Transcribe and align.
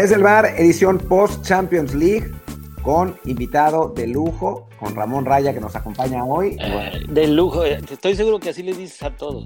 Desde 0.00 0.14
el 0.14 0.22
bar, 0.22 0.46
edición 0.56 0.96
post 0.96 1.44
Champions 1.44 1.94
League, 1.94 2.32
con 2.82 3.18
invitado 3.26 3.90
de 3.90 4.06
lujo, 4.06 4.66
con 4.78 4.96
Ramón 4.96 5.26
Raya 5.26 5.52
que 5.52 5.60
nos 5.60 5.76
acompaña 5.76 6.24
hoy. 6.24 6.56
Eh, 6.58 7.02
de 7.06 7.26
lujo, 7.26 7.66
eh, 7.66 7.82
estoy 7.90 8.14
seguro 8.14 8.40
que 8.40 8.48
así 8.48 8.62
le 8.62 8.72
dices 8.72 9.02
a 9.02 9.10
todos. 9.10 9.44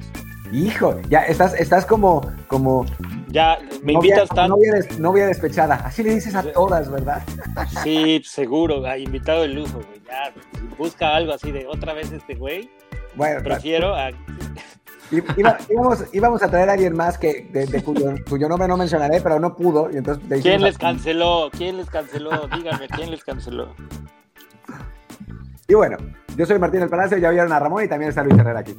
Hijo, 0.52 1.00
ya 1.08 1.22
estás, 1.22 1.54
estás 1.54 1.84
como, 1.84 2.30
como. 2.46 2.86
Ya, 3.30 3.58
me 3.82 3.94
invitas 3.94 4.28
tanto. 4.28 4.56
Novia, 5.00 5.26
despechada. 5.26 5.74
Así 5.74 6.04
le 6.04 6.14
dices 6.14 6.36
a 6.36 6.44
todas, 6.44 6.88
¿verdad? 6.88 7.24
Sí, 7.82 8.22
seguro, 8.24 8.84
invitado 8.96 9.42
de 9.42 9.48
lujo, 9.48 9.80
güey. 9.84 10.02
Ya, 10.06 10.32
busca 10.78 11.16
algo 11.16 11.32
así 11.32 11.50
de 11.50 11.66
otra 11.66 11.94
vez 11.94 12.12
este 12.12 12.36
güey. 12.36 12.70
Bueno, 13.16 13.42
prefiero 13.42 13.92
a 13.96 14.10
íbamos, 15.10 16.42
a 16.42 16.48
traer 16.48 16.68
a 16.68 16.72
alguien 16.72 16.96
más 16.96 17.18
que 17.18 17.48
de, 17.50 17.82
cuyo, 17.82 18.48
nombre 18.48 18.68
no 18.68 18.76
mencionaré, 18.76 19.20
pero 19.20 19.38
no 19.38 19.54
pudo. 19.54 19.90
Y 19.92 19.96
entonces 19.96 20.42
¿Quién 20.42 20.62
les 20.62 20.78
canceló? 20.78 21.50
¿Quién 21.56 21.76
les 21.76 21.88
canceló? 21.90 22.48
Díganme, 22.48 22.88
¿quién 22.88 23.10
les 23.10 23.24
canceló? 23.24 23.68
Y 25.68 25.74
bueno, 25.74 25.96
yo 26.36 26.46
soy 26.46 26.58
Martín 26.58 26.80
del 26.80 26.88
Palacio, 26.88 27.18
ya 27.18 27.30
vieron 27.30 27.52
a 27.52 27.58
Ramón 27.58 27.84
y 27.84 27.88
también 27.88 28.10
está 28.10 28.22
Luis 28.22 28.38
Herrera 28.38 28.60
aquí. 28.60 28.74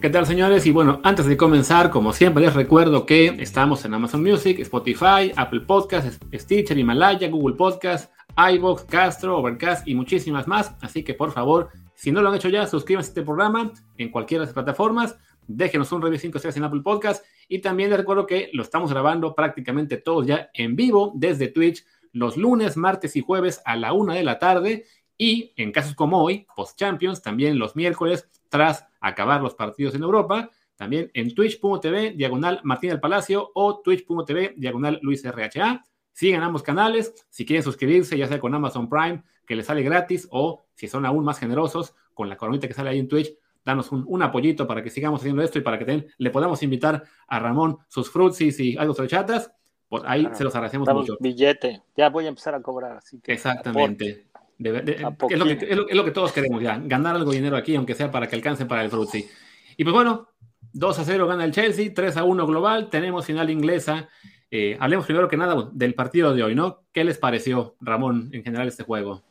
¿Qué 0.00 0.10
tal, 0.10 0.26
señores? 0.26 0.66
Y 0.66 0.72
bueno, 0.72 1.00
antes 1.02 1.24
de 1.24 1.36
comenzar, 1.38 1.88
como 1.88 2.12
siempre, 2.12 2.44
les 2.44 2.54
recuerdo 2.54 3.06
que 3.06 3.28
estamos 3.38 3.84
en 3.86 3.94
Amazon 3.94 4.22
Music, 4.22 4.58
Spotify, 4.60 5.32
Apple 5.34 5.60
Podcasts, 5.60 6.18
Stitcher, 6.34 6.76
Himalaya, 6.76 7.30
Google 7.30 7.56
Podcasts, 7.56 8.10
iBox, 8.36 8.84
Castro, 8.84 9.38
Overcast 9.38 9.88
y 9.88 9.94
muchísimas 9.94 10.46
más. 10.46 10.74
Así 10.82 11.02
que, 11.02 11.14
por 11.14 11.32
favor, 11.32 11.70
si 11.94 12.12
no 12.12 12.20
lo 12.20 12.28
han 12.28 12.34
hecho 12.34 12.50
ya, 12.50 12.66
suscríbanse 12.66 13.08
a 13.08 13.10
este 13.10 13.22
programa 13.22 13.72
en 13.96 14.10
cualquiera 14.10 14.42
de 14.42 14.48
las 14.48 14.54
plataformas 14.54 15.16
déjenos 15.46 15.92
un 15.92 16.02
review 16.02 16.18
5 16.18 16.38
estrellas 16.38 16.56
en 16.56 16.64
Apple 16.64 16.80
Podcast. 16.82 17.24
Y 17.48 17.60
también 17.60 17.90
les 17.90 17.98
recuerdo 17.98 18.26
que 18.26 18.50
lo 18.52 18.62
estamos 18.62 18.90
grabando 18.90 19.34
prácticamente 19.34 19.96
todos 19.96 20.26
ya 20.26 20.50
en 20.54 20.76
vivo 20.76 21.12
desde 21.14 21.48
Twitch 21.48 21.84
los 22.12 22.36
lunes, 22.36 22.76
martes 22.76 23.14
y 23.16 23.20
jueves 23.20 23.60
a 23.64 23.76
la 23.76 23.92
una 23.92 24.14
de 24.14 24.24
la 24.24 24.38
tarde. 24.38 24.86
Y 25.18 25.52
en 25.56 25.72
casos 25.72 25.94
como 25.94 26.22
hoy, 26.22 26.46
post 26.56 26.78
Champions, 26.78 27.22
también 27.22 27.58
los 27.58 27.76
miércoles, 27.76 28.28
tras 28.48 28.86
acabar 29.00 29.42
los 29.42 29.54
partidos 29.54 29.94
en 29.94 30.02
Europa, 30.02 30.50
también 30.76 31.10
en 31.14 31.34
twitch.tv, 31.34 32.12
diagonal 32.12 32.60
Martín 32.64 32.90
del 32.90 33.00
Palacio 33.00 33.50
o 33.54 33.80
twitch.tv, 33.80 34.54
diagonal 34.56 34.98
Luis 35.02 35.24
RHA. 35.24 35.84
Sigan 36.12 36.42
ambos 36.42 36.62
canales. 36.62 37.14
Si 37.28 37.44
quieren 37.44 37.62
suscribirse, 37.62 38.16
ya 38.16 38.26
sea 38.26 38.40
con 38.40 38.54
Amazon 38.54 38.88
Prime, 38.88 39.22
que 39.46 39.56
les 39.56 39.66
sale 39.66 39.82
gratis, 39.82 40.28
o 40.30 40.64
si 40.74 40.88
son 40.88 41.04
aún 41.06 41.24
más 41.24 41.38
generosos, 41.38 41.94
con 42.14 42.28
la 42.28 42.36
coronita 42.36 42.66
que 42.66 42.74
sale 42.74 42.90
ahí 42.90 42.98
en 42.98 43.08
Twitch, 43.08 43.34
danos 43.66 43.90
un, 43.90 44.22
apoyito 44.22 44.66
para 44.66 44.80
que 44.80 44.90
sigamos 44.90 45.20
haciendo 45.20 45.42
esto 45.42 45.58
y 45.58 45.62
para 45.62 45.76
que 45.76 46.06
le 46.16 46.30
podamos 46.30 46.62
invitar 46.62 47.02
a 47.26 47.40
Ramón 47.40 47.78
sus 47.88 48.08
frutsis 48.08 48.60
y 48.60 48.78
algo 48.78 48.94
chatas, 49.06 49.52
pues 49.88 50.04
ahí 50.06 50.28
se 50.32 50.44
los 50.44 50.54
agradecemos 50.54 50.88
mucho. 50.88 51.16
Billete, 51.18 51.82
ya 51.96 52.08
voy 52.08 52.26
a 52.26 52.28
empezar 52.28 52.54
a 52.54 52.62
cobrar. 52.62 52.96
Así 52.96 53.20
que 53.20 53.32
Exactamente. 53.32 54.28
es, 54.58 55.94
lo 55.94 56.04
que, 56.04 56.10
todos 56.12 56.32
queremos 56.32 56.62
ya, 56.62 56.78
ganar 56.78 57.16
algo 57.16 57.32
de 57.32 57.38
dinero 57.38 57.56
aquí, 57.56 57.74
aunque 57.74 57.94
sea 57.94 58.10
para 58.10 58.28
que 58.28 58.36
alcance 58.36 58.66
para 58.66 58.84
el 58.84 58.90
frutsi. 58.90 59.28
Y 59.76 59.82
pues 59.82 59.92
bueno, 59.92 60.28
2 60.72 60.98
a 61.00 61.04
0 61.04 61.26
gana 61.26 61.44
el 61.44 61.50
Chelsea, 61.50 61.92
3 61.92 62.18
a 62.18 62.24
1 62.24 62.46
global, 62.46 62.88
tenemos 62.88 63.26
final 63.26 63.50
inglesa. 63.50 64.08
Eh, 64.52 64.76
hablemos 64.78 65.06
primero 65.06 65.26
que 65.26 65.36
nada 65.36 65.70
del 65.72 65.94
partido 65.94 66.32
de 66.34 66.44
hoy, 66.44 66.54
¿no? 66.54 66.84
¿Qué 66.92 67.02
les 67.02 67.18
pareció, 67.18 67.74
Ramón, 67.80 68.30
en 68.32 68.44
general 68.44 68.68
este 68.68 68.84
juego? 68.84 69.24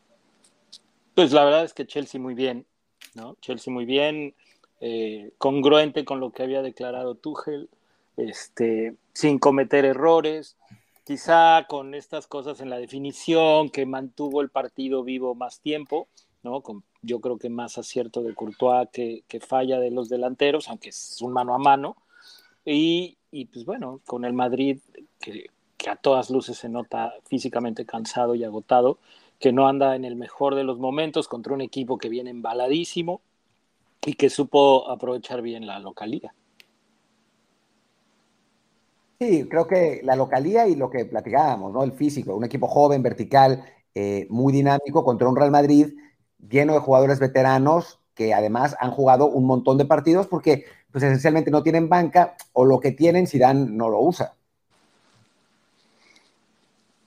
Pues 1.13 1.31
la 1.31 1.45
verdad 1.45 1.63
es 1.63 1.73
que 1.73 1.87
Chelsea 1.87 2.19
muy 2.19 2.33
bien. 2.33 2.65
Chelsea 3.41 3.73
muy 3.73 3.85
bien, 3.85 4.33
eh, 4.81 5.31
congruente 5.37 6.05
con 6.05 6.19
lo 6.19 6.31
que 6.31 6.43
había 6.43 6.61
declarado 6.61 7.15
Tuchel, 7.15 7.69
este, 8.17 8.95
sin 9.13 9.39
cometer 9.39 9.85
errores, 9.85 10.57
quizá 11.03 11.65
con 11.67 11.93
estas 11.93 12.27
cosas 12.27 12.59
en 12.61 12.69
la 12.69 12.77
definición 12.77 13.69
que 13.69 13.85
mantuvo 13.85 14.41
el 14.41 14.49
partido 14.49 15.03
vivo 15.03 15.35
más 15.35 15.59
tiempo, 15.59 16.07
¿no? 16.43 16.61
Con, 16.61 16.83
yo 17.01 17.21
creo 17.21 17.37
que 17.37 17.49
más 17.49 17.77
acierto 17.77 18.21
de 18.21 18.33
Courtois 18.33 18.89
que, 18.91 19.39
falla 19.39 19.79
de 19.79 19.91
los 19.91 20.09
delanteros, 20.09 20.67
aunque 20.67 20.89
es 20.89 21.21
un 21.21 21.31
mano 21.31 21.53
a 21.53 21.59
mano. 21.59 21.95
Y, 22.65 23.17
pues 23.53 23.65
bueno, 23.65 24.01
con 24.05 24.25
el 24.25 24.33
Madrid, 24.33 24.79
que, 25.19 25.51
que, 25.77 25.89
a 25.89 25.95
todas 25.95 26.31
luces 26.31 26.57
se 26.57 26.69
nota 26.69 27.13
físicamente 27.27 27.85
cansado 27.85 28.33
y 28.33 28.43
agotado, 28.43 28.97
que 29.45 29.53
no 29.53 29.67
anda 29.67 29.95
en 29.95 30.05
el 30.05 30.15
mejor 30.15 30.55
de 30.55 30.63
los 30.63 30.79
momentos 30.79 31.27
contra 31.27 31.53
un 31.53 31.61
equipo 31.61 31.99
que 31.99 32.09
viene 32.09 32.31
embaladísimo 32.31 33.21
y 34.03 34.15
que 34.15 34.31
supo 34.31 34.89
aprovechar 34.89 35.43
bien 35.43 35.67
la 35.67 35.77
localía. 35.77 36.33
Sí, 39.19 39.47
creo 39.47 39.67
que 39.67 40.01
la 40.03 40.15
localía 40.15 40.67
y 40.67 40.75
lo 40.75 40.89
que 40.89 41.05
platicábamos, 41.05 41.71
¿no? 41.71 41.83
El 41.83 41.91
físico, 41.91 42.35
un 42.35 42.43
equipo 42.43 42.65
joven, 42.65 43.03
vertical, 43.03 43.63
eh, 43.93 44.25
muy 44.31 44.51
dinámico 44.51 45.03
contra 45.03 45.29
un 45.29 45.35
Real 45.35 45.51
Madrid 45.51 45.93
lleno 46.39 46.73
de 46.73 46.79
jugadores 46.79 47.19
veteranos 47.19 47.99
que 48.15 48.33
además 48.33 48.75
han 48.79 48.89
jugado 48.89 49.27
un 49.27 49.45
montón 49.45 49.77
de 49.77 49.85
partidos 49.85 50.25
porque 50.25 50.65
pues 50.91 51.03
esencialmente 51.03 51.51
no 51.51 51.61
tienen 51.61 51.87
banca 51.87 52.35
o 52.53 52.65
lo 52.65 52.79
que 52.79 52.93
tienen 52.93 53.27
dan 53.37 53.77
no 53.77 53.89
lo 53.89 54.01
usa. 54.01 54.33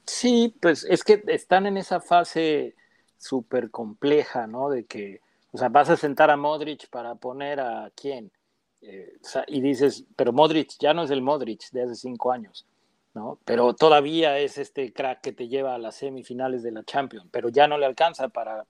Sí, 0.08 0.54
pues 0.60 0.84
es 0.84 1.04
que 1.04 1.22
están 1.26 1.66
en 1.66 1.76
esa 1.76 2.00
fase 2.00 2.74
súper 3.19 3.70
compleja, 3.70 4.46
¿no? 4.46 4.70
De 4.70 4.86
que, 4.86 5.20
o 5.52 5.58
sea, 5.58 5.69
vas 5.69 5.91
a 5.91 5.98
sentar 5.98 6.30
a 6.30 6.36
Modric 6.36 6.88
para 6.88 7.14
poner 7.14 7.60
a 7.60 7.92
quién. 7.94 8.32
Eh, 8.80 9.19
y 9.48 9.60
dices, 9.60 10.06
pero 10.16 10.32
Modric 10.32 10.70
ya 10.80 10.94
no 10.94 11.02
es 11.02 11.10
el 11.10 11.20
Modric 11.20 11.70
de 11.72 11.82
hace 11.82 11.94
cinco 11.94 12.32
años, 12.32 12.64
¿no? 13.12 13.38
Pero 13.44 13.74
todavía 13.74 14.38
es 14.38 14.56
este 14.56 14.94
crack 14.94 15.20
que 15.20 15.32
te 15.32 15.48
lleva 15.48 15.74
a 15.74 15.78
las 15.78 15.96
semifinales 15.96 16.62
de 16.62 16.72
la 16.72 16.84
Champions, 16.84 17.26
pero 17.30 17.50
ya 17.50 17.69
no 17.69 17.76
le 17.76 17.84
alcanza 17.84 18.28
para, 18.28 18.64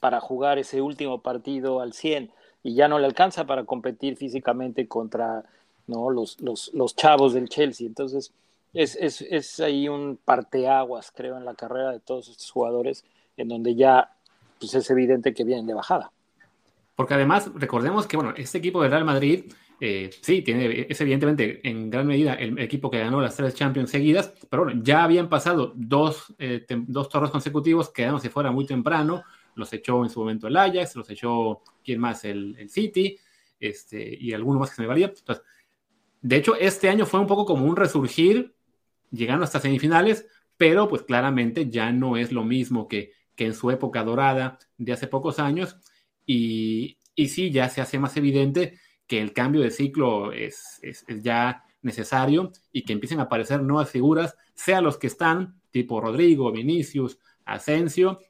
para 0.00 0.20
jugar 0.20 0.58
ese 0.58 0.82
último 0.82 1.22
partido 1.22 1.80
al 1.80 1.92
100 1.92 2.32
y 2.64 2.74
ya 2.74 2.88
no 2.88 2.98
le 2.98 3.06
alcanza 3.06 3.46
para 3.46 3.64
competir 3.64 4.16
físicamente 4.16 4.88
contra 4.88 5.44
¿no? 5.86 6.10
los, 6.10 6.40
los, 6.40 6.74
los 6.74 6.96
chavos 6.96 7.34
del 7.34 7.48
Chelsea. 7.48 7.86
Entonces, 7.86 8.32
es, 8.76 8.96
es, 8.96 9.22
es 9.22 9.60
ahí 9.60 9.88
un 9.88 10.18
parteaguas, 10.22 11.12
creo, 11.14 11.36
en 11.36 11.44
la 11.44 11.54
carrera 11.54 11.92
de 11.92 12.00
todos 12.00 12.28
estos 12.28 12.50
jugadores, 12.50 13.04
en 13.36 13.48
donde 13.48 13.74
ya 13.74 14.12
pues 14.58 14.74
es 14.74 14.88
evidente 14.90 15.34
que 15.34 15.44
vienen 15.44 15.66
de 15.66 15.74
bajada. 15.74 16.12
Porque 16.94 17.14
además, 17.14 17.50
recordemos 17.54 18.06
que, 18.06 18.16
bueno, 18.16 18.32
este 18.36 18.58
equipo 18.58 18.82
de 18.82 18.88
Real 18.88 19.04
Madrid, 19.04 19.52
eh, 19.80 20.10
sí, 20.22 20.40
tiene, 20.40 20.86
es 20.88 21.00
evidentemente 21.00 21.60
en 21.68 21.90
gran 21.90 22.06
medida 22.06 22.34
el 22.34 22.58
equipo 22.58 22.90
que 22.90 22.98
ganó 22.98 23.20
las 23.20 23.36
tres 23.36 23.54
Champions 23.54 23.90
seguidas, 23.90 24.32
pero 24.48 24.64
bueno, 24.64 24.80
ya 24.82 25.04
habían 25.04 25.28
pasado 25.28 25.72
dos, 25.74 26.34
eh, 26.38 26.64
dos 26.68 27.10
torres 27.10 27.30
consecutivos, 27.30 27.90
quedándose 27.90 28.30
fuera 28.30 28.50
muy 28.50 28.64
temprano, 28.64 29.22
los 29.54 29.72
echó 29.72 30.02
en 30.02 30.10
su 30.10 30.20
momento 30.20 30.48
el 30.48 30.56
Ajax, 30.56 30.96
los 30.96 31.10
echó, 31.10 31.62
¿quién 31.84 32.00
más? 32.00 32.24
El, 32.24 32.56
el 32.58 32.70
City, 32.70 33.18
este, 33.60 34.16
y 34.18 34.32
alguno 34.32 34.58
más 34.58 34.70
que 34.70 34.76
se 34.76 34.82
me 34.82 34.88
valía. 34.88 35.12
De 36.22 36.36
hecho, 36.36 36.56
este 36.56 36.88
año 36.88 37.04
fue 37.04 37.20
un 37.20 37.26
poco 37.26 37.44
como 37.44 37.66
un 37.66 37.76
resurgir 37.76 38.55
llegando 39.10 39.44
hasta 39.44 39.60
semifinales, 39.60 40.26
pero 40.56 40.88
pues 40.88 41.02
claramente 41.02 41.68
ya 41.70 41.92
no 41.92 42.16
es 42.16 42.32
lo 42.32 42.44
mismo 42.44 42.88
que, 42.88 43.12
en 43.38 43.52
su 43.52 43.70
época 43.70 44.02
dorada 44.02 44.58
de 44.78 44.94
hace 44.94 45.08
pocos 45.08 45.38
años 45.38 45.76
y, 46.24 46.98
y 47.14 47.28
sí, 47.28 47.50
ya 47.50 47.68
se 47.68 47.82
hace 47.82 47.98
más 47.98 48.16
evidente 48.16 48.78
que 49.06 49.20
el 49.20 49.34
cambio 49.34 49.60
de 49.60 49.70
ciclo 49.70 50.32
es, 50.32 50.80
ya 51.22 51.62
necesario 51.82 52.52
y 52.72 52.82
que 52.82 52.94
empiecen 52.94 53.20
a 53.20 53.24
aparecer 53.24 53.62
nuevas 53.62 53.90
figuras, 53.90 54.36
sea 54.54 54.80
los 54.80 54.96
que 54.96 55.06
están, 55.06 55.60
tipo 55.70 56.00
Rodrigo, 56.00 56.50
Vinicius, 56.50 57.18
Asensio, 57.44 58.20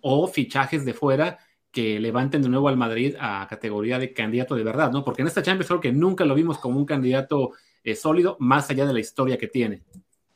o 0.00 0.26
fichajes 0.26 0.84
de 0.84 0.92
fuera 0.92 1.38
que 1.70 2.00
levanten 2.00 2.42
de 2.42 2.48
nuevo 2.48 2.68
al 2.68 2.76
Madrid 2.76 3.14
a 3.18 3.46
categoría 3.48 3.98
de 3.98 4.12
candidato 4.12 4.54
de 4.54 4.64
verdad, 4.64 4.90
¿no? 4.90 5.04
Porque 5.04 5.22
en 5.22 5.28
esta 5.28 5.42
Champions 5.42 5.68
creo 5.68 5.80
que 5.80 5.92
nunca 5.92 6.24
lo 6.24 6.34
vimos 6.34 6.58
como 6.58 6.78
un 6.78 6.84
candidato 6.84 7.52
eh, 7.82 7.94
sólido, 7.94 8.36
más 8.40 8.68
allá 8.70 8.84
de 8.86 8.92
la 8.92 9.00
historia 9.00 9.38
que 9.38 9.48
tiene 9.48 9.82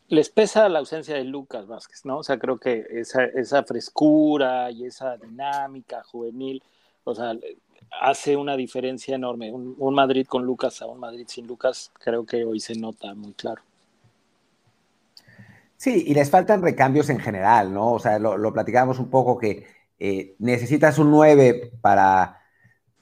les 0.09 0.31
pesa 0.31 0.69
la 0.69 0.79
ausencia 0.79 1.17
de 1.17 1.25
Lucas 1.25 1.67
Vázquez, 1.67 2.05
¿no? 2.05 2.19
O 2.19 2.23
sea, 2.23 2.39
creo 2.39 2.59
que 2.59 2.87
esa, 2.91 3.25
esa 3.25 3.65
frescura 3.65 4.71
y 4.71 4.87
esa 4.87 5.17
dinámica 5.17 6.03
juvenil, 6.05 6.63
o 7.05 7.15
sea, 7.15 7.35
hace 8.01 8.37
una 8.37 8.57
diferencia 8.57 9.15
enorme. 9.15 9.53
Un, 9.53 9.95
Madrid 9.95 10.27
con 10.27 10.45
Lucas 10.45 10.81
a 10.83 10.87
un 10.87 11.01
Madrid 11.01 11.27
sin 11.29 11.47
Lucas, 11.47 11.91
creo 11.99 12.25
que 12.25 12.45
hoy 12.45 12.61
se 12.61 12.75
nota 12.75 13.15
muy 13.15 13.33
claro. 13.33 13.63
Sí, 15.77 16.05
y 16.07 16.15
les 16.15 16.31
faltan 16.31 16.63
recambios 16.63 17.11
en 17.11 17.19
general, 17.19 17.73
¿no? 17.73 17.93
O 17.93 17.99
sea, 17.99 18.19
lo, 18.19 18.53
platicábamos 18.53 18.99
un 18.99 19.11
poco 19.11 19.37
que 19.37 19.67
eh, 19.99 20.35
necesitas 20.39 20.99
un 20.99 21.11
9 21.11 21.73
para, 21.81 22.43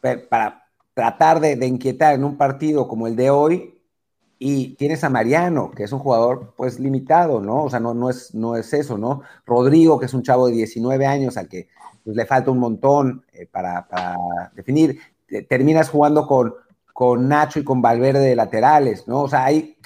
para 0.00 0.66
tratar 0.92 1.40
de 1.40 1.66
inquietar 1.66 2.14
en 2.14 2.24
un 2.24 2.36
partido 2.36 2.88
como 2.88 3.06
el 3.06 3.14
de 3.14 3.30
hoy, 3.30 3.73
y 4.38 4.74
tienes 4.76 5.04
a 5.04 5.10
Mariano, 5.10 5.70
que 5.70 5.84
es 5.84 5.92
un 5.92 6.00
jugador 6.00 6.54
pues 6.56 6.78
limitado, 6.78 7.40
¿no? 7.40 7.64
O 7.64 7.70
sea, 7.70 7.80
no, 7.80 7.94
no, 7.94 8.10
es, 8.10 8.34
no 8.34 8.56
es 8.56 8.72
eso, 8.72 8.98
¿no? 8.98 9.22
Rodrigo, 9.46 9.98
que 9.98 10.06
es 10.06 10.14
un 10.14 10.22
chavo 10.22 10.48
de 10.48 10.54
19 10.54 11.06
años 11.06 11.36
al 11.36 11.48
que 11.48 11.68
pues, 12.04 12.16
le 12.16 12.26
falta 12.26 12.50
un 12.50 12.58
montón 12.58 13.24
eh, 13.32 13.46
para, 13.46 13.86
definir. 14.54 14.98
Terminas 15.48 15.88
jugando 15.88 16.26
con, 16.26 16.54
con 16.92 17.28
Nacho 17.28 17.58
y 17.58 17.64
con 17.64 17.80
Valverde 17.82 18.20
de 18.20 18.36
laterales, 18.36 19.08
¿no? 19.08 19.22
O 19.22 19.28
sea, 19.28 19.44
hay, 19.44 19.76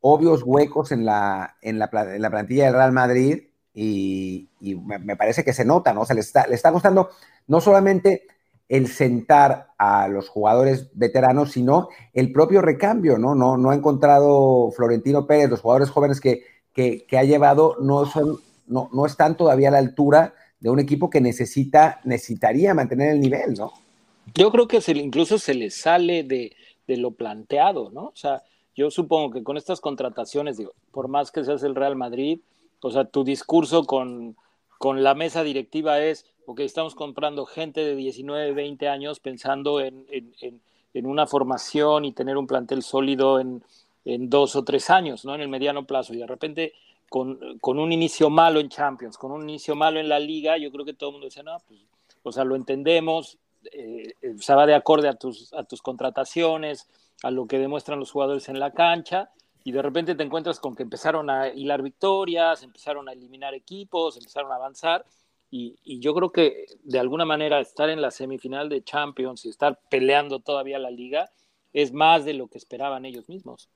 obvios 0.00 0.42
huecos 0.44 0.92
en 0.92 1.04
la, 1.04 1.56
en 1.60 1.78
la, 1.78 1.90
plantilla 1.90 2.64
del 2.66 2.74
Real 2.74 2.92
Madrid 2.92 3.44
y, 3.74 4.48
me, 4.84 5.16
parece 5.16 5.44
que 5.44 5.52
se 5.52 5.64
nota, 5.64 5.92
¿no? 5.92 6.02
O 6.02 6.06
sea, 6.06 6.14
le 6.14 6.20
está, 6.20 6.46
le 6.46 6.54
está 6.54 6.72
costando 6.72 7.10
no 7.46 7.60
solamente 7.60 8.26
el 8.68 8.88
sentar 8.88 9.68
a 9.78 10.08
los 10.08 10.28
jugadores 10.28 10.90
veteranos, 10.92 11.52
sino 11.52 11.88
el 12.12 12.32
propio 12.32 12.60
recambio, 12.60 13.18
¿no? 13.18 13.34
No, 13.34 13.56
no 13.56 13.70
ha 13.70 13.74
encontrado 13.74 14.70
Florentino 14.72 15.26
Pérez, 15.26 15.48
los 15.48 15.60
jugadores 15.60 15.90
jóvenes 15.90 16.20
que, 16.20 16.44
que, 16.74 17.18
ha 17.18 17.24
llevado 17.24 17.76
no, 17.80 18.06
son, 18.06 18.38
no, 18.66 18.88
no 18.92 19.06
están 19.06 19.36
todavía 19.36 19.68
a 19.68 19.72
la 19.72 19.78
altura 19.78 20.34
de 20.60 20.70
un 20.70 20.78
equipo 20.78 21.08
que 21.08 21.20
necesita, 21.20 22.00
necesitaría 22.04 22.74
mantener 22.74 23.10
el 23.10 23.20
nivel, 23.20 23.54
¿no? 23.54 23.72
Yo 24.34 24.50
creo 24.50 24.68
que 24.68 24.80
se, 24.80 24.92
incluso 24.92 25.38
se 25.38 25.54
le 25.54 25.70
sale 25.70 26.22
de, 26.22 26.54
de 26.86 26.96
lo 26.96 27.12
planteado, 27.12 27.90
¿no? 27.90 28.06
O 28.06 28.16
sea, 28.16 28.42
yo 28.76 28.90
supongo 28.90 29.30
que 29.30 29.42
con 29.42 29.56
estas 29.56 29.80
contrataciones, 29.80 30.56
digo, 30.56 30.72
por 30.92 31.08
más 31.08 31.30
que 31.30 31.44
seas 31.44 31.62
el 31.62 31.74
Real 31.74 31.96
Madrid, 31.96 32.40
o 32.80 32.90
sea, 32.90 33.04
tu 33.04 33.24
discurso 33.24 33.84
con, 33.84 34.36
con 34.78 35.02
la 35.02 35.14
mesa 35.14 35.42
directiva 35.42 36.00
es, 36.00 36.26
ok, 36.48 36.60
estamos 36.60 36.94
comprando 36.94 37.44
gente 37.44 37.84
de 37.84 37.94
19, 37.94 38.52
20 38.52 38.88
años 38.88 39.20
pensando 39.20 39.82
en, 39.82 40.06
en, 40.08 41.06
una 41.06 41.26
formación 41.26 42.06
y 42.06 42.12
tener 42.12 42.38
un 42.38 42.46
plantel 42.46 42.82
sólido 42.82 43.38
en, 43.38 43.62
dos 44.30 44.56
o 44.56 44.64
tres 44.64 44.88
años, 44.88 45.26
¿no? 45.26 45.34
En 45.34 45.42
el 45.42 45.48
mediano 45.48 45.86
plazo. 45.86 46.14
Y 46.14 46.16
de 46.16 46.26
repente, 46.26 46.72
con, 47.10 47.58
con, 47.58 47.78
un 47.78 47.92
inicio 47.92 48.30
malo 48.30 48.60
en 48.60 48.70
Champions, 48.70 49.18
con 49.18 49.30
un 49.30 49.42
inicio 49.42 49.76
malo 49.76 50.00
en 50.00 50.08
la 50.08 50.18
liga, 50.18 50.56
yo 50.56 50.72
creo 50.72 50.86
que 50.86 50.94
todo 50.94 51.10
el 51.10 51.12
mundo 51.12 51.26
dice, 51.26 51.42
no, 51.42 51.58
pues, 51.68 51.80
o 52.22 52.32
sea, 52.32 52.44
lo 52.44 52.56
entendemos, 52.56 53.36
eh, 53.70 54.14
sea, 54.38 54.56
va 54.56 54.64
de 54.64 54.74
acorde 54.74 55.08
a 55.08 55.14
tus, 55.14 55.52
a 55.52 55.64
tus 55.64 55.82
contrataciones, 55.82 56.88
a 57.22 57.30
lo 57.30 57.46
que 57.46 57.58
demuestran 57.58 58.00
los 58.00 58.10
jugadores 58.10 58.48
en 58.48 58.58
la 58.58 58.72
cancha, 58.72 59.30
y 59.64 59.72
de 59.72 59.82
repente 59.82 60.14
te 60.14 60.22
encuentras 60.22 60.60
con 60.60 60.74
que 60.74 60.84
empezaron 60.84 61.28
a 61.28 61.48
hilar 61.48 61.82
victorias, 61.82 62.62
empezaron 62.62 63.06
a 63.10 63.12
eliminar 63.12 63.52
equipos, 63.52 64.16
empezaron 64.16 64.50
a 64.50 64.54
avanzar, 64.54 65.04
y, 65.50 66.00
yo 66.00 66.14
creo 66.14 66.30
que 66.30 66.66
de 66.82 66.98
alguna 66.98 67.24
manera 67.24 67.60
estar 67.60 67.88
en 67.90 68.02
la 68.02 68.10
semifinal 68.10 68.68
de 68.68 68.82
Champions 68.82 69.44
y 69.44 69.48
estar 69.48 69.80
peleando 69.90 70.40
todavía 70.40 70.78
la 70.78 70.90
liga 70.90 71.30
es 71.72 71.92
más 71.92 72.24
de 72.24 72.34
lo 72.34 72.48
que 72.48 72.58
esperaban 72.58 73.04
ellos 73.04 73.28
mismos. 73.28 73.68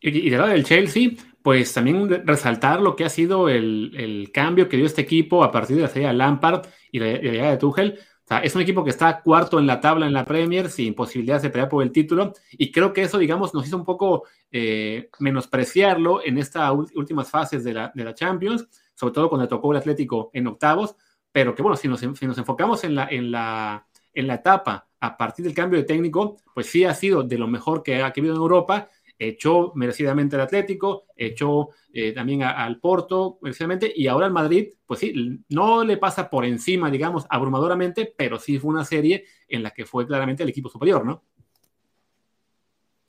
Y, 0.00 0.26
y 0.26 0.30
del 0.30 0.40
lado 0.40 0.52
del 0.52 0.64
Chelsea, 0.64 1.10
pues 1.42 1.72
también 1.72 2.26
resaltar 2.26 2.80
lo 2.80 2.96
que 2.96 3.04
ha 3.04 3.08
sido 3.08 3.48
el, 3.48 4.30
cambio 4.32 4.68
que 4.68 4.76
dio 4.76 4.86
este 4.86 5.02
equipo 5.02 5.44
a 5.44 5.50
partir 5.50 5.76
de 5.76 5.82
la 5.82 5.88
salida 5.88 6.08
de 6.08 6.14
Lampard 6.14 6.66
y 6.90 6.98
la, 6.98 7.18
llegada 7.18 7.50
de 7.52 7.56
Tuchel 7.56 7.98
es 8.42 8.54
un 8.54 8.62
equipo 8.62 8.82
que 8.82 8.90
está 8.90 9.20
cuarto 9.20 9.58
en 9.58 9.66
la 9.66 9.80
tabla 9.80 10.06
en 10.06 10.12
la 10.12 10.24
Premier, 10.24 10.70
sin 10.70 10.94
posibilidades 10.94 11.42
de 11.42 11.50
pelear 11.50 11.68
por 11.68 11.82
el 11.82 11.92
título, 11.92 12.32
y 12.52 12.72
creo 12.72 12.92
que 12.92 13.02
eso, 13.02 13.18
digamos, 13.18 13.52
nos 13.52 13.66
hizo 13.66 13.76
un 13.76 13.84
poco 13.84 14.24
eh, 14.50 15.10
menospreciarlo 15.18 16.24
en 16.24 16.38
estas 16.38 16.72
últimas 16.94 17.30
fases 17.30 17.62
de 17.64 17.74
la, 17.74 17.92
de 17.94 18.04
la, 18.04 18.14
Champions, 18.14 18.66
sobre 18.94 19.14
todo 19.14 19.28
cuando 19.28 19.48
tocó 19.48 19.72
el 19.72 19.78
Atlético 19.78 20.30
en 20.32 20.46
octavos, 20.46 20.96
pero 21.32 21.54
que 21.54 21.62
bueno, 21.62 21.76
si 21.76 21.88
nos, 21.88 22.00
si 22.00 22.26
nos 22.26 22.38
enfocamos 22.38 22.84
en 22.84 22.94
la, 22.94 23.08
en, 23.08 23.30
la, 23.30 23.86
en 24.12 24.26
la 24.26 24.34
etapa 24.34 24.88
a 25.00 25.16
partir 25.16 25.44
del 25.44 25.54
cambio 25.54 25.78
de 25.78 25.84
técnico, 25.84 26.36
pues 26.54 26.66
sí 26.66 26.84
ha 26.84 26.94
sido 26.94 27.22
de 27.22 27.38
lo 27.38 27.48
mejor 27.48 27.82
que 27.82 28.00
ha 28.00 28.06
habido 28.06 28.34
en 28.34 28.40
Europa 28.40 28.88
echó 29.18 29.72
merecidamente 29.74 30.36
al 30.36 30.42
Atlético, 30.42 31.06
echó 31.16 31.70
eh, 31.92 32.12
también 32.12 32.42
al 32.42 32.80
Porto 32.80 33.38
merecidamente, 33.42 33.92
y 33.94 34.06
ahora 34.06 34.26
el 34.26 34.32
Madrid, 34.32 34.74
pues 34.86 35.00
sí, 35.00 35.44
no 35.48 35.84
le 35.84 35.96
pasa 35.96 36.28
por 36.28 36.44
encima, 36.44 36.90
digamos, 36.90 37.26
abrumadoramente, 37.28 38.12
pero 38.16 38.38
sí 38.38 38.58
fue 38.58 38.70
una 38.70 38.84
serie 38.84 39.24
en 39.48 39.62
la 39.62 39.70
que 39.70 39.84
fue 39.84 40.06
claramente 40.06 40.42
el 40.42 40.48
equipo 40.48 40.68
superior, 40.68 41.04
¿no? 41.04 41.22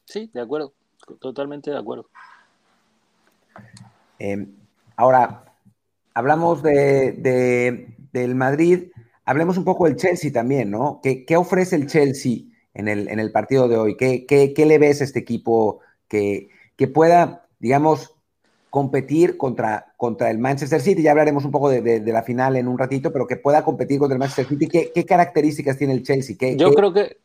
Sí, 0.06 0.30
de 0.34 0.42
acuerdo, 0.42 0.74
totalmente 1.20 1.72
de 1.72 1.78
acuerdo. 1.78 2.10
Em, 4.20 4.56
ahora, 4.96 5.45
hablamos 6.16 6.64
de, 6.64 7.94
del 8.12 8.34
Madrid, 8.34 8.86
hablemos 9.26 9.58
un 9.58 9.66
poco 9.66 9.86
del 9.86 9.98
Chelsea 9.98 10.32
también, 10.32 10.72
¿no? 10.72 11.00
¿Qué, 11.04 11.38
ofrece 11.38 11.76
el 11.76 11.86
Chelsea 11.86 12.38
en 12.74 12.88
el, 12.88 13.08
en 13.08 13.20
el 13.20 13.32
partido 13.32 13.68
de 13.68 13.78
hoy? 13.78 13.96
¿Qué, 13.96 14.26
qué 14.26 14.66
le 14.66 14.80
ves 14.80 15.02
a 15.02 15.04
este 15.04 15.20
equipo 15.20 15.82
que, 16.08 16.88
pueda, 16.94 17.46
digamos, 17.60 18.14
competir 18.70 19.38
contra, 19.38 19.94
contra 19.98 20.30
el 20.30 20.38
Manchester 20.38 20.82
City. 20.82 21.02
Ya 21.02 21.12
hablaremos 21.12 21.46
un 21.46 21.52
poco 21.52 21.70
de, 21.70 22.02
la 22.06 22.24
final 22.24 22.56
en 22.56 22.68
un 22.68 22.78
ratito, 22.78 23.12
pero 23.12 23.28
que 23.28 23.38
pueda 23.38 23.64
competir 23.64 24.00
contra 24.00 24.16
el 24.16 24.20
Manchester 24.20 24.48
City. 24.48 24.68
¿Qué, 24.94 25.06
características 25.06 25.78
tiene 25.78 25.94
el 25.94 26.04
Chelsea? 26.04 26.36
Yo 26.56 26.74
creo 26.74 26.94
que 26.94 27.18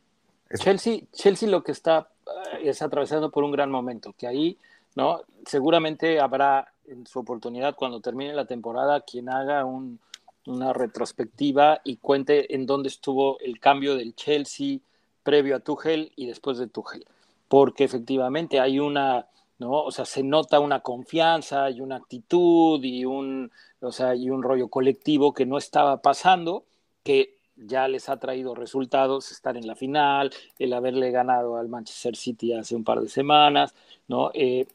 Chelsea, 0.55 1.01
Chelsea 1.13 1.49
lo 1.49 1.63
que 1.63 1.73
está 1.73 2.09
eh, 2.27 2.69
es 2.69 2.83
atravesando 2.83 3.31
por 3.31 3.45
un 3.45 3.53
gran 3.53 3.71
momento, 3.71 4.15
que 4.17 4.27
ahí, 4.27 4.59
¿no? 4.97 5.23
Seguramente 5.47 6.21
habrá 6.21 6.73
en 6.91 7.07
su 7.07 7.21
oportunidad 7.21 7.75
cuando 7.75 8.01
termine 8.01 8.35
la 8.35 8.45
temporada 8.45 9.01
quien 9.01 9.29
haga 9.29 9.65
una 9.65 10.73
retrospectiva 10.73 11.81
y 11.85 11.97
cuente 11.97 12.55
en 12.55 12.67
dónde 12.67 12.89
estuvo 12.89 13.39
el 13.41 13.59
cambio 13.61 13.97
del 13.97 14.15
Chelsea 14.15 14.79
previo 15.23 15.57
a 15.57 15.61
Tuchel 15.61 16.13
y 16.17 16.27
después 16.27 16.59
de 16.59 16.67
Tuchel 16.67 17.07
porque 17.51 17.83
efectivamente 17.83 18.61
hay 18.61 18.79
una, 18.79 19.27
¿no? 19.59 19.73
O 19.83 19.91
sea, 19.91 20.05
se 20.05 20.23
nota 20.23 20.61
una 20.61 20.79
confianza 20.79 21.69
y 21.69 21.81
una 21.81 21.97
actitud 21.97 22.79
y 22.85 23.05
un, 23.05 23.51
o 23.81 23.91
sea, 23.91 24.15
y 24.15 24.31
un 24.31 24.45
rollo 24.45 24.69
colectivo 24.69 25.35
que 25.35 25.47
no 25.47 25.59
estaba 25.59 26.01
pasando, 26.01 26.65
que 27.03 27.39
ya 27.57 27.89
les 27.89 28.09
ha 28.09 28.21
traído 28.21 28.55
resultados, 28.55 29.33
estar 29.33 29.57
en 29.57 29.67
la 29.67 29.75
final, 29.75 30.31
el 30.61 30.73
haberle 30.73 31.11
ganado 31.11 31.57
al 31.57 31.69
Manchester 31.69 32.15
City 32.15 32.53
hace 32.53 32.77
un 32.77 32.85
par 32.85 33.01
de 33.01 33.09
semanas, 33.09 33.75
¿no? 34.07 34.31
Eh, 34.33 34.69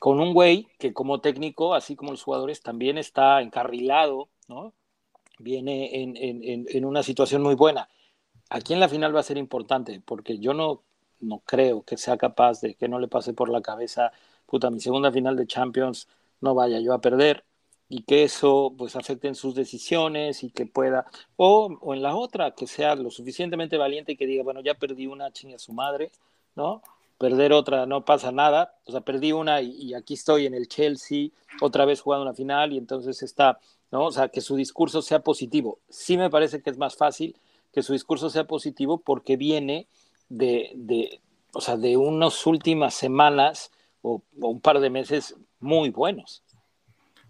con 0.00 0.20
un 0.20 0.34
güey 0.34 0.68
que 0.80 0.92
como 0.94 1.20
técnico, 1.20 1.74
así 1.74 1.96
como 1.96 2.12
los 2.12 2.24
jugadores, 2.24 2.62
también 2.62 2.98
está 2.98 3.42
encarrilado, 3.42 4.30
¿no? 4.48 4.74
Viene 5.38 6.02
en, 6.02 6.16
en, 6.16 6.66
en 6.68 6.84
una 6.84 7.02
situación 7.04 7.42
muy 7.42 7.54
buena. 7.54 7.88
Aquí 8.50 8.74
en 8.74 8.80
la 8.80 8.88
final 8.88 9.14
va 9.14 9.20
a 9.20 9.24
ser 9.24 9.38
importante, 9.38 10.02
porque 10.04 10.38
yo 10.38 10.54
no 10.54 10.82
no 11.20 11.40
creo 11.40 11.82
que 11.84 11.98
sea 11.98 12.16
capaz 12.16 12.60
de 12.62 12.74
que 12.74 12.88
no 12.88 12.98
le 12.98 13.08
pase 13.08 13.34
por 13.34 13.50
la 13.50 13.60
cabeza, 13.62 14.12
puta, 14.46 14.70
mi 14.70 14.80
segunda 14.80 15.12
final 15.12 15.36
de 15.36 15.46
Champions 15.46 16.08
no 16.40 16.54
vaya 16.54 16.80
yo 16.80 16.94
a 16.94 17.00
perder 17.02 17.44
y 17.90 18.02
que 18.04 18.24
eso 18.24 18.74
pues 18.78 18.96
afecte 18.96 19.28
en 19.28 19.34
sus 19.34 19.54
decisiones 19.54 20.42
y 20.44 20.50
que 20.50 20.66
pueda, 20.66 21.06
o, 21.36 21.76
o 21.80 21.94
en 21.94 22.02
la 22.02 22.16
otra, 22.16 22.52
que 22.54 22.66
sea 22.66 22.94
lo 22.94 23.10
suficientemente 23.10 23.76
valiente 23.76 24.12
y 24.12 24.16
que 24.16 24.26
diga, 24.26 24.44
bueno, 24.44 24.60
ya 24.62 24.74
perdí 24.74 25.06
una 25.06 25.32
chinga 25.32 25.58
su 25.58 25.72
madre, 25.72 26.10
¿no? 26.54 26.82
Perder 27.20 27.52
otra 27.52 27.84
no 27.84 28.06
pasa 28.06 28.32
nada, 28.32 28.78
o 28.86 28.92
sea, 28.92 29.02
perdí 29.02 29.32
una 29.32 29.60
y, 29.60 29.92
aquí 29.92 30.14
estoy 30.14 30.46
en 30.46 30.54
el 30.54 30.68
Chelsea, 30.68 31.28
otra 31.60 31.84
vez 31.84 32.00
jugando 32.00 32.22
una 32.22 32.32
final 32.32 32.72
y 32.72 32.78
entonces 32.78 33.22
está, 33.22 33.60
¿no? 33.90 34.06
O 34.06 34.10
sea, 34.10 34.30
que 34.30 34.40
su 34.40 34.56
discurso 34.56 35.02
sea 35.02 35.20
positivo. 35.20 35.80
Sí 35.90 36.16
me 36.16 36.30
parece 36.30 36.62
que 36.62 36.70
es 36.70 36.78
más 36.78 36.96
fácil 36.96 37.36
que 37.74 37.82
su 37.82 37.92
discurso 37.92 38.30
sea 38.30 38.44
positivo 38.44 39.02
porque 39.02 39.36
viene 39.36 39.86
de, 40.30 40.72
de, 40.74 41.20
o 41.52 41.60
sea, 41.60 41.76
de 41.76 41.98
unas 41.98 42.46
últimas 42.46 42.94
semanas 42.94 43.70
o, 44.00 44.22
un 44.40 44.62
par 44.62 44.80
de 44.80 44.88
meses 44.88 45.36
muy 45.58 45.90
buenos. 45.90 46.42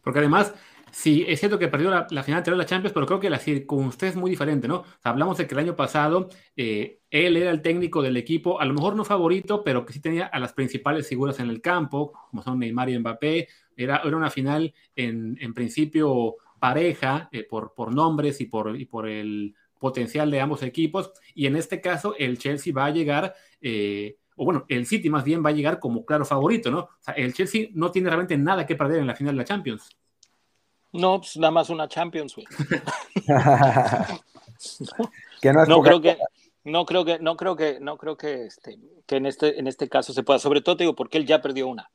Porque 0.04 0.20
además, 0.20 0.54
sí, 0.92 1.24
es 1.26 1.40
cierto 1.40 1.58
que 1.58 1.68
perdió 1.68 1.90
la, 1.90 2.22
final 2.22 2.42
de 2.42 2.56
la 2.56 2.66
Champions, 2.66 2.92
pero 2.92 3.06
creo 3.06 3.20
que 3.20 3.30
la 3.30 3.38
circunstancia 3.38 4.08
es 4.08 4.16
muy 4.16 4.30
diferente, 4.30 4.68
¿no? 4.68 4.84
hablamos 5.02 5.38
de 5.38 5.46
que 5.46 5.54
el 5.54 5.60
año 5.60 5.76
pasado 5.76 6.28
eh, 6.56 7.00
él 7.10 7.36
era 7.36 7.50
el 7.50 7.62
técnico 7.62 8.02
del 8.02 8.16
equipo, 8.16 8.60
a 8.60 8.64
lo 8.64 8.74
mejor 8.74 8.96
no 8.96 9.04
favorito, 9.04 9.62
pero 9.64 9.84
que 9.84 9.92
sí 9.92 10.00
tenía 10.00 10.26
a 10.26 10.38
las 10.38 10.52
principales 10.52 11.08
figuras 11.08 11.40
en 11.40 11.50
el 11.50 11.60
campo, 11.60 12.12
como 12.30 12.42
son 12.42 12.58
Neymar 12.58 12.90
y 12.90 12.98
Mbappé. 12.98 13.48
Era, 13.76 14.02
una 14.04 14.30
final 14.30 14.74
en, 14.94 15.38
en 15.40 15.54
principio 15.54 16.36
pareja 16.58 17.28
eh, 17.32 17.44
por, 17.44 17.74
por 17.74 17.92
nombres 17.92 18.40
y 18.40 18.46
por, 18.46 18.78
y 18.78 18.84
por 18.84 19.08
el 19.08 19.54
potencial 19.80 20.30
de 20.30 20.40
ambos 20.40 20.62
equipos 20.62 21.10
y 21.34 21.46
en 21.46 21.56
este 21.56 21.80
caso 21.80 22.14
el 22.18 22.38
Chelsea 22.38 22.72
va 22.72 22.84
a 22.84 22.90
llegar, 22.90 23.34
eh, 23.60 24.18
o 24.36 24.44
bueno, 24.44 24.66
el 24.68 24.86
City 24.86 25.10
más 25.10 25.24
bien 25.24 25.44
va 25.44 25.48
a 25.48 25.54
llegar 25.54 25.80
como 25.80 26.04
claro 26.04 26.24
favorito, 26.24 26.70
¿no? 26.70 26.80
O 26.80 26.90
sea, 27.00 27.14
el 27.14 27.32
Chelsea 27.32 27.68
no 27.72 27.90
tiene 27.90 28.08
realmente 28.08 28.36
nada 28.36 28.66
que 28.66 28.76
perder 28.76 29.00
en 29.00 29.06
la 29.06 29.16
final 29.16 29.34
de 29.34 29.38
la 29.38 29.44
Champions. 29.44 29.88
No, 30.92 31.20
pues 31.20 31.36
nada 31.36 31.50
más 31.50 31.70
una 31.70 31.88
Champions, 31.88 32.34
güey. 32.34 32.46
no, 35.68 35.82
creo 35.82 36.00
que 36.00 36.18
no 36.64 36.84
creo 36.84 37.04
que 37.04 37.18
no 37.18 37.36
creo 37.36 37.56
que 37.56 37.80
no 37.80 37.96
creo 37.96 38.16
que 38.16 38.46
este 38.46 38.78
que 39.06 39.16
en 39.16 39.26
este 39.26 39.58
en 39.58 39.66
este 39.66 39.88
caso 39.88 40.12
se 40.12 40.22
pueda, 40.22 40.38
sobre 40.38 40.60
todo 40.60 40.76
te 40.76 40.84
digo 40.84 40.94
porque 40.94 41.18
él 41.18 41.26
ya 41.26 41.40
perdió 41.40 41.68
una. 41.68 41.90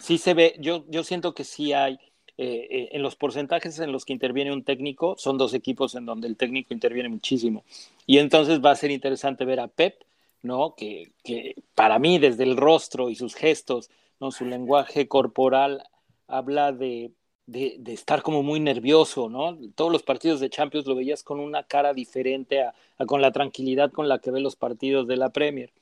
Sí 0.00 0.18
se 0.18 0.34
ve, 0.34 0.56
yo 0.58 0.84
yo 0.88 1.04
siento 1.04 1.34
que 1.34 1.44
sí 1.44 1.72
hay 1.72 1.98
eh, 2.38 2.66
eh, 2.70 2.88
en 2.92 3.02
los 3.02 3.14
porcentajes 3.14 3.78
en 3.78 3.92
los 3.92 4.04
que 4.04 4.14
interviene 4.14 4.52
un 4.52 4.64
técnico, 4.64 5.16
son 5.18 5.36
dos 5.36 5.52
equipos 5.52 5.94
en 5.94 6.06
donde 6.06 6.28
el 6.28 6.36
técnico 6.36 6.72
interviene 6.72 7.08
muchísimo. 7.08 7.64
Y 8.06 8.18
entonces 8.18 8.64
va 8.64 8.70
a 8.70 8.76
ser 8.76 8.90
interesante 8.90 9.44
ver 9.44 9.60
a 9.60 9.68
Pep, 9.68 10.02
¿no? 10.42 10.74
Que, 10.74 11.12
que 11.22 11.56
para 11.74 11.98
mí, 11.98 12.18
desde 12.18 12.44
el 12.44 12.56
rostro 12.56 13.10
y 13.10 13.16
sus 13.16 13.34
gestos, 13.34 13.90
¿no? 14.18 14.32
Su 14.32 14.46
lenguaje 14.46 15.08
corporal 15.08 15.84
habla 16.26 16.72
de, 16.72 17.12
de, 17.52 17.92
estar 17.92 18.22
como 18.22 18.42
muy 18.42 18.60
nervioso, 18.60 19.28
¿no? 19.28 19.58
Todos 19.74 19.92
los 19.92 20.02
partidos 20.02 20.40
de 20.40 20.50
Champions 20.50 20.86
lo 20.86 20.94
veías 20.94 21.22
con 21.22 21.38
una 21.38 21.62
cara 21.64 21.92
diferente 21.92 22.62
a, 22.62 22.74
con 23.06 23.20
la 23.20 23.30
tranquilidad 23.30 23.92
con 23.92 24.08
la 24.08 24.18
que 24.18 24.30
ve 24.30 24.40
los 24.40 24.56
partidos 24.56 25.06
de 25.06 25.16
la 25.16 25.30
Premier. 25.30 25.72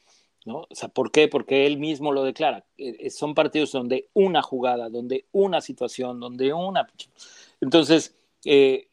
¿no? 0.45 0.67
O 0.71 0.75
sea, 0.75 0.89
¿por 0.89 1.13
qué? 1.13 1.29
Porque 1.29 1.67
él 1.67 1.79
mismo 1.79 2.13
lo 2.13 2.25
declara. 2.25 2.65
Eh, 2.79 2.97
eh, 2.99 3.11
son 3.11 3.35
partidos 3.35 3.73
donde 3.73 4.09
una 4.15 4.43
jugada, 4.43 4.89
donde 4.89 5.27
una 5.33 5.61
situación, 5.61 6.19
donde 6.19 6.53
una... 6.53 6.89
Entonces, 7.61 8.17
eh, 8.45 8.89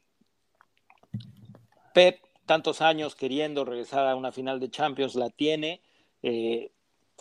Pep, 1.93 2.19
tantos 2.45 2.81
años 2.81 3.15
queriendo 3.15 3.65
regresar 3.65 4.05
a 4.07 4.15
una 4.15 4.31
final 4.31 4.59
de 4.59 4.69
Champions, 4.69 5.15
la 5.15 5.29
tiene. 5.29 5.81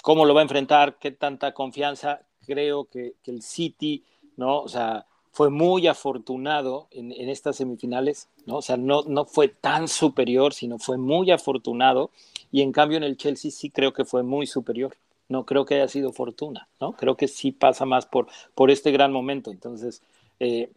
¿Cómo 0.02 0.26
lo 0.26 0.34
va 0.34 0.40
a 0.40 0.42
enfrentar? 0.42 0.98
¿Qué 0.98 1.12
tanta 1.12 1.54
confianza? 1.54 2.20
Creo 2.44 2.84
que, 2.84 3.14
que 3.22 3.30
el 3.30 3.42
City, 3.42 4.04
¿no? 4.36 4.60
O 4.60 4.68
sea, 4.68 5.06
fue 5.36 5.50
muy 5.50 5.86
afortunado 5.86 6.88
en, 6.90 7.12
estas 7.12 7.56
semifinales, 7.56 8.30
¿no? 8.46 8.56
O 8.56 8.62
sea, 8.62 8.78
no, 8.78 9.02
no 9.02 9.26
fue 9.26 9.48
tan 9.48 9.86
superior, 9.86 10.54
sino 10.54 10.78
fue 10.78 10.96
muy 10.96 11.30
afortunado. 11.30 12.10
Y 12.50 12.62
en 12.62 12.72
cambio 12.72 12.96
en 12.96 13.04
el 13.04 13.18
Chelsea 13.18 13.50
sí 13.50 13.68
creo 13.68 13.92
que 13.92 14.06
fue 14.06 14.22
muy 14.22 14.46
superior. 14.46 14.96
No 15.28 15.44
creo 15.44 15.66
que 15.66 15.74
haya 15.74 15.88
sido 15.88 16.14
fortuna, 16.14 16.68
¿no? 16.80 16.94
Creo 16.94 17.18
que 17.18 17.28
sí 17.28 17.52
pasa 17.52 17.84
más 17.84 18.06
por, 18.06 18.28
por 18.54 18.70
este 18.70 18.92
gran 18.92 19.12
momento. 19.12 19.50
Entonces, 19.50 20.00
eh, 20.40 20.70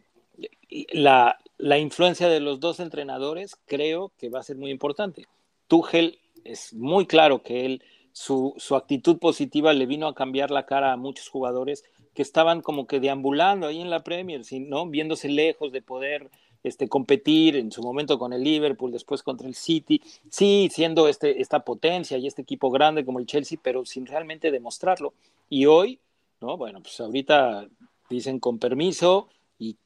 la, 0.92 1.38
la 1.56 1.78
influencia 1.78 2.28
de 2.28 2.40
los 2.40 2.60
dos 2.60 2.80
entrenadores 2.80 3.56
creo 3.64 4.12
que 4.18 4.28
va 4.28 4.40
a 4.40 4.42
ser 4.42 4.56
muy 4.56 4.70
importante. 4.70 5.26
Tuchel 5.68 6.18
es 6.44 6.74
muy 6.74 7.06
claro 7.06 7.42
que 7.42 7.64
él, 7.64 7.82
su, 8.12 8.52
su 8.58 8.76
actitud 8.76 9.16
positiva 9.16 9.72
le 9.72 9.86
vino 9.86 10.06
a 10.06 10.14
cambiar 10.14 10.50
la 10.50 10.66
cara 10.66 10.92
a 10.92 10.98
muchos 10.98 11.30
jugadores 11.30 11.82
que 12.14 12.22
estaban 12.22 12.60
como 12.60 12.86
que 12.86 13.00
deambulando 13.00 13.66
ahí 13.66 13.80
en 13.80 13.90
la 13.90 14.02
Premier, 14.02 14.42
¿no? 14.60 14.86
viéndose 14.86 15.28
lejos 15.28 15.72
de 15.72 15.82
poder 15.82 16.30
este, 16.62 16.88
competir 16.88 17.56
en 17.56 17.72
su 17.72 17.82
momento 17.82 18.18
con 18.18 18.32
el 18.32 18.42
Liverpool, 18.42 18.92
después 18.92 19.22
contra 19.22 19.48
el 19.48 19.54
City, 19.54 20.02
sí, 20.28 20.68
siendo 20.70 21.08
este, 21.08 21.40
esta 21.40 21.60
potencia 21.60 22.18
y 22.18 22.26
este 22.26 22.42
equipo 22.42 22.70
grande 22.70 23.04
como 23.04 23.18
el 23.18 23.26
Chelsea, 23.26 23.58
pero 23.62 23.84
sin 23.84 24.06
realmente 24.06 24.50
demostrarlo. 24.50 25.14
Y 25.48 25.66
hoy, 25.66 26.00
¿no? 26.40 26.56
Bueno, 26.56 26.80
pues 26.82 27.00
ahorita 27.00 27.66
dicen 28.08 28.40
con 28.40 28.58
permiso 28.58 29.28
y, 29.58 29.76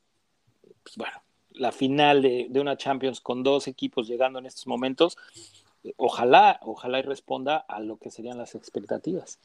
pues 0.83 0.97
bueno, 0.97 1.23
la 1.53 1.71
final 1.71 2.23
de, 2.23 2.47
de 2.51 2.61
una 2.61 2.77
Champions 2.77 3.21
con 3.21 3.43
dos 3.43 3.69
equipos 3.69 4.09
llegando 4.09 4.39
en 4.39 4.47
estos 4.47 4.67
momentos, 4.67 5.17
ojalá, 5.97 6.59
ojalá 6.63 6.99
y 6.99 7.03
responda 7.03 7.57
a 7.57 7.81
lo 7.81 7.99
que 7.99 8.11
serían 8.11 8.39
las 8.39 8.55
expectativas 8.55 9.39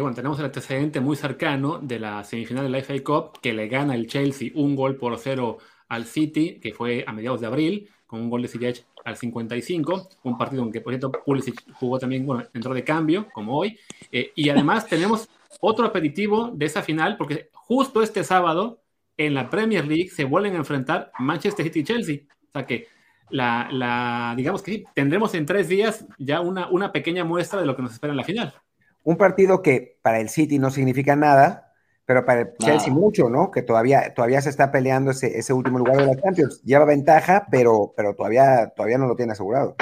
bueno, 0.00 0.14
tenemos 0.16 0.38
el 0.40 0.46
antecedente 0.46 1.00
muy 1.00 1.16
cercano 1.16 1.78
de 1.78 2.00
la 2.00 2.24
semifinal 2.24 2.64
de 2.64 2.70
la 2.70 2.78
FA 2.78 2.94
Cup, 3.04 3.40
que 3.40 3.52
le 3.52 3.68
gana 3.68 3.94
el 3.94 4.06
Chelsea 4.06 4.50
un 4.54 4.74
gol 4.74 4.96
por 4.96 5.16
cero 5.18 5.58
al 5.88 6.04
City, 6.04 6.58
que 6.60 6.72
fue 6.72 7.04
a 7.06 7.12
mediados 7.12 7.40
de 7.40 7.46
abril, 7.46 7.88
con 8.06 8.20
un 8.20 8.30
gol 8.30 8.42
de 8.42 8.48
Ziyech 8.48 8.84
al 9.04 9.16
55, 9.16 10.08
un 10.24 10.38
partido 10.38 10.62
en 10.62 10.72
que, 10.72 10.80
por 10.80 10.92
cierto, 10.92 11.12
Pulisic 11.12 11.62
jugó 11.74 11.98
también, 11.98 12.26
bueno, 12.26 12.44
entró 12.54 12.74
de 12.74 12.82
cambio, 12.84 13.28
como 13.32 13.56
hoy, 13.58 13.78
eh, 14.10 14.32
y 14.34 14.48
además 14.48 14.86
tenemos 14.88 15.28
otro 15.60 15.86
aperitivo 15.86 16.50
de 16.52 16.66
esa 16.66 16.82
final, 16.82 17.16
porque 17.16 17.50
justo 17.52 18.02
este 18.02 18.24
sábado, 18.24 18.80
en 19.16 19.34
la 19.34 19.48
Premier 19.48 19.86
League, 19.86 20.10
se 20.10 20.24
vuelven 20.24 20.54
a 20.54 20.58
enfrentar 20.58 21.12
Manchester 21.18 21.64
City 21.66 21.80
y 21.80 21.84
Chelsea, 21.84 22.20
o 22.48 22.50
sea 22.52 22.66
que 22.66 22.88
la, 23.30 23.68
la 23.70 24.34
digamos 24.36 24.62
que 24.62 24.72
sí, 24.72 24.84
tendremos 24.94 25.34
en 25.34 25.46
tres 25.46 25.68
días 25.68 26.06
ya 26.18 26.40
una, 26.40 26.68
una 26.68 26.92
pequeña 26.92 27.24
muestra 27.24 27.60
de 27.60 27.66
lo 27.66 27.76
que 27.76 27.82
nos 27.82 27.92
espera 27.92 28.12
en 28.12 28.16
la 28.16 28.24
final. 28.24 28.54
Un 29.04 29.16
partido 29.16 29.62
que 29.62 29.98
para 30.02 30.20
el 30.20 30.28
City 30.28 30.58
no 30.58 30.70
significa 30.70 31.14
nada, 31.14 31.72
pero 32.06 32.24
para 32.24 32.40
el 32.40 32.56
Chelsea 32.58 32.92
mucho, 32.92 33.28
¿no? 33.28 33.50
Que 33.50 33.62
todavía, 33.62 34.12
todavía 34.14 34.40
se 34.40 34.50
está 34.50 34.72
peleando 34.72 35.12
ese, 35.12 35.38
ese 35.38 35.52
último 35.52 35.78
lugar 35.78 35.96
de 35.98 36.06
la 36.06 36.20
Champions. 36.20 36.62
Lleva 36.62 36.84
ventaja, 36.84 37.46
pero, 37.50 37.94
pero 37.96 38.14
todavía, 38.14 38.72
todavía 38.74 38.98
no 38.98 39.06
lo 39.06 39.16
tiene 39.16 39.32
asegurado. 39.32 39.76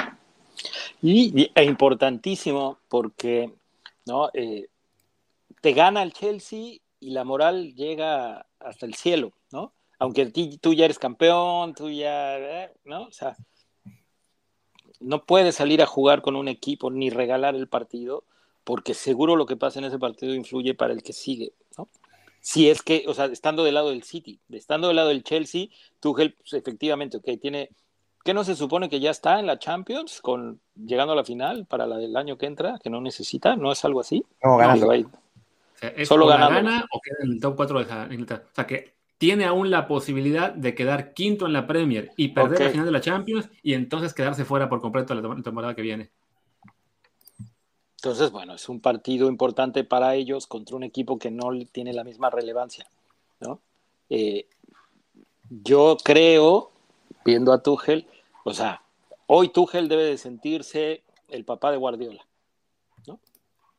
Y, 1.01 1.51
es 1.53 1.67
importantísimo 1.67 2.77
porque 2.87 3.51
¿no? 4.05 4.29
Eh, 4.33 4.67
te 5.61 5.73
gana 5.73 6.03
el 6.03 6.13
Chelsea 6.13 6.77
y 6.99 7.11
la 7.11 7.23
moral 7.23 7.73
llega 7.75 8.45
hasta 8.59 8.85
el 8.85 8.95
cielo, 8.95 9.33
¿no? 9.51 9.73
Aunque 9.99 10.25
tú 10.61 10.73
ya 10.73 10.85
eres 10.85 10.99
campeón, 10.99 11.73
tú 11.73 11.89
ya, 11.89 12.37
eh, 12.37 12.71
¿no? 12.83 13.03
O 13.03 13.11
sea, 13.11 13.35
no 14.99 15.25
puedes 15.25 15.55
salir 15.55 15.81
a 15.81 15.85
jugar 15.85 16.21
con 16.21 16.35
un 16.35 16.47
equipo 16.47 16.89
ni 16.89 17.09
regalar 17.09 17.55
el 17.55 17.67
partido 17.67 18.23
porque 18.63 18.93
seguro 18.93 19.35
lo 19.35 19.45
que 19.45 19.57
pasa 19.57 19.79
en 19.79 19.85
ese 19.85 19.99
partido 19.99 20.33
influye 20.33 20.73
para 20.73 20.93
el 20.93 21.03
que 21.03 21.13
sigue, 21.13 21.53
¿no? 21.77 21.89
Si 22.39 22.69
es 22.69 22.81
que, 22.81 23.05
o 23.07 23.13
sea, 23.13 23.25
estando 23.25 23.63
del 23.63 23.75
lado 23.75 23.89
del 23.89 24.03
City, 24.03 24.39
estando 24.49 24.87
del 24.87 24.97
lado 24.97 25.09
del 25.09 25.23
Chelsea, 25.23 25.67
Tuchel, 26.01 26.33
pues, 26.33 26.53
efectivamente, 26.53 27.17
ok, 27.17 27.39
tiene, 27.41 27.69
¿qué 28.25 28.33
no 28.33 28.43
se 28.43 28.55
supone 28.55 28.89
que 28.89 28.99
ya 28.99 29.11
está 29.11 29.39
en 29.39 29.47
la 29.47 29.59
Champions, 29.59 30.19
con, 30.19 30.59
llegando 30.75 31.13
a 31.13 31.15
la 31.15 31.23
final 31.23 31.65
para 31.65 31.87
la 31.87 31.97
del 31.97 32.17
año 32.17 32.37
que 32.37 32.45
entra, 32.45 32.79
que 32.83 32.89
no 32.89 32.99
necesita? 32.99 33.55
¿No 33.55 33.71
es 33.71 33.85
algo 33.85 34.01
así? 34.01 34.25
No, 34.43 34.57
ganando. 34.57 34.91
Solo 36.03 36.27
ganando. 36.27 36.55
gana 36.55 36.85
o 36.91 36.99
queda 36.99 37.17
en 37.23 37.31
el 37.31 37.39
top 37.39 37.55
4 37.55 37.83
de 37.83 38.13
Inglaterra. 38.15 38.43
O 38.51 38.55
sea, 38.55 38.67
que 38.67 38.93
tiene 39.17 39.45
aún 39.45 39.69
la 39.69 39.87
posibilidad 39.87 40.51
de 40.51 40.75
quedar 40.75 41.13
quinto 41.13 41.45
en 41.45 41.53
la 41.53 41.65
Premier 41.65 42.11
y 42.17 42.29
perder 42.29 42.59
la 42.59 42.69
final 42.71 42.85
de 42.85 42.91
la 42.91 42.99
Champions 42.99 43.49
y 43.61 43.73
entonces 43.73 44.13
quedarse 44.13 44.43
fuera 44.43 44.67
por 44.67 44.81
completo 44.81 45.15
la 45.15 45.41
temporada 45.41 45.75
que 45.75 45.81
viene. 45.81 46.11
Entonces, 48.03 48.31
bueno, 48.31 48.53
es 48.55 48.67
un 48.67 48.81
partido 48.81 49.29
importante 49.29 49.85
para 49.85 50.13
ellos 50.15 50.45
contra 50.45 50.75
un 50.75 50.83
equipo 50.83 51.17
que 51.17 51.31
no 51.31 51.51
tiene 51.71 51.93
la 51.93 52.03
misma 52.03 52.29
relevancia, 52.29 52.85
¿no? 53.39 53.61
Eh, 54.09 54.45
yo 55.49 55.95
creo, 56.03 56.71
viendo 57.23 57.53
a 57.53 57.63
Tuchel, 57.63 58.05
o 58.43 58.53
sea, 58.53 58.83
hoy 59.25 59.53
Tuchel 59.53 59.87
debe 59.87 60.03
de 60.03 60.17
sentirse 60.17 61.01
el 61.29 61.45
papá 61.45 61.71
de 61.71 61.77
Guardiola, 61.77 62.27
¿no? 63.07 63.21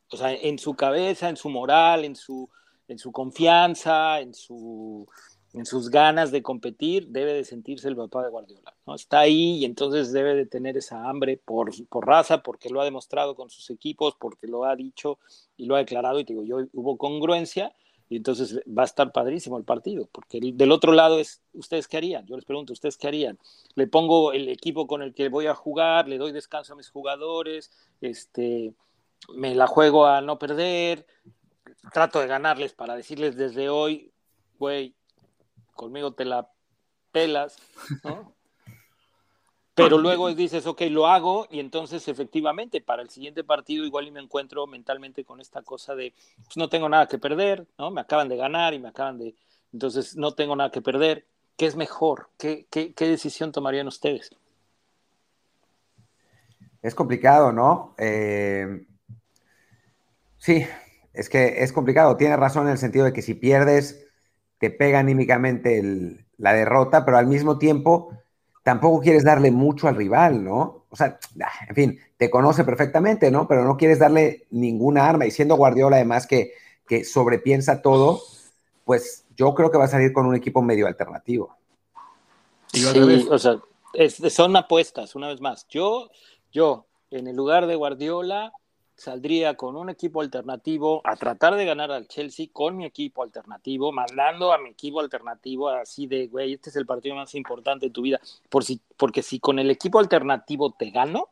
O 0.09 0.17
sea, 0.17 0.33
en 0.33 0.57
su 0.57 0.73
cabeza, 0.73 1.29
en 1.29 1.37
su 1.37 1.49
moral, 1.49 2.03
en 2.03 2.15
su, 2.15 2.49
en 2.87 2.97
su 2.97 3.11
confianza, 3.11 4.21
en 4.21 4.33
su 4.33 5.07
en 5.55 5.65
sus 5.65 5.89
ganas 5.89 6.31
de 6.31 6.43
competir, 6.43 7.07
debe 7.07 7.33
de 7.33 7.45
sentirse 7.45 7.87
el 7.87 7.95
papá 7.95 8.23
de 8.23 8.29
Guardiola. 8.29 8.73
¿no? 8.85 8.93
Está 8.95 9.19
ahí 9.19 9.57
y 9.57 9.65
entonces 9.65 10.11
debe 10.11 10.35
de 10.35 10.45
tener 10.45 10.75
esa 10.75 11.07
hambre 11.09 11.37
por, 11.43 11.71
por 11.87 12.05
raza, 12.05 12.43
porque 12.43 12.69
lo 12.69 12.81
ha 12.81 12.85
demostrado 12.85 13.35
con 13.35 13.49
sus 13.49 13.69
equipos, 13.69 14.15
porque 14.19 14.47
lo 14.47 14.65
ha 14.65 14.75
dicho 14.75 15.17
y 15.55 15.65
lo 15.65 15.75
ha 15.75 15.79
declarado. 15.79 16.19
Y 16.19 16.25
digo, 16.25 16.43
yo 16.43 16.57
hubo 16.73 16.97
congruencia 16.97 17.73
y 18.09 18.17
entonces 18.17 18.59
va 18.67 18.83
a 18.83 18.85
estar 18.85 19.11
padrísimo 19.11 19.57
el 19.57 19.63
partido, 19.63 20.07
porque 20.11 20.39
del 20.41 20.71
otro 20.71 20.91
lado 20.91 21.19
es, 21.19 21.41
¿ustedes 21.53 21.87
qué 21.87 21.97
harían? 21.97 22.25
Yo 22.27 22.35
les 22.35 22.45
pregunto, 22.45 22.73
¿ustedes 22.73 22.97
qué 22.97 23.07
harían? 23.07 23.39
Le 23.75 23.87
pongo 23.87 24.33
el 24.33 24.49
equipo 24.49 24.85
con 24.85 25.01
el 25.01 25.13
que 25.13 25.29
voy 25.29 25.47
a 25.47 25.55
jugar, 25.55 26.07
le 26.07 26.17
doy 26.17 26.31
descanso 26.31 26.73
a 26.73 26.75
mis 26.75 26.89
jugadores, 26.89 27.71
este, 28.01 28.73
me 29.33 29.55
la 29.55 29.65
juego 29.65 30.05
a 30.05 30.21
no 30.21 30.37
perder, 30.37 31.07
trato 31.93 32.19
de 32.19 32.27
ganarles 32.27 32.73
para 32.73 32.95
decirles 32.95 33.37
desde 33.37 33.69
hoy, 33.69 34.11
güey, 34.59 34.93
conmigo 35.75 36.13
te 36.13 36.25
la 36.25 36.49
pelas, 37.11 37.57
¿no? 38.03 38.33
Pero 39.75 39.97
luego 39.97 40.33
dices, 40.33 40.65
ok, 40.67 40.83
lo 40.89 41.05
hago 41.05 41.47
y 41.51 41.59
entonces 41.59 42.07
efectivamente 42.07 42.79
para 42.79 43.01
el 43.01 43.09
siguiente 43.09 43.43
partido 43.43 43.83
igual 43.83 44.07
y 44.07 44.11
me 44.11 44.21
encuentro 44.21 44.65
mentalmente 44.67 45.25
con 45.25 45.41
esta 45.41 45.63
cosa 45.63 45.95
de, 45.95 46.13
pues 46.45 46.55
no 46.55 46.69
tengo 46.69 46.87
nada 46.87 47.07
que 47.07 47.17
perder, 47.17 47.67
¿no? 47.77 47.91
Me 47.91 47.99
acaban 47.99 48.29
de 48.29 48.37
ganar 48.37 48.73
y 48.73 48.79
me 48.79 48.87
acaban 48.87 49.17
de, 49.17 49.35
entonces 49.73 50.15
no 50.15 50.33
tengo 50.33 50.55
nada 50.55 50.71
que 50.71 50.81
perder. 50.81 51.25
¿Qué 51.57 51.65
es 51.65 51.75
mejor? 51.75 52.29
¿Qué, 52.37 52.67
qué, 52.69 52.93
qué 52.93 53.07
decisión 53.07 53.51
tomarían 53.51 53.87
ustedes? 53.87 54.31
Es 56.81 56.95
complicado, 56.95 57.51
¿no? 57.51 57.95
Eh, 57.97 58.85
sí, 60.37 60.65
es 61.13 61.29
que 61.29 61.63
es 61.63 61.73
complicado. 61.73 62.15
Tiene 62.15 62.37
razón 62.37 62.67
en 62.67 62.73
el 62.73 62.77
sentido 62.77 63.05
de 63.05 63.11
que 63.11 63.21
si 63.21 63.33
pierdes 63.33 64.04
te 64.65 64.71
pega 64.71 64.97
anímicamente 64.97 66.25
la 66.39 66.53
derrota, 66.53 67.05
pero 67.05 67.17
al 67.17 67.27
mismo 67.27 67.59
tiempo 67.59 68.09
tampoco 68.63 68.99
quieres 68.99 69.23
darle 69.23 69.51
mucho 69.51 69.87
al 69.87 69.95
rival, 69.95 70.43
¿no? 70.43 70.85
O 70.89 70.95
sea, 70.95 71.19
ah, 71.39 71.65
en 71.69 71.75
fin, 71.75 71.99
te 72.17 72.31
conoce 72.31 72.63
perfectamente, 72.63 73.29
¿no? 73.29 73.47
Pero 73.47 73.63
no 73.63 73.77
quieres 73.77 73.99
darle 73.99 74.47
ninguna 74.49 75.07
arma. 75.07 75.27
Y 75.27 75.31
siendo 75.31 75.55
Guardiola, 75.55 75.97
además, 75.97 76.25
que, 76.25 76.53
que 76.87 77.03
sobrepiensa 77.03 77.83
todo, 77.83 78.19
pues 78.85 79.25
yo 79.35 79.53
creo 79.53 79.69
que 79.69 79.77
va 79.77 79.85
a 79.85 79.89
salir 79.89 80.11
con 80.11 80.25
un 80.25 80.33
equipo 80.33 80.63
medio 80.63 80.87
alternativo. 80.87 81.55
Sí, 82.73 83.27
o 83.29 83.37
sea, 83.37 83.59
son 84.31 84.55
apuestas, 84.55 85.13
una 85.13 85.27
vez 85.27 85.41
más. 85.41 85.67
Yo, 85.69 86.09
yo, 86.51 86.87
en 87.11 87.27
el 87.27 87.35
lugar 87.35 87.67
de 87.67 87.75
Guardiola, 87.75 88.51
saldría 88.95 89.55
con 89.55 89.75
un 89.75 89.89
equipo 89.89 90.21
alternativo 90.21 91.01
a 91.03 91.15
tratar 91.15 91.55
de 91.55 91.65
ganar 91.65 91.91
al 91.91 92.07
Chelsea 92.07 92.47
con 92.51 92.77
mi 92.77 92.85
equipo 92.85 93.23
alternativo, 93.23 93.91
mandando 93.91 94.53
a 94.53 94.57
mi 94.57 94.69
equipo 94.69 95.01
alternativo 95.01 95.69
así 95.69 96.07
de, 96.07 96.27
güey, 96.27 96.53
este 96.53 96.69
es 96.69 96.75
el 96.77 96.85
partido 96.85 97.15
más 97.15 97.35
importante 97.35 97.87
de 97.87 97.91
tu 97.91 98.01
vida, 98.01 98.19
por 98.49 98.63
si, 98.63 98.79
porque 98.97 99.21
si 99.21 99.39
con 99.39 99.59
el 99.59 99.69
equipo 99.69 99.99
alternativo 99.99 100.71
te 100.71 100.91
gano, 100.91 101.27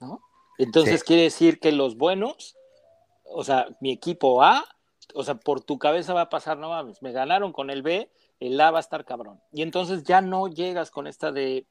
¿no? 0.00 0.22
Entonces 0.58 1.02
quiere 1.02 1.22
decir 1.22 1.58
que 1.58 1.72
los 1.72 1.96
buenos, 1.96 2.56
o 3.24 3.42
sea, 3.42 3.66
mi 3.80 3.90
equipo 3.90 4.42
A, 4.42 4.64
o 5.14 5.24
sea, 5.24 5.34
por 5.34 5.60
tu 5.60 5.78
cabeza 5.78 6.14
va 6.14 6.22
a 6.22 6.30
pasar, 6.30 6.58
no 6.58 6.68
mames, 6.68 7.02
me 7.02 7.12
ganaron 7.12 7.52
con 7.52 7.70
el 7.70 7.82
B, 7.82 8.08
el 8.38 8.60
A 8.60 8.70
va 8.70 8.78
a 8.78 8.80
estar 8.80 9.04
cabrón. 9.04 9.40
Y 9.52 9.62
entonces 9.62 10.04
ya 10.04 10.20
no 10.20 10.48
llegas 10.48 10.90
con 10.90 11.06
esta 11.06 11.32
de, 11.32 11.66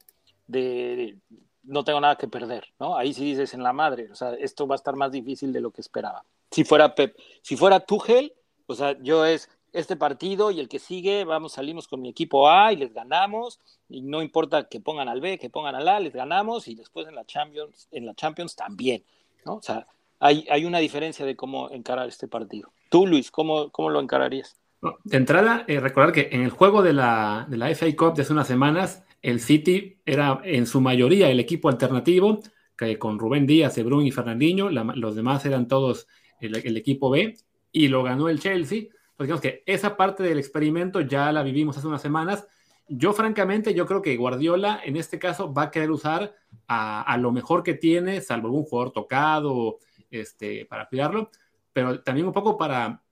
de 0.46 1.16
no 1.64 1.84
tengo 1.84 2.00
nada 2.00 2.16
que 2.16 2.28
perder, 2.28 2.72
¿no? 2.78 2.96
Ahí 2.96 3.14
sí 3.14 3.24
dices 3.24 3.54
en 3.54 3.62
la 3.62 3.72
madre, 3.72 4.10
o 4.10 4.14
sea, 4.14 4.34
esto 4.34 4.66
va 4.66 4.74
a 4.74 4.76
estar 4.76 4.96
más 4.96 5.12
difícil 5.12 5.52
de 5.52 5.60
lo 5.60 5.70
que 5.70 5.80
esperaba. 5.80 6.24
Si 6.50 6.64
fuera 6.64 6.94
Pep, 6.94 7.16
si 7.42 7.56
fuera 7.56 7.80
Tuchel, 7.80 8.32
o 8.66 8.74
sea, 8.74 8.96
yo 9.02 9.24
es 9.24 9.48
este 9.72 9.96
partido 9.96 10.50
y 10.50 10.60
el 10.60 10.68
que 10.68 10.78
sigue, 10.78 11.24
vamos, 11.24 11.52
salimos 11.52 11.88
con 11.88 12.02
mi 12.02 12.10
equipo 12.10 12.50
A 12.50 12.72
y 12.72 12.76
les 12.76 12.92
ganamos, 12.92 13.60
y 13.88 14.02
no 14.02 14.22
importa 14.22 14.68
que 14.68 14.80
pongan 14.80 15.08
al 15.08 15.20
B, 15.20 15.38
que 15.38 15.50
pongan 15.50 15.74
al 15.74 15.88
A, 15.88 16.00
les 16.00 16.12
ganamos, 16.12 16.68
y 16.68 16.74
después 16.74 17.08
en 17.08 17.14
la 17.14 17.24
Champions, 17.24 17.88
en 17.90 18.06
la 18.06 18.14
Champions 18.14 18.54
también, 18.54 19.04
¿no? 19.46 19.54
O 19.54 19.62
sea, 19.62 19.86
hay, 20.20 20.46
hay 20.50 20.64
una 20.64 20.78
diferencia 20.78 21.24
de 21.24 21.36
cómo 21.36 21.70
encarar 21.70 22.08
este 22.08 22.28
partido. 22.28 22.70
Tú, 22.90 23.06
Luis, 23.06 23.30
¿cómo, 23.30 23.70
cómo 23.70 23.88
lo 23.88 24.00
encararías? 24.00 24.56
De 25.04 25.16
entrada, 25.16 25.64
eh, 25.68 25.80
recordar 25.80 26.12
que 26.12 26.28
en 26.32 26.42
el 26.42 26.50
juego 26.50 26.82
de 26.82 26.92
la, 26.92 27.46
de 27.48 27.56
la 27.56 27.74
FA 27.74 27.86
Cup 27.96 28.14
de 28.14 28.22
hace 28.22 28.32
unas 28.32 28.48
semanas, 28.48 29.04
el 29.22 29.40
City 29.40 30.00
era 30.04 30.40
en 30.44 30.66
su 30.66 30.80
mayoría 30.80 31.30
el 31.30 31.40
equipo 31.40 31.68
alternativo, 31.68 32.40
que 32.76 32.98
con 32.98 33.18
Rubén 33.18 33.46
Díaz, 33.46 33.76
De 33.76 33.86
y 34.04 34.10
Fernandinho, 34.10 34.68
los 34.70 35.14
demás 35.14 35.46
eran 35.46 35.68
todos 35.68 36.08
el, 36.40 36.76
equipo 36.76 37.08
B, 37.08 37.36
y 37.70 37.88
lo 37.88 38.02
ganó 38.02 38.28
el 38.28 38.40
Chelsea. 38.40 38.80
Entonces, 38.80 39.16
digamos 39.18 39.40
que 39.40 39.62
esa 39.66 39.96
parte 39.96 40.24
del 40.24 40.38
experimento 40.38 41.00
ya 41.00 41.30
la 41.30 41.44
vivimos 41.44 41.78
hace 41.78 41.86
unas 41.86 42.02
semanas. 42.02 42.46
Yo, 42.88 43.12
francamente, 43.12 43.74
yo 43.74 43.86
creo 43.86 44.02
que 44.02 44.16
Guardiola 44.16 44.80
en 44.84 44.96
este 44.96 45.20
caso 45.20 45.54
va 45.54 45.62
a 45.62 45.70
querer 45.70 45.92
usar 45.92 46.34
a, 46.66 47.16
lo 47.18 47.30
mejor 47.30 47.62
que 47.62 47.74
tiene, 47.74 48.20
salvo 48.20 48.48
algún 48.48 48.64
jugador 48.64 48.92
tocado 48.92 49.78
este, 50.10 50.66
para 50.66 50.88
cuidarlo, 50.88 51.30
pero 51.72 52.00
también 52.02 52.26
un 52.26 52.32
poco 52.32 52.58
para, 52.58 53.02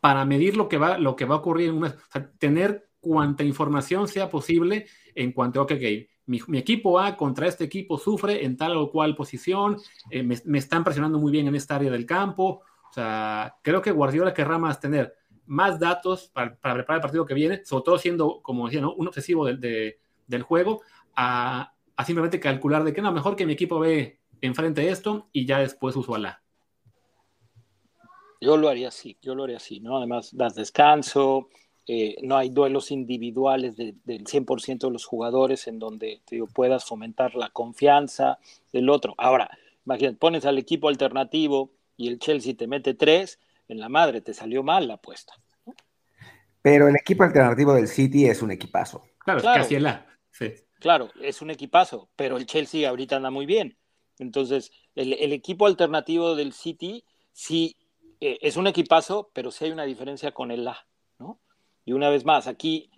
para 0.00 0.24
medir 0.24 0.56
lo 0.56 0.68
que 0.68 0.78
va, 0.78 0.96
lo 0.96 1.16
que 1.16 1.24
va 1.24 1.34
a 1.34 1.38
ocurrir 1.38 1.70
en 1.70 1.78
una, 1.78 1.96
tener 2.38 2.88
cuanta 3.00 3.42
información 3.42 4.06
sea 4.08 4.30
posible 4.30 4.86
en 5.14 5.32
cuanto 5.32 5.60
a, 5.60 5.66
que 5.66 6.08
mi, 6.26 6.58
equipo 6.58 6.98
A 6.98 7.16
contra 7.16 7.48
este 7.48 7.64
equipo 7.64 7.98
sufre 7.98 8.44
en 8.44 8.56
tal 8.56 8.76
o 8.76 8.90
cual 8.90 9.16
posición, 9.16 9.78
eh, 10.10 10.22
me, 10.22 10.58
están 10.58 10.84
presionando 10.84 11.18
muy 11.18 11.32
bien 11.32 11.48
en 11.48 11.54
esta 11.54 11.76
área 11.76 11.90
del 11.90 12.06
campo. 12.06 12.62
O 12.88 12.92
sea, 12.92 13.56
creo 13.62 13.82
que 13.82 13.90
Guardiola 13.90 14.34
querrá 14.34 14.58
más 14.58 14.80
tener 14.80 15.14
más 15.46 15.80
datos 15.80 16.28
para, 16.28 16.56
preparar 16.56 16.96
el 16.96 17.00
partido 17.00 17.26
que 17.26 17.34
viene, 17.34 17.64
sobre 17.64 17.84
todo 17.84 17.98
siendo, 17.98 18.40
como 18.40 18.66
decía, 18.66 18.86
un 18.86 19.08
obsesivo 19.08 19.46
del, 19.46 20.42
juego, 20.42 20.82
a, 21.16 21.74
simplemente 22.06 22.38
calcular 22.38 22.84
de 22.84 22.92
que 22.92 23.02
no, 23.02 23.10
mejor 23.10 23.34
que 23.34 23.46
mi 23.46 23.54
equipo 23.54 23.80
ve 23.80 24.20
enfrente 24.40 24.88
esto 24.88 25.28
y 25.32 25.46
ya 25.46 25.58
después 25.58 25.96
uso 25.96 26.14
a 26.14 26.18
la. 26.20 26.42
Yo 28.40 28.56
lo 28.56 28.68
haría 28.68 28.88
así, 28.88 29.18
yo 29.20 29.34
lo 29.34 29.42
haría 29.44 29.56
así, 29.56 29.80
¿no? 29.80 29.98
Además, 29.98 30.30
das 30.32 30.54
descanso, 30.54 31.48
eh, 31.92 32.18
no 32.22 32.36
hay 32.36 32.50
duelos 32.50 32.92
individuales 32.92 33.76
del 33.76 33.96
100% 34.04 34.78
de 34.78 34.92
los 34.92 35.04
jugadores 35.04 35.66
en 35.66 35.80
donde 35.80 36.20
te 36.24 36.40
puedas 36.54 36.84
fomentar 36.84 37.34
la 37.34 37.48
confianza 37.48 38.38
del 38.72 38.88
otro. 38.88 39.16
Ahora, 39.18 39.50
imagínate, 39.84 40.16
pones 40.16 40.44
al 40.44 40.56
equipo 40.56 40.88
alternativo 40.88 41.72
y 41.96 42.06
el 42.06 42.20
Chelsea 42.20 42.54
te 42.54 42.68
mete 42.68 42.94
tres, 42.94 43.40
en 43.66 43.80
la 43.80 43.88
madre 43.88 44.20
te 44.20 44.34
salió 44.34 44.62
mal 44.62 44.86
la 44.86 44.94
apuesta. 44.94 45.32
Pero 46.62 46.86
el 46.86 46.94
equipo 46.94 47.24
alternativo 47.24 47.74
del 47.74 47.88
City 47.88 48.26
es 48.26 48.40
un 48.40 48.52
equipazo. 48.52 49.02
Claro, 49.18 49.40
claro, 49.40 49.62
casi 49.62 49.80
la. 49.80 50.06
Claro, 50.78 51.10
es 51.20 51.42
un 51.42 51.50
equipazo, 51.50 52.08
pero 52.14 52.36
el 52.36 52.46
Chelsea 52.46 52.88
ahorita 52.88 53.16
anda 53.16 53.32
muy 53.32 53.46
bien. 53.46 53.76
Entonces, 54.20 54.70
el, 54.94 55.32
equipo 55.32 55.66
alternativo 55.66 56.36
del 56.36 56.52
City 56.52 57.02
sí 57.32 57.74
eh, 58.20 58.38
es 58.42 58.56
un 58.56 58.68
equipazo, 58.68 59.32
pero 59.32 59.50
sí 59.50 59.64
hay 59.64 59.72
una 59.72 59.86
diferencia 59.86 60.30
con 60.30 60.52
el 60.52 60.68
A. 60.68 60.86
Y 61.84 61.92
una 61.92 62.08
vez 62.10 62.24
más, 62.24 62.46
aquí, 62.46 62.90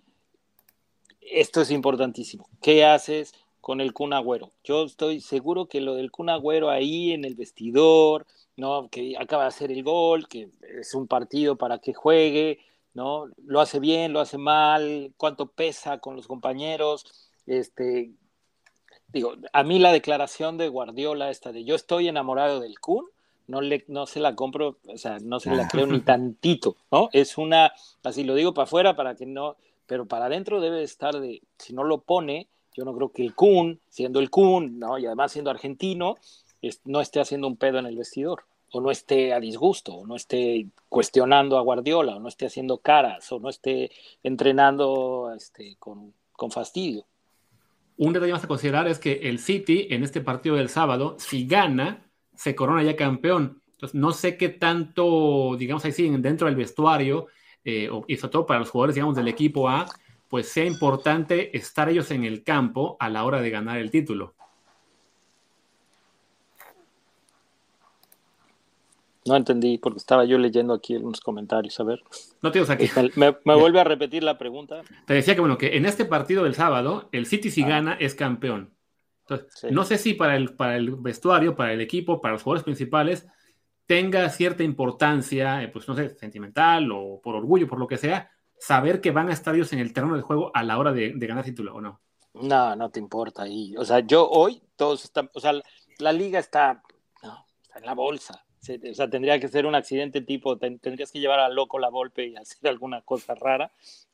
esto 1.21 1.61
es 1.61 1.71
importantísimo. 1.71 2.47
¿Qué 2.61 2.85
haces 2.85 3.33
con 3.61 3.81
el 3.81 3.93
Kun 3.93 4.13
Agüero? 4.13 4.51
Yo 4.63 4.83
estoy 4.83 5.21
seguro 5.21 5.67
que 5.67 5.81
lo 5.81 5.95
del 5.95 6.11
Kun 6.11 6.29
Agüero 6.29 6.69
ahí 6.69 7.11
en 7.11 7.25
el 7.25 7.35
vestidor, 7.35 8.25
¿no? 8.55 8.89
que 8.89 9.15
acaba 9.17 9.43
de 9.43 9.49
hacer 9.49 9.71
el 9.71 9.83
gol, 9.83 10.27
que 10.27 10.49
es 10.79 10.93
un 10.93 11.07
partido 11.07 11.57
para 11.57 11.79
que 11.79 11.93
juegue, 11.93 12.59
¿no? 12.93 13.25
Lo 13.45 13.59
hace 13.59 13.79
bien, 13.79 14.13
lo 14.13 14.19
hace 14.19 14.37
mal, 14.37 15.13
cuánto 15.17 15.47
pesa 15.47 15.99
con 15.99 16.15
los 16.15 16.27
compañeros, 16.27 17.31
este, 17.45 18.11
digo, 19.07 19.33
a 19.51 19.63
mí 19.63 19.79
la 19.79 19.91
declaración 19.91 20.57
de 20.57 20.69
Guardiola 20.69 21.29
esta 21.29 21.51
de 21.51 21.63
yo 21.63 21.75
estoy 21.75 22.07
enamorado 22.07 22.59
del 22.59 22.79
Kun, 22.79 23.05
no, 23.47 23.61
le, 23.61 23.83
no 23.87 24.05
se 24.05 24.19
la 24.19 24.35
compro, 24.35 24.77
o 24.87 24.97
sea, 24.97 25.19
no 25.19 25.39
se 25.39 25.55
la 25.55 25.67
creo 25.67 25.85
ni 25.87 25.99
tantito, 26.01 26.75
¿no? 26.91 27.09
Es 27.13 27.37
una, 27.37 27.73
así 28.03 28.23
lo 28.23 28.35
digo 28.35 28.53
para 28.53 28.63
afuera 28.63 28.95
para 28.95 29.15
que 29.15 29.25
no, 29.25 29.57
pero 29.85 30.05
para 30.05 30.25
adentro 30.25 30.61
debe 30.61 30.83
estar 30.83 31.19
de, 31.19 31.41
si 31.57 31.73
no 31.73 31.83
lo 31.83 32.01
pone, 32.01 32.47
yo 32.75 32.85
no 32.85 32.95
creo 32.95 33.11
que 33.11 33.23
el 33.23 33.35
Kun, 33.35 33.79
siendo 33.89 34.19
el 34.19 34.29
Kun, 34.29 34.79
¿no? 34.79 34.97
Y 34.97 35.05
además 35.05 35.31
siendo 35.31 35.51
argentino, 35.51 36.17
no 36.85 37.01
esté 37.01 37.19
haciendo 37.19 37.47
un 37.47 37.57
pedo 37.57 37.79
en 37.79 37.85
el 37.85 37.97
vestidor, 37.97 38.43
o 38.71 38.81
no 38.81 38.89
esté 38.89 39.33
a 39.33 39.39
disgusto, 39.39 39.93
o 39.93 40.07
no 40.07 40.15
esté 40.15 40.67
cuestionando 40.89 41.57
a 41.57 41.61
Guardiola, 41.61 42.15
o 42.15 42.19
no 42.19 42.29
esté 42.29 42.45
haciendo 42.45 42.79
caras, 42.79 43.31
o 43.31 43.39
no 43.39 43.49
esté 43.49 43.91
entrenando 44.23 45.31
este, 45.35 45.75
con, 45.77 46.13
con 46.31 46.51
fastidio. 46.51 47.05
Un 47.97 48.13
detalle 48.13 48.31
más 48.31 48.43
a 48.43 48.47
considerar 48.47 48.87
es 48.87 48.97
que 48.97 49.29
el 49.29 49.37
City 49.37 49.87
en 49.91 50.03
este 50.03 50.21
partido 50.21 50.55
del 50.55 50.69
sábado, 50.69 51.15
si 51.19 51.45
gana, 51.45 52.09
se 52.43 52.55
corona 52.55 52.83
ya 52.83 52.97
campeón. 52.97 53.61
Entonces, 53.71 53.95
no 53.95 54.11
sé 54.11 54.37
qué 54.37 54.49
tanto, 54.49 55.55
digamos 55.57 55.85
así, 55.85 56.09
dentro 56.09 56.47
del 56.47 56.57
vestuario, 56.57 57.27
eh, 57.63 57.89
y 58.07 58.17
sobre 58.17 58.31
todo 58.31 58.45
para 58.45 58.59
los 58.59 58.69
jugadores, 58.69 58.95
digamos, 58.95 59.15
del 59.15 59.29
equipo 59.29 59.69
A, 59.69 59.85
pues 60.27 60.49
sea 60.49 60.65
importante 60.65 61.55
estar 61.55 61.87
ellos 61.87 62.11
en 62.11 62.25
el 62.25 62.43
campo 62.43 62.97
a 62.99 63.07
la 63.07 63.23
hora 63.23 63.39
de 63.39 63.49
ganar 63.49 63.77
el 63.77 63.91
título. 63.91 64.33
No 69.25 69.37
entendí 69.37 69.77
porque 69.77 69.99
estaba 69.99 70.25
yo 70.25 70.37
leyendo 70.37 70.73
aquí 70.73 70.97
unos 70.97 71.21
comentarios. 71.21 71.79
A 71.79 71.83
ver. 71.83 72.03
No 72.41 72.51
tienes 72.51 72.69
aquí. 72.69 72.89
Me, 73.15 73.29
vuelve 73.45 73.79
a 73.79 73.85
repetir 73.85 74.21
la 74.21 74.37
pregunta. 74.37 74.81
Te 75.05 75.13
decía 75.13 75.33
que, 75.33 75.39
bueno, 75.39 75.57
que 75.57 75.77
en 75.77 75.85
este 75.85 76.03
partido 76.03 76.43
del 76.43 76.55
sábado, 76.55 77.07
el 77.13 77.25
City 77.25 77.49
si 77.49 77.63
ah. 77.63 77.67
gana 77.69 77.93
es 77.93 78.15
campeón. 78.15 78.72
Entonces, 79.27 79.71
no 79.71 79.83
sé 79.85 79.97
si 79.97 80.13
para 80.13 80.35
el, 80.35 80.55
para 80.55 80.75
el 80.75 80.91
vestuario, 80.97 81.55
para 81.55 81.73
el 81.73 81.81
equipo, 81.81 82.19
para 82.19 82.33
los 82.33 82.43
jugadores 82.43 82.63
principales, 82.63 83.27
tenga 83.85 84.29
cierta 84.29 84.63
importancia, 84.63 85.61
eh, 85.63 85.67
pues 85.67 85.87
no 85.87 85.95
sé, 85.95 86.15
sentimental 86.17 86.91
o 86.91 87.19
por 87.21 87.35
orgullo, 87.35 87.67
por 87.67 87.79
lo 87.79 87.87
que 87.87 87.97
sea, 87.97 88.31
saber 88.57 89.01
que 89.01 89.11
van 89.11 89.29
a 89.29 89.33
estar 89.33 89.55
ellos 89.55 89.73
en 89.73 89.79
el 89.79 89.93
terreno 89.93 90.13
del 90.13 90.23
juego 90.23 90.51
a 90.53 90.63
la 90.63 90.77
hora 90.77 90.91
de, 90.93 91.13
ganar 91.15 91.43
título 91.43 91.75
o 91.75 91.81
no. 91.81 92.01
No, 92.33 92.75
no 92.75 92.89
te 92.89 92.99
importa 92.99 93.43
ahí. 93.43 93.75
O 93.77 93.85
sea, 93.85 93.99
yo 93.99 94.29
hoy, 94.29 94.61
todos 94.75 95.03
están, 95.03 95.29
o 95.33 95.39
sea, 95.39 95.53
la, 95.99 96.13
liga 96.13 96.39
está, 96.39 96.81
no, 97.21 97.45
está 97.61 97.79
en 97.79 97.85
la 97.85 97.93
bolsa. 97.93 98.45
O 98.61 98.93
sea, 98.93 99.09
tendría 99.09 99.39
que 99.39 99.49
ser 99.49 99.65
un 99.65 99.75
accidente 99.75 100.21
tipo, 100.21 100.57
tendrías 100.57 101.11
que 101.11 101.19
llevar 101.19 101.39
a 101.39 101.49
loco 101.49 101.79
la 101.79 101.89
golpe 101.89 102.27
y 102.27 102.35
hacer 102.37 102.69
alguna 102.69 103.01
cosa 103.01 103.35
rara 103.35 103.71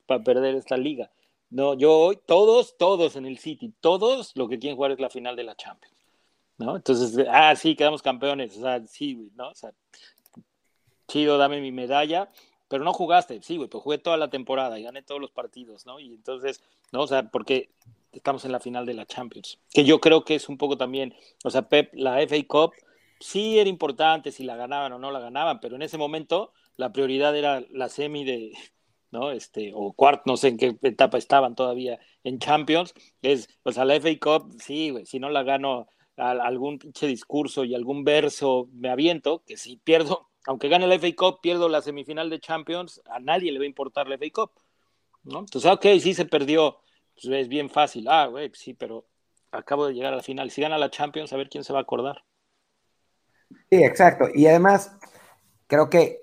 para 0.07 0.23
perder 0.23 0.55
esta 0.55 0.75
liga. 0.75 1.11
No, 1.49 1.73
yo 1.73 1.97
hoy, 1.97 2.19
todos, 2.25 2.77
todos 2.77 3.15
en 3.15 3.25
el 3.25 3.39
City, 3.39 3.73
todos 3.79 4.33
lo 4.35 4.47
que 4.47 4.59
quieren 4.59 4.75
jugar 4.75 4.91
es 4.91 4.99
la 4.99 5.09
final 5.09 5.35
de 5.35 5.43
la 5.43 5.55
Champions. 5.55 5.95
¿No? 6.57 6.75
Entonces, 6.75 7.25
ah, 7.29 7.55
sí, 7.55 7.75
quedamos 7.75 8.01
campeones. 8.01 8.57
O 8.57 8.61
sea, 8.61 8.85
sí, 8.85 9.15
güey, 9.15 9.31
¿no? 9.35 9.49
O 9.49 9.55
sea, 9.55 9.71
chido, 11.07 11.37
dame 11.37 11.61
mi 11.61 11.71
medalla, 11.71 12.29
pero 12.67 12.83
no 12.83 12.93
jugaste. 12.93 13.41
Sí, 13.41 13.57
güey, 13.57 13.69
pues 13.69 13.83
jugué 13.83 13.97
toda 13.97 14.17
la 14.17 14.29
temporada 14.29 14.77
y 14.77 14.83
gané 14.83 15.01
todos 15.01 15.21
los 15.21 15.31
partidos, 15.31 15.85
¿no? 15.85 15.99
Y 15.99 16.13
entonces, 16.13 16.61
¿no? 16.91 17.01
O 17.01 17.07
sea, 17.07 17.29
porque 17.29 17.69
estamos 18.11 18.45
en 18.45 18.51
la 18.51 18.59
final 18.59 18.85
de 18.85 18.93
la 18.93 19.05
Champions. 19.05 19.59
Que 19.73 19.85
yo 19.85 19.99
creo 19.99 20.23
que 20.23 20.35
es 20.35 20.49
un 20.49 20.57
poco 20.57 20.77
también, 20.77 21.15
o 21.43 21.49
sea, 21.49 21.63
Pep, 21.63 21.91
la 21.93 22.21
FA 22.27 22.37
Cup 22.47 22.73
sí 23.19 23.59
era 23.59 23.69
importante 23.69 24.31
si 24.31 24.43
la 24.43 24.55
ganaban 24.55 24.93
o 24.93 24.99
no 24.99 25.11
la 25.11 25.19
ganaban, 25.19 25.59
pero 25.59 25.75
en 25.75 25.81
ese 25.81 25.97
momento 25.97 26.51
la 26.77 26.91
prioridad 26.91 27.35
era 27.35 27.63
la 27.71 27.89
semi 27.89 28.23
de, 28.23 28.53
¿no? 29.11 29.31
Este, 29.31 29.71
o 29.73 29.93
cuarto, 29.93 30.23
no 30.25 30.37
sé 30.37 30.49
en 30.49 30.57
qué 30.57 30.77
etapa 30.81 31.17
estaban 31.17 31.55
todavía 31.55 31.99
en 32.23 32.39
Champions, 32.39 32.93
es, 33.21 33.47
pues 33.63 33.77
a 33.77 33.85
la 33.85 33.95
FA 33.95 34.09
Cup, 34.19 34.55
sí, 34.59 34.93
si 35.05 35.19
no 35.19 35.29
la 35.29 35.43
gano 35.43 35.87
algún 36.17 36.79
pinche 36.79 37.07
discurso 37.07 37.63
y 37.63 37.73
algún 37.73 38.03
verso 38.03 38.67
me 38.73 38.89
aviento, 38.89 39.43
que 39.45 39.57
si 39.57 39.77
pierdo, 39.77 40.29
aunque 40.45 40.69
gane 40.69 40.87
la 40.87 40.95
FA 40.95 41.15
Cup, 41.15 41.39
pierdo 41.41 41.69
la 41.69 41.81
semifinal 41.81 42.29
de 42.29 42.39
Champions, 42.39 43.01
a 43.05 43.19
nadie 43.19 43.51
le 43.51 43.59
va 43.59 43.63
a 43.63 43.67
importar 43.67 44.07
la 44.07 44.15
FA 44.15 44.27
Cup, 44.33 44.51
¿no? 45.23 45.39
Entonces, 45.39 45.69
ok, 45.71 45.85
sí 45.99 46.13
se 46.13 46.25
perdió, 46.25 46.79
pues 47.13 47.25
es 47.25 47.47
bien 47.47 47.69
fácil, 47.69 48.07
ah, 48.09 48.27
güey, 48.27 48.51
sí, 48.53 48.73
pero 48.73 49.05
acabo 49.51 49.87
de 49.87 49.93
llegar 49.93 50.13
a 50.13 50.17
la 50.17 50.23
final, 50.23 50.51
si 50.51 50.61
gana 50.61 50.77
la 50.77 50.91
Champions, 50.91 51.33
a 51.33 51.37
ver 51.37 51.49
quién 51.49 51.63
se 51.63 51.73
va 51.73 51.79
a 51.79 51.83
acordar. 51.83 52.23
Sí, 53.69 53.83
exacto, 53.83 54.25
y 54.33 54.45
además, 54.45 54.95
creo 55.67 55.89
que 55.89 56.21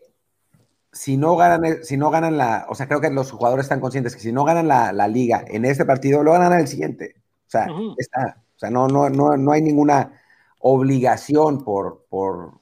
si 0.97 1.17
no 1.17 1.37
ganan, 1.37 1.85
si 1.85 1.97
no 1.97 2.11
ganan 2.11 2.39
la, 2.39 2.67
o 2.69 2.75
sea, 2.75 2.89
creo 2.89 3.01
que 3.01 3.11
los 3.11 3.31
jugadores 3.31 3.67
están 3.67 3.81
conscientes 3.81 4.15
que 4.15 4.23
si 4.23 4.33
no 4.33 4.45
ganan 4.45 4.67
la, 4.67 5.09
liga 5.09 5.45
en 5.47 5.65
este 5.65 5.85
partido, 5.85 6.23
lo 6.23 6.33
ganan 6.33 6.59
el 6.59 6.67
siguiente. 6.67 7.17
O 7.47 7.51
sea, 7.51 7.69
está, 7.99 8.43
o 8.57 8.59
sea, 8.59 8.71
no, 8.71 8.89
no, 8.89 9.11
no, 9.11 9.37
no 9.37 9.53
hay 9.53 9.61
ninguna 9.63 10.21
obligación 10.61 11.63
por, 11.63 12.07
por, 12.09 12.53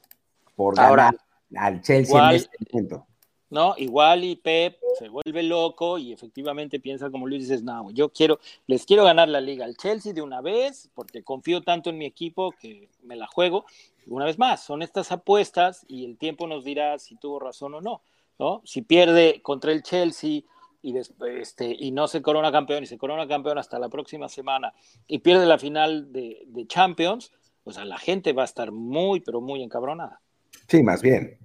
por 0.57 0.75
ganar 0.75 1.16
al 1.57 1.81
Chelsea 1.81 2.31
en 2.31 2.37
este 2.37 2.57
momento. 2.70 3.07
¿no? 3.51 3.75
Igual 3.79 4.25
y 4.25 4.35
Pep 4.35 4.79
se 4.99 5.09
vuelve 5.09 5.44
loco 5.44 5.97
y 5.97 6.12
efectivamente 6.12 6.81
piensa 6.81 7.11
como 7.11 7.29
Luis 7.29 7.42
dices, 7.42 7.62
no, 7.62 7.88
yo 7.92 8.09
quiero, 8.09 8.40
les 8.66 8.85
quiero 8.85 9.05
ganar 9.05 9.29
la 9.29 9.40
liga 9.40 9.64
al 9.64 9.77
Chelsea 9.77 10.12
de 10.12 10.23
una 10.23 10.40
vez, 10.40 10.90
porque 10.92 11.23
confío 11.23 11.62
tanto 11.62 11.90
en 11.90 11.99
mi 11.99 12.05
equipo 12.05 12.51
que 12.51 12.90
me 13.05 13.14
la 13.14 13.29
juego. 13.29 13.64
Una 14.09 14.25
vez 14.25 14.38
más, 14.40 14.64
son 14.64 14.83
estas 14.83 15.12
apuestas 15.12 15.87
y 15.88 16.05
el 16.05 16.18
tiempo 16.18 16.49
nos 16.49 16.64
dirá 16.64 16.99
si 16.99 17.14
tuvo 17.14 17.38
razón 17.38 17.75
o 17.75 17.81
no, 17.81 18.03
¿no? 18.38 18.62
Si 18.64 18.83
pierde 18.83 19.40
contra 19.42 19.73
el 19.73 19.83
Chelsea 19.83 20.42
y, 20.83 20.97
este, 20.97 21.77
y 21.79 21.90
no 21.92 22.09
se 22.09 22.23
corona 22.23 22.53
campeón 22.53 22.83
y 22.83 22.87
se 22.87 22.99
corona 22.99 23.27
campeón 23.27 23.59
hasta 23.59 23.79
la 23.79 23.88
próxima 23.88 24.29
semana 24.29 24.73
y 25.07 25.20
pierde 25.20 25.47
la 25.47 25.59
final 25.59 26.12
de, 26.12 26.42
de 26.47 26.66
Champions, 26.66 27.33
pues 27.62 27.79
a 27.79 27.85
la 27.85 27.99
gente 27.99 28.33
va 28.33 28.42
a 28.42 28.47
estar 28.47 28.73
muy, 28.73 29.20
pero 29.20 29.40
muy 29.40 29.62
encabronada. 29.62 30.20
Sí, 30.68 30.83
más 30.83 31.03
bien. 31.03 31.38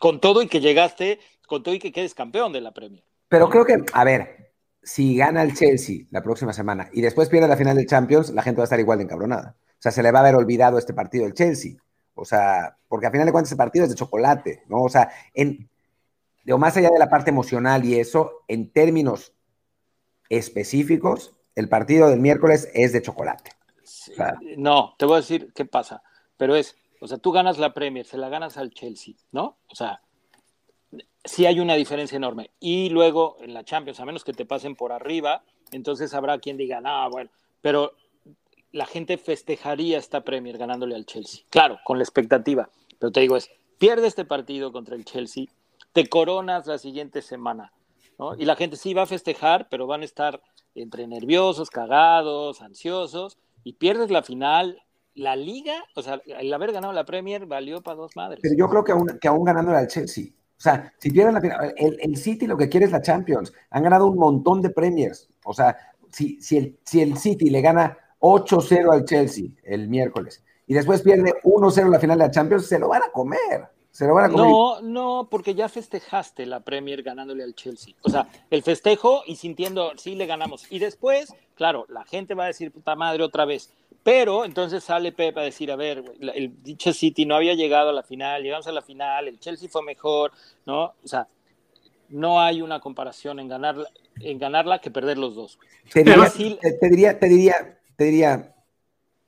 Con 0.00 0.20
todo 0.20 0.42
y 0.42 0.48
que 0.48 0.60
llegaste 0.60 1.20
con 1.46 1.62
todo 1.62 1.74
y 1.74 1.78
que 1.78 1.92
quedes 1.92 2.14
campeón 2.14 2.52
de 2.52 2.60
la 2.60 2.72
Premier. 2.72 3.04
Pero 3.28 3.48
creo 3.48 3.64
que, 3.64 3.84
a 3.92 4.04
ver, 4.04 4.52
si 4.82 5.16
gana 5.16 5.42
el 5.42 5.54
Chelsea 5.54 6.06
la 6.10 6.22
próxima 6.22 6.52
semana 6.52 6.88
y 6.92 7.00
después 7.00 7.28
pierde 7.28 7.48
la 7.48 7.56
final 7.56 7.76
del 7.76 7.86
Champions, 7.86 8.30
la 8.30 8.42
gente 8.42 8.58
va 8.58 8.64
a 8.64 8.66
estar 8.66 8.80
igual 8.80 8.98
de 8.98 9.04
encabronada. 9.04 9.56
O 9.58 9.82
sea, 9.82 9.92
se 9.92 10.02
le 10.02 10.12
va 10.12 10.20
a 10.20 10.22
haber 10.22 10.34
olvidado 10.34 10.78
este 10.78 10.94
partido 10.94 11.24
del 11.24 11.34
Chelsea. 11.34 11.72
O 12.14 12.24
sea, 12.24 12.76
porque 12.88 13.06
al 13.06 13.12
final 13.12 13.26
de 13.26 13.32
cuentas 13.32 13.50
ese 13.50 13.56
partido 13.56 13.84
es 13.84 13.90
de 13.90 13.96
chocolate, 13.96 14.62
¿no? 14.68 14.82
O 14.82 14.88
sea, 14.88 15.10
en, 15.34 15.68
digo, 16.46 16.58
más 16.58 16.76
allá 16.76 16.90
de 16.90 16.98
la 16.98 17.10
parte 17.10 17.30
emocional 17.30 17.84
y 17.84 17.98
eso, 17.98 18.44
en 18.46 18.70
términos 18.70 19.32
específicos, 20.28 21.34
el 21.56 21.68
partido 21.68 22.08
del 22.08 22.20
miércoles 22.20 22.70
es 22.72 22.92
de 22.92 23.02
chocolate. 23.02 23.50
no, 24.56 24.94
te 24.96 25.06
voy 25.06 25.14
a 25.14 25.20
decir 25.20 25.52
qué 25.54 25.64
pasa, 25.64 26.04
pero 26.36 26.54
es, 26.54 26.76
o 27.00 27.08
sea, 27.08 27.18
tú 27.18 27.32
ganas 27.32 27.58
la 27.58 27.74
Premier, 27.74 28.06
se 28.06 28.16
la 28.16 28.28
ganas 28.28 28.56
al 28.58 28.70
Chelsea, 28.70 29.14
¿no? 29.32 29.58
O 29.66 29.74
sea, 29.74 30.00
sí 31.24 31.46
hay 31.46 31.58
una 31.58 31.74
diferencia 31.74 32.14
enorme. 32.14 32.52
Y 32.60 32.90
luego 32.90 33.38
en 33.40 33.52
la 33.52 33.64
Champions, 33.64 33.98
a 33.98 34.04
menos 34.04 34.22
que 34.22 34.32
te 34.32 34.46
pasen 34.46 34.76
por 34.76 34.92
arriba, 34.92 35.42
entonces 35.72 36.14
habrá 36.14 36.38
quien 36.38 36.56
diga, 36.56 36.80
no, 36.80 37.10
bueno, 37.10 37.30
pero 37.60 37.94
la 38.70 38.86
gente 38.86 39.18
festejaría 39.18 39.98
esta 39.98 40.22
Premier 40.22 40.58
ganándole 40.58 40.94
al 40.94 41.06
Chelsea. 41.06 41.42
Claro, 41.50 41.80
con 41.84 41.98
la 41.98 42.04
expectativa. 42.04 42.70
Pero 43.00 43.10
te 43.10 43.20
digo, 43.20 43.36
es, 43.36 43.50
pierde 43.78 44.06
este 44.06 44.24
partido 44.24 44.70
contra 44.70 44.94
el 44.94 45.04
Chelsea, 45.04 45.46
te 45.96 46.10
coronas 46.10 46.66
la 46.66 46.76
siguiente 46.76 47.22
semana. 47.22 47.72
¿no? 48.18 48.34
Y 48.34 48.44
la 48.44 48.54
gente 48.54 48.76
sí 48.76 48.92
va 48.92 49.04
a 49.04 49.06
festejar, 49.06 49.66
pero 49.70 49.86
van 49.86 50.02
a 50.02 50.04
estar 50.04 50.42
entre 50.74 51.06
nerviosos, 51.06 51.70
cagados, 51.70 52.60
ansiosos, 52.60 53.38
y 53.64 53.72
pierdes 53.72 54.10
la 54.10 54.22
final. 54.22 54.82
La 55.14 55.34
liga, 55.34 55.72
o 55.94 56.02
sea, 56.02 56.20
el 56.26 56.52
haber 56.52 56.72
ganado 56.72 56.92
la 56.92 57.06
Premier 57.06 57.46
valió 57.46 57.80
para 57.80 57.96
dos 57.96 58.14
madres. 58.14 58.40
Pero 58.42 58.54
yo 58.54 58.68
creo 58.68 58.84
que 58.84 58.92
aún, 58.92 59.18
que 59.18 59.28
aún 59.28 59.44
ganándole 59.44 59.78
al 59.78 59.86
Chelsea, 59.86 60.26
o 60.26 60.60
sea, 60.60 60.92
si 60.98 61.10
pierden 61.10 61.32
la 61.32 61.40
final, 61.40 61.74
el, 61.74 62.16
City 62.18 62.46
lo 62.46 62.58
que 62.58 62.68
quiere 62.68 62.84
es 62.84 62.92
la 62.92 63.00
Champions. 63.00 63.54
Han 63.70 63.84
ganado 63.84 64.06
un 64.08 64.18
montón 64.18 64.60
de 64.60 64.68
premiers. 64.68 65.30
O 65.46 65.54
sea, 65.54 65.74
si, 66.10 66.38
si, 66.42 66.58
el, 66.58 66.78
si 66.84 67.00
el 67.00 67.16
City 67.16 67.48
le 67.48 67.62
gana 67.62 67.96
8-0 68.20 68.92
al 68.92 69.06
Chelsea 69.06 69.46
el 69.62 69.88
miércoles 69.88 70.44
y 70.66 70.74
después 70.74 71.00
pierde 71.00 71.32
1-0 71.42 71.88
la 71.88 71.98
final 71.98 72.18
de 72.18 72.24
la 72.26 72.30
Champions, 72.30 72.66
se 72.66 72.78
lo 72.78 72.88
van 72.88 73.02
a 73.02 73.10
comer. 73.10 73.70
Se 73.96 74.06
lo 74.06 74.12
van 74.12 74.26
a 74.26 74.28
comer. 74.28 74.46
No, 74.46 74.82
no, 74.82 75.28
porque 75.30 75.54
ya 75.54 75.70
festejaste 75.70 76.44
la 76.44 76.60
Premier 76.60 77.02
ganándole 77.02 77.42
al 77.42 77.54
Chelsea. 77.54 77.94
O 78.02 78.10
sea, 78.10 78.28
el 78.50 78.62
festejo 78.62 79.22
y 79.26 79.36
sintiendo, 79.36 79.92
sí 79.96 80.14
le 80.16 80.26
ganamos. 80.26 80.70
Y 80.70 80.80
después, 80.80 81.32
claro, 81.54 81.86
la 81.88 82.04
gente 82.04 82.34
va 82.34 82.44
a 82.44 82.48
decir, 82.48 82.70
puta 82.70 82.94
madre, 82.94 83.22
otra 83.22 83.46
vez. 83.46 83.72
Pero 84.02 84.44
entonces 84.44 84.84
sale 84.84 85.12
Pepe 85.12 85.40
a 85.40 85.44
decir, 85.44 85.72
a 85.72 85.76
ver, 85.76 86.04
el 86.34 86.62
dicho 86.62 86.92
City 86.92 87.24
no 87.24 87.36
había 87.36 87.54
llegado 87.54 87.88
a 87.88 87.94
la 87.94 88.02
final, 88.02 88.42
llegamos 88.42 88.66
a 88.66 88.72
la 88.72 88.82
final, 88.82 89.28
el 89.28 89.40
Chelsea 89.40 89.66
fue 89.66 89.82
mejor, 89.82 90.30
¿no? 90.66 90.92
O 91.02 91.08
sea, 91.08 91.26
no 92.10 92.38
hay 92.38 92.60
una 92.60 92.80
comparación 92.80 93.40
en 93.40 93.48
ganarla, 93.48 93.88
en 94.20 94.38
ganarla 94.38 94.78
que 94.78 94.90
perder 94.90 95.16
los 95.16 95.34
dos. 95.34 95.58
Te 95.90 96.04
diría, 96.04 96.28
te, 96.78 96.88
diría, 96.90 97.18
te 97.96 98.04
diría, 98.04 98.54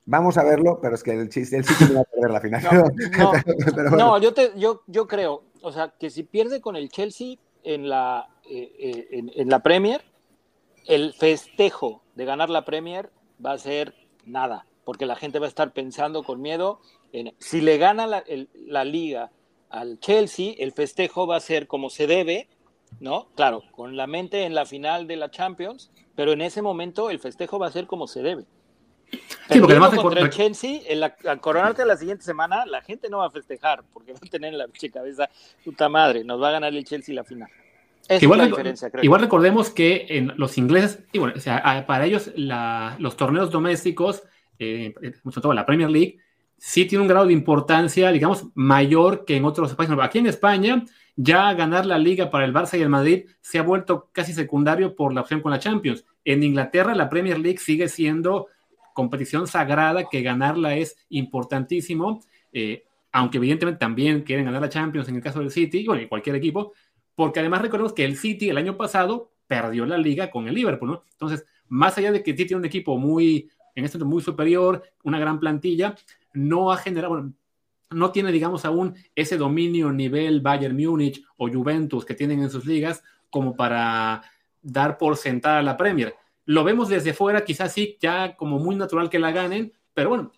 vamos 0.09 0.37
a 0.37 0.43
verlo, 0.43 0.79
pero 0.81 0.95
es 0.95 1.03
que 1.03 1.11
el, 1.11 1.31
City 1.31 1.55
no 1.89 1.95
va 1.95 2.01
a 2.01 2.03
perder 2.05 2.31
la 2.31 2.41
final. 2.41 2.93
No, 3.97 4.17
yo, 4.19 4.33
te, 4.33 4.51
yo, 4.57 4.81
yo 4.87 5.07
creo, 5.07 5.43
o 5.61 5.71
sea, 5.71 5.93
que 5.99 6.09
si 6.09 6.23
pierde 6.23 6.61
con 6.61 6.75
el 6.75 6.89
Chelsea 6.89 7.37
en 7.63 7.89
la, 7.89 8.27
eh, 8.49 9.07
eh, 9.11 9.23
en 9.35 9.49
la 9.49 9.59
Premier, 9.59 10.01
el 10.85 11.13
festejo 11.13 12.01
de 12.15 12.25
ganar 12.25 12.49
la 12.49 12.65
Premier 12.65 13.11
va 13.43 13.53
a 13.53 13.57
ser 13.57 13.93
nada 14.25 14.65
porque 14.89 15.05
la 15.05 15.15
gente 15.15 15.37
va 15.37 15.45
a 15.45 15.49
estar 15.49 15.71
pensando 15.71 16.23
con 16.23 16.41
miedo. 16.41 16.81
En, 17.13 17.35
si 17.37 17.61
le 17.61 17.77
gana 17.77 18.07
la, 18.07 18.83
liga 18.85 19.29
al 19.69 19.99
Chelsea, 19.99 20.55
el 20.57 20.71
festejo 20.71 21.27
va 21.27 21.35
a 21.35 21.41
ser 21.41 21.67
como 21.67 21.91
se 21.91 22.07
debe, 22.07 22.47
¿no? 22.99 23.27
Claro, 23.35 23.61
con 23.69 23.95
la 23.95 24.07
mente 24.07 24.45
en 24.45 24.55
la 24.55 24.65
final 24.65 25.05
de 25.05 25.17
la 25.17 25.29
Champions, 25.29 25.91
pero 26.15 26.33
en 26.33 26.41
ese 26.41 26.63
momento 26.63 27.11
el 27.11 27.19
festejo 27.19 27.59
va 27.59 27.67
a 27.67 27.71
ser 27.71 27.85
como 27.85 28.07
se 28.07 28.23
debe. 28.23 28.45
Sí, 29.51 29.59
porque 29.59 29.73
además 29.73 29.95
contra 29.95 30.21
el 30.21 30.29
Chelsea, 30.29 30.81
en 30.87 30.99
la, 30.99 31.15
al 31.25 31.41
coronarte 31.41 31.85
la 31.85 31.97
siguiente 31.97 32.23
semana, 32.23 32.65
la 32.65 32.81
gente 32.81 33.09
no 33.09 33.19
va 33.19 33.27
a 33.27 33.31
festejar, 33.31 33.83
porque 33.93 34.13
va 34.13 34.19
a 34.23 34.29
tener 34.29 34.53
en 34.53 34.59
la 34.59 34.67
cabeza, 34.93 35.29
puta 35.65 35.89
madre, 35.89 36.23
nos 36.23 36.41
va 36.41 36.49
a 36.49 36.51
ganar 36.51 36.73
el 36.73 36.85
Chelsea 36.85 37.15
la 37.15 37.23
final. 37.23 37.49
igual, 38.21 38.41
es 38.41 38.45
la 38.45 38.49
diferencia, 38.49 38.89
creo. 38.91 39.03
igual 39.03 39.21
recordemos 39.21 39.71
que 39.71 40.05
en 40.09 40.33
los 40.37 40.57
ingleses, 40.57 40.99
y 41.11 41.17
bueno, 41.17 41.33
o 41.35 41.39
sea, 41.39 41.85
para 41.87 42.05
ellos 42.05 42.31
los 42.35 43.17
torneos 43.17 43.49
domésticos 43.49 44.23
eh, 44.59 44.93
sobre 45.23 45.41
todo 45.41 45.53
la 45.53 45.65
Premier 45.65 45.89
League, 45.89 46.19
sí 46.57 46.85
tiene 46.85 47.01
un 47.01 47.07
grado 47.07 47.25
de 47.25 47.33
importancia, 47.33 48.11
digamos, 48.11 48.47
mayor 48.53 49.23
que 49.25 49.37
en 49.37 49.45
otros 49.45 49.73
países. 49.73 49.97
Aquí 49.99 50.19
en 50.19 50.27
España, 50.27 50.85
ya 51.15 51.53
ganar 51.53 51.85
la 51.85 51.97
liga 51.97 52.29
para 52.29 52.45
el 52.45 52.53
Barça 52.53 52.77
y 52.77 52.81
el 52.81 52.89
Madrid 52.89 53.25
se 53.41 53.57
ha 53.57 53.63
vuelto 53.63 54.09
casi 54.11 54.33
secundario 54.33 54.95
por 54.95 55.13
la 55.13 55.21
opción 55.21 55.41
con 55.41 55.51
la 55.51 55.59
Champions. 55.59 56.05
En 56.25 56.43
Inglaterra, 56.43 56.93
la 56.93 57.09
Premier 57.09 57.39
League 57.39 57.59
sigue 57.59 57.87
siendo 57.87 58.47
competición 58.99 59.47
sagrada, 59.47 60.09
que 60.11 60.21
ganarla 60.21 60.75
es 60.75 60.97
importantísimo, 61.07 62.21
eh, 62.51 62.83
aunque 63.13 63.37
evidentemente 63.37 63.79
también 63.79 64.23
quieren 64.23 64.43
ganar 64.43 64.61
la 64.61 64.67
Champions 64.67 65.07
en 65.07 65.15
el 65.15 65.21
caso 65.21 65.39
del 65.39 65.51
City, 65.51 65.85
bueno, 65.85 66.01
en 66.01 66.09
cualquier 66.09 66.35
equipo, 66.35 66.73
porque 67.15 67.39
además 67.39 67.61
recordemos 67.61 67.93
que 67.93 68.03
el 68.03 68.17
City 68.17 68.49
el 68.49 68.57
año 68.57 68.75
pasado 68.75 69.31
perdió 69.47 69.85
la 69.85 69.97
liga 69.97 70.29
con 70.29 70.49
el 70.49 70.53
Liverpool, 70.53 70.89
¿no? 70.91 71.03
Entonces, 71.13 71.45
más 71.69 71.97
allá 71.97 72.11
de 72.11 72.21
que 72.21 72.31
City 72.31 72.47
tiene 72.47 72.59
un 72.59 72.65
equipo 72.65 72.97
muy 72.97 73.49
en 73.73 73.85
este 73.85 73.99
muy 73.99 74.21
superior, 74.21 74.83
una 75.03 75.17
gran 75.17 75.39
plantilla, 75.39 75.95
no 76.33 76.73
ha 76.73 76.75
generado, 76.75 77.31
no 77.89 78.11
tiene, 78.11 78.33
digamos, 78.33 78.65
aún 78.65 78.95
ese 79.15 79.37
dominio 79.37 79.93
nivel 79.93 80.41
Bayern 80.41 80.75
Múnich 80.75 81.23
o 81.37 81.47
Juventus 81.47 82.03
que 82.03 82.15
tienen 82.15 82.43
en 82.43 82.49
sus 82.49 82.65
ligas 82.65 83.01
como 83.29 83.55
para 83.55 84.23
dar 84.61 84.97
por 84.97 85.15
sentada 85.15 85.61
la 85.61 85.77
Premier. 85.77 86.13
Lo 86.49 86.63
vemos 86.63 86.89
desde 86.89 87.13
fuera, 87.13 87.45
quizás 87.45 87.71
sí, 87.71 87.95
ya 88.01 88.35
como 88.35 88.57
muy 88.57 88.75
natural 88.75 89.07
que 89.07 89.19
la 89.19 89.31
ganen, 89.31 89.71
pero 89.93 90.09
bueno, 90.09 90.31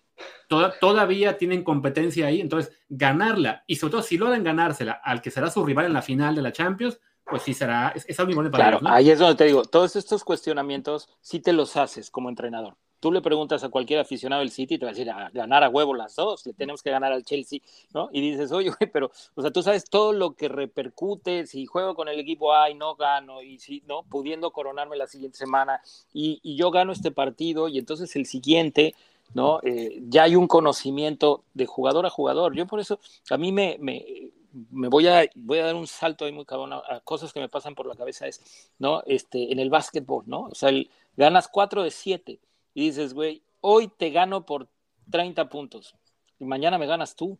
todavía 0.78 1.38
tienen 1.38 1.64
competencia 1.64 2.26
ahí, 2.26 2.42
entonces 2.42 2.70
ganarla, 2.90 3.64
y 3.66 3.76
sobre 3.76 3.92
todo 3.92 4.02
si 4.02 4.18
logran 4.18 4.44
ganársela 4.44 4.92
al 4.92 5.22
que 5.22 5.30
será 5.30 5.48
su 5.48 5.64
rival 5.64 5.86
en 5.86 5.94
la 5.94 6.02
final 6.02 6.34
de 6.34 6.42
la 6.42 6.52
Champions, 6.52 7.00
pues 7.24 7.40
sí 7.40 7.54
será, 7.54 7.94
es, 7.96 8.20
algo 8.20 8.30
importante 8.30 8.58
para 8.58 8.78
Claro, 8.78 8.94
ahí 8.94 9.08
es 9.08 9.20
donde 9.20 9.36
te 9.36 9.44
digo, 9.44 9.64
todos 9.64 9.96
estos 9.96 10.22
cuestionamientos 10.22 11.08
sí 11.22 11.40
te 11.40 11.54
los 11.54 11.78
haces 11.78 12.10
como 12.10 12.28
entrenador. 12.28 12.76
Tú 13.02 13.10
le 13.10 13.20
preguntas 13.20 13.64
a 13.64 13.68
cualquier 13.68 13.98
aficionado 13.98 14.42
del 14.42 14.52
City 14.52 14.78
te 14.78 14.84
va 14.84 14.92
a 14.92 14.94
decir, 14.94 15.10
a 15.10 15.28
ganar 15.30 15.64
a 15.64 15.68
huevo 15.68 15.92
las 15.92 16.14
dos, 16.14 16.46
le 16.46 16.52
tenemos 16.52 16.84
que 16.84 16.90
ganar 16.92 17.10
al 17.10 17.24
Chelsea, 17.24 17.58
¿no? 17.92 18.08
Y 18.12 18.20
dices, 18.20 18.52
oye, 18.52 18.70
pero, 18.92 19.10
o 19.34 19.42
sea, 19.42 19.50
tú 19.50 19.60
sabes 19.60 19.90
todo 19.90 20.12
lo 20.12 20.34
que 20.36 20.48
repercute 20.48 21.48
si 21.48 21.66
juego 21.66 21.96
con 21.96 22.06
el 22.06 22.20
equipo 22.20 22.54
A 22.54 22.70
y 22.70 22.76
no 22.76 22.94
gano, 22.94 23.42
y 23.42 23.58
si, 23.58 23.82
¿no? 23.88 24.04
Pudiendo 24.04 24.52
coronarme 24.52 24.96
la 24.96 25.08
siguiente 25.08 25.36
semana, 25.36 25.80
y, 26.14 26.54
yo 26.54 26.70
gano 26.70 26.92
este 26.92 27.10
partido, 27.10 27.66
y 27.66 27.78
entonces 27.78 28.14
el 28.14 28.24
siguiente, 28.24 28.94
¿no? 29.34 29.58
Eh, 29.64 30.00
ya 30.08 30.22
hay 30.22 30.36
un 30.36 30.46
conocimiento 30.46 31.42
de 31.54 31.66
jugador 31.66 32.06
a 32.06 32.10
jugador. 32.10 32.54
Yo 32.54 32.68
por 32.68 32.78
eso, 32.78 33.00
a 33.30 33.36
mí 33.36 33.50
me, 33.50 33.78
me, 33.80 34.30
me 34.70 34.86
voy 34.86 35.08
a, 35.08 35.28
voy 35.34 35.58
a 35.58 35.64
dar 35.64 35.74
un 35.74 35.88
salto 35.88 36.24
ahí 36.24 36.30
muy 36.30 36.44
cabrón 36.44 36.72
a, 36.72 37.00
cosas 37.00 37.32
que 37.32 37.40
me 37.40 37.48
pasan 37.48 37.74
por 37.74 37.86
la 37.86 37.96
cabeza, 37.96 38.28
es, 38.28 38.70
¿no? 38.78 39.02
Este, 39.06 39.52
en 39.52 39.58
el 39.58 39.70
básquetbol, 39.70 40.22
¿no? 40.28 40.42
O 40.42 40.54
sea, 40.54 40.70
ganas 41.16 41.48
cuatro 41.48 41.82
de 41.82 41.90
siete 41.90 42.38
y 42.74 42.86
dices, 42.86 43.14
güey, 43.14 43.42
hoy 43.60 43.88
te 43.88 44.10
gano 44.10 44.46
por 44.46 44.68
30 45.10 45.48
puntos 45.48 45.94
y 46.38 46.44
mañana 46.44 46.78
me 46.78 46.86
ganas 46.86 47.14
tú, 47.14 47.38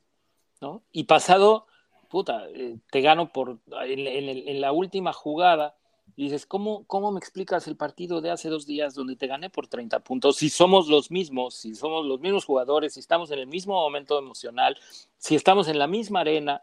¿no? 0.61 0.83
Y 0.93 1.05
pasado, 1.05 1.67
puta, 2.09 2.49
eh, 2.51 2.79
te 2.91 3.01
gano 3.01 3.33
por, 3.33 3.59
en, 3.85 4.61
la 4.61 4.73
última 4.73 5.13
jugada, 5.13 5.77
y 6.15 6.25
dices, 6.25 6.47
¿cómo, 6.47 6.85
¿cómo 6.87 7.11
me 7.11 7.19
explicas 7.19 7.67
el 7.67 7.77
partido 7.77 8.21
de 8.21 8.31
hace 8.31 8.49
dos 8.49 8.67
días 8.67 8.95
donde 8.95 9.17
te 9.17 9.27
gané 9.27 9.49
por 9.51 9.67
30 9.67 10.01
puntos? 10.01 10.37
Si 10.37 10.51
somos 10.51 10.89
los 10.89 11.11
mismos, 11.11 11.55
si 11.55 11.75
somos 11.75 12.05
los 12.05 12.21
mismos 12.21 12.45
jugadores, 12.45 12.95
si 12.95 13.01
estamos 13.01 13.31
en 13.31 13.39
el 13.39 13.47
mismo 13.47 13.75
momento 13.75 14.19
emocional, 14.19 14.77
si 15.17 15.35
estamos 15.35 15.69
en 15.69 15.79
la 15.79 15.87
misma 15.87 16.21
arena, 16.21 16.63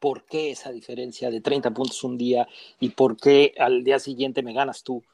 ¿por 0.00 0.24
qué 0.24 0.50
esa 0.50 0.72
diferencia 0.72 1.30
de 1.30 1.40
30 1.40 1.72
puntos 1.72 2.02
un 2.02 2.16
día 2.16 2.48
y 2.80 2.90
por 2.90 3.16
qué 3.16 3.54
al 3.58 3.84
día 3.84 3.98
siguiente 3.98 4.42
me 4.42 4.52
ganas 4.54 4.82
tú? 4.82 5.04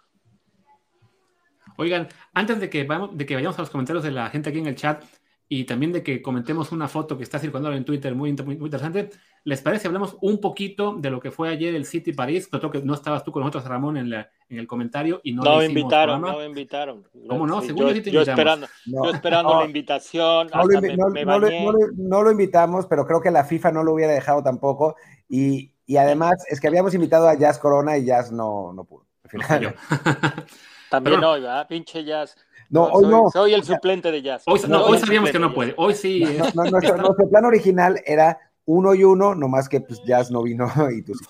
Oigan, 1.78 2.08
antes 2.34 2.60
de 2.60 2.68
que, 2.68 2.84
vamos, 2.84 3.16
de 3.16 3.24
que 3.24 3.34
vayamos 3.34 3.56
a 3.58 3.62
los 3.62 3.70
comentarios 3.70 4.04
de 4.04 4.10
la 4.10 4.28
gente 4.30 4.50
aquí 4.50 4.58
en 4.58 4.66
el 4.66 4.74
chat, 4.74 5.04
y 5.48 5.64
también 5.64 5.92
de 5.92 6.02
que 6.02 6.20
comentemos 6.20 6.72
una 6.72 6.88
foto 6.88 7.16
que 7.16 7.22
está 7.22 7.38
circulando 7.38 7.72
en 7.72 7.84
Twitter 7.84 8.14
muy, 8.14 8.32
muy, 8.32 8.56
interesante. 8.56 9.10
¿Les 9.44 9.62
parece? 9.62 9.86
Hablamos 9.86 10.18
un 10.20 10.40
poquito 10.40 10.96
de 10.96 11.10
lo 11.10 11.20
que 11.20 11.30
fue 11.30 11.48
ayer 11.48 11.74
el 11.74 11.86
City 11.86 12.12
París. 12.12 12.48
Creo 12.50 12.70
que 12.70 12.82
no 12.82 12.92
estabas 12.92 13.24
tú 13.24 13.32
con 13.32 13.40
nosotros, 13.40 13.64
Ramón, 13.64 13.96
en, 13.96 14.12
en 14.12 14.58
el 14.58 14.66
comentario 14.66 15.22
y 15.24 15.32
no, 15.32 15.42
no 15.42 15.56
me 15.58 15.64
invitaron, 15.64 16.20
no 16.20 16.36
me 16.36 16.44
invitaron. 16.44 17.08
¿Cómo 17.26 17.46
no? 17.46 17.62
Seguro 17.62 17.92
yo, 17.92 18.02
yo 18.02 18.20
esperando, 18.20 18.66
yo 18.84 19.10
esperando 19.10 19.60
la 19.60 19.64
invitación. 19.64 20.50
No 20.52 21.38
lo, 21.38 21.48
no 21.96 22.22
lo 22.22 22.30
invitamos, 22.30 22.84
pero 22.84 23.06
creo 23.06 23.22
que 23.22 23.30
la 23.30 23.44
FIFA 23.44 23.72
no 23.72 23.84
lo 23.84 23.94
hubiera 23.94 24.12
dejado 24.12 24.42
tampoco. 24.42 24.96
Y, 25.30 25.72
y 25.86 25.96
además 25.96 26.44
es 26.50 26.60
que 26.60 26.68
habíamos 26.68 26.92
invitado 26.92 27.26
a 27.26 27.34
Jazz 27.34 27.58
Corona 27.58 27.96
y 27.96 28.04
Jazz 28.04 28.30
no, 28.30 28.74
no 28.74 28.84
pudo. 28.84 29.06
También 30.90 31.22
hoy, 31.22 31.40
¿verdad? 31.40 31.66
Pinche 31.68 32.04
Jazz. 32.04 32.36
No, 32.70 32.84
hoy 32.84 33.04
soy, 33.04 33.10
no. 33.10 33.30
Soy 33.30 33.54
el 33.54 33.64
suplente 33.64 34.10
de 34.10 34.22
Jazz. 34.22 34.42
Hoy, 34.46 34.60
no, 34.68 34.84
hoy 34.84 34.98
sabíamos 34.98 35.30
que 35.30 35.38
no 35.38 35.54
puede. 35.54 35.74
Hoy 35.76 35.94
sí. 35.94 36.24
No, 36.54 36.64
nuestro, 36.70 37.28
plan 37.30 37.44
original 37.44 38.00
era 38.04 38.38
uno 38.66 38.94
y 38.94 39.04
uno, 39.04 39.34
nomás 39.34 39.68
que 39.68 39.80
pues 39.80 40.02
Jazz 40.04 40.30
no 40.30 40.42
vino 40.42 40.66
y 40.96 41.02
tú 41.02 41.14
sí. 41.14 41.26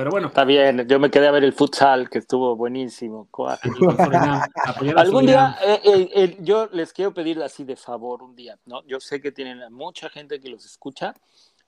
Pero 0.00 0.10
bueno. 0.12 0.28
Está 0.28 0.44
bien, 0.44 0.88
yo 0.88 0.98
me 0.98 1.10
quedé 1.10 1.28
a 1.28 1.30
ver 1.30 1.44
el 1.44 1.52
futsal, 1.52 2.08
que 2.08 2.20
estuvo 2.20 2.56
buenísimo. 2.56 3.28
Algún 4.96 5.26
día, 5.26 5.58
eh, 5.62 5.80
eh, 5.84 6.10
eh, 6.14 6.36
yo 6.40 6.70
les 6.72 6.94
quiero 6.94 7.12
pedir 7.12 7.42
así 7.42 7.64
de 7.64 7.76
favor 7.76 8.22
un 8.22 8.34
día, 8.34 8.58
¿no? 8.64 8.82
Yo 8.86 8.98
sé 8.98 9.20
que 9.20 9.30
tienen 9.30 9.60
mucha 9.70 10.08
gente 10.08 10.40
que 10.40 10.48
los 10.48 10.64
escucha, 10.64 11.12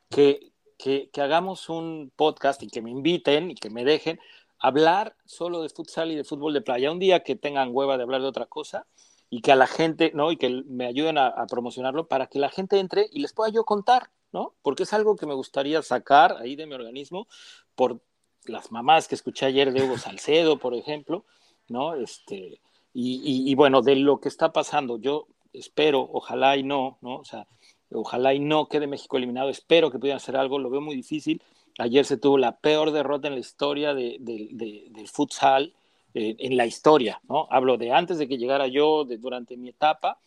que, 0.08 0.52
que, 0.78 1.10
que 1.12 1.20
hagamos 1.20 1.68
un 1.68 2.10
podcast 2.16 2.62
y 2.62 2.68
que 2.68 2.80
me 2.80 2.90
inviten 2.90 3.50
y 3.50 3.54
que 3.54 3.68
me 3.68 3.84
dejen 3.84 4.18
hablar 4.62 5.16
solo 5.26 5.60
de 5.60 5.68
futsal 5.68 6.12
y 6.12 6.14
de 6.14 6.24
fútbol 6.24 6.54
de 6.54 6.60
playa. 6.62 6.92
Un 6.92 7.00
día 7.00 7.24
que 7.24 7.34
tengan 7.34 7.70
hueva 7.72 7.96
de 7.96 8.04
hablar 8.04 8.22
de 8.22 8.28
otra 8.28 8.46
cosa 8.46 8.86
y 9.28 9.40
que 9.40 9.50
a 9.50 9.56
la 9.56 9.66
gente, 9.66 10.12
¿no? 10.14 10.30
Y 10.30 10.36
que 10.36 10.62
me 10.66 10.86
ayuden 10.86 11.18
a, 11.18 11.46
promocionarlo 11.50 12.06
para 12.06 12.28
que 12.28 12.38
la 12.38 12.48
gente 12.48 12.78
entre 12.78 13.08
y 13.10 13.20
les 13.20 13.32
pueda 13.32 13.50
yo 13.50 13.64
contar, 13.64 14.10
¿no? 14.32 14.54
Porque 14.62 14.84
es 14.84 14.92
algo 14.92 15.16
que 15.16 15.26
me 15.26 15.34
gustaría 15.34 15.82
sacar 15.82 16.36
ahí 16.38 16.54
de 16.54 16.66
mi 16.66 16.74
organismo 16.74 17.26
por 17.74 18.00
las 18.44 18.70
mamás 18.70 19.08
que 19.08 19.16
escuché 19.16 19.46
ayer 19.46 19.72
de 19.72 19.82
Hugo 19.82 19.98
Salcedo, 19.98 20.58
por 20.58 20.74
ejemplo, 20.74 21.24
¿no? 21.68 21.94
Este, 21.94 22.60
y, 22.94 23.50
y, 23.50 23.54
bueno, 23.56 23.82
de 23.82 23.96
lo 23.96 24.20
que 24.20 24.28
está 24.28 24.52
pasando, 24.52 24.98
yo 24.98 25.26
espero, 25.52 26.08
ojalá 26.12 26.56
y 26.56 26.62
no, 26.62 26.98
¿no? 27.00 27.16
O 27.16 27.24
sea, 27.24 27.48
ojalá 27.90 28.32
y 28.34 28.38
no 28.38 28.68
quede 28.68 28.86
México 28.86 29.16
eliminado, 29.16 29.50
espero 29.50 29.90
que 29.90 29.98
puedan 29.98 30.18
hacer 30.18 30.36
algo, 30.36 30.58
lo 30.58 30.70
veo 30.70 30.80
muy 30.80 30.94
difícil, 30.94 31.42
Ayer 31.78 32.04
se 32.04 32.16
tuvo 32.16 32.38
la 32.38 32.58
peor 32.58 32.90
derrota 32.90 33.28
en 33.28 33.34
la 33.34 33.40
historia 33.40 33.94
de, 33.94 34.18
del 34.20 35.08
futsal, 35.08 35.74
eh, 36.14 36.36
en 36.38 36.56
la 36.56 36.66
historia, 36.66 37.20
¿no? 37.28 37.46
Hablo 37.50 37.78
de 37.78 37.92
antes 37.92 38.18
de 38.18 38.28
que 38.28 38.36
llegara 38.36 38.66
yo, 38.66 39.04
de, 39.04 39.16
durante 39.16 39.56
mi 39.56 39.70
etapa, 39.70 40.18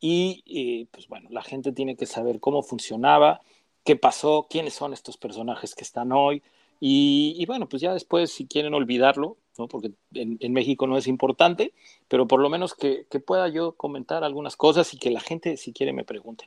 y 0.00 0.42
eh, 0.46 0.86
pues 0.90 1.08
bueno, 1.08 1.28
la 1.30 1.42
gente 1.42 1.72
tiene 1.72 1.96
que 1.96 2.06
saber 2.06 2.38
cómo 2.40 2.62
funcionaba, 2.62 3.40
qué 3.84 3.96
pasó, 3.96 4.46
quiénes 4.48 4.74
son 4.74 4.92
estos 4.92 5.16
personajes 5.16 5.74
que 5.74 5.84
están 5.84 6.12
hoy, 6.12 6.42
y, 6.84 7.46
bueno, 7.46 7.68
pues 7.68 7.80
ya 7.80 7.92
después, 7.92 8.32
si 8.32 8.48
quieren 8.48 8.74
olvidarlo, 8.74 9.36
¿no? 9.58 9.68
porque 9.68 9.92
en, 10.14 10.52
México 10.52 10.86
no 10.86 10.96
es 10.96 11.06
importante, 11.06 11.72
pero 12.08 12.26
por 12.26 12.40
lo 12.40 12.48
menos 12.50 12.74
que, 12.74 13.06
que, 13.10 13.20
pueda 13.20 13.48
yo 13.48 13.72
comentar 13.72 14.24
algunas 14.24 14.56
cosas 14.56 14.92
y 14.94 14.98
que 14.98 15.10
la 15.10 15.20
gente, 15.20 15.56
si 15.56 15.72
quiere, 15.72 15.92
me 15.92 16.04
pregunte. 16.04 16.46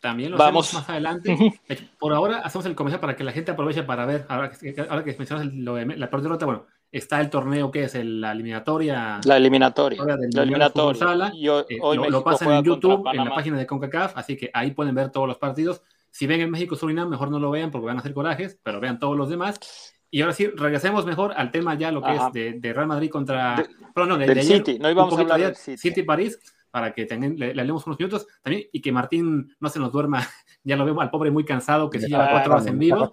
También 0.00 0.30
lo 0.30 0.36
Vamos. 0.36 0.72
más 0.74 0.88
adelante. 0.88 1.60
Por 1.98 2.12
ahora 2.12 2.38
hacemos 2.38 2.66
el 2.66 2.74
comercial 2.74 3.00
para 3.00 3.16
que 3.16 3.24
la 3.24 3.32
gente 3.32 3.50
aproveche 3.50 3.82
para 3.82 4.06
ver, 4.06 4.24
ahora 4.28 4.50
que, 4.50 4.74
ahora 4.88 5.04
que 5.04 5.16
mencionas 5.16 5.46
lo 5.52 5.74
de 5.74 5.86
la 5.96 6.08
peor 6.10 6.22
derrota, 6.22 6.46
bueno, 6.46 6.66
está 6.92 7.20
el 7.20 7.28
torneo 7.28 7.70
que 7.70 7.84
es 7.84 7.94
la 7.94 8.32
eliminatoria. 8.32 9.20
La 9.24 9.36
eliminatoria. 9.36 10.04
La 10.04 10.42
eliminatoria. 10.42 11.32
Eh, 11.68 11.78
lo, 11.78 12.10
lo, 12.10 12.24
pasan 12.24 12.52
en 12.52 12.64
YouTube, 12.64 13.08
en 13.12 13.24
la 13.24 13.34
página 13.34 13.58
de 13.58 13.66
CONCACAF, 13.66 14.16
así 14.16 14.36
que 14.36 14.50
ahí 14.54 14.70
pueden 14.70 14.94
ver 14.94 15.10
todos 15.10 15.26
los 15.26 15.38
partidos. 15.38 15.82
Si 16.10 16.28
ven 16.28 16.40
en 16.40 16.50
México 16.50 16.76
Surinam, 16.76 17.08
mejor 17.08 17.28
no 17.32 17.40
lo 17.40 17.50
vean 17.50 17.72
porque 17.72 17.86
van 17.86 17.96
a 17.96 18.00
hacer 18.00 18.14
corajes, 18.14 18.60
pero 18.62 18.78
vean 18.78 19.00
todos 19.00 19.16
los 19.16 19.28
demás. 19.28 19.93
Y 20.14 20.22
ahora 20.22 20.32
sí, 20.32 20.46
regresemos 20.46 21.04
mejor 21.04 21.34
al 21.36 21.50
tema 21.50 21.74
ya, 21.74 21.90
lo 21.90 22.00
que 22.00 22.14
es 22.14 22.60
de, 22.62 22.72
Real 22.72 22.86
Madrid 22.86 23.10
contra. 23.10 23.56
De, 23.56 24.06
no, 24.06 24.16
de, 24.16 24.42
City, 24.44 24.78
no 24.78 24.88
íbamos 24.88 25.18
a 25.18 25.20
hablar 25.20 25.40
de 25.40 25.54
City. 25.56 25.76
City 25.76 26.02
París, 26.04 26.38
para 26.70 26.94
que 26.94 27.04
también 27.04 27.36
le, 27.36 27.52
le 27.52 27.62
unos 27.64 27.98
minutos 27.98 28.24
también 28.40 28.62
y 28.72 28.80
que 28.80 28.92
Martín 28.92 29.52
no 29.58 29.68
se 29.68 29.80
nos 29.80 29.90
duerma. 29.90 30.24
ya 30.62 30.76
lo 30.76 30.84
vemos 30.84 31.02
al 31.02 31.10
pobre 31.10 31.32
muy 31.32 31.44
cansado, 31.44 31.90
que 31.90 31.98
sí 31.98 32.06
lleva 32.06 32.30
cuatro 32.30 32.52
horas 32.52 32.66
en 32.68 32.78
vivo. 32.78 33.10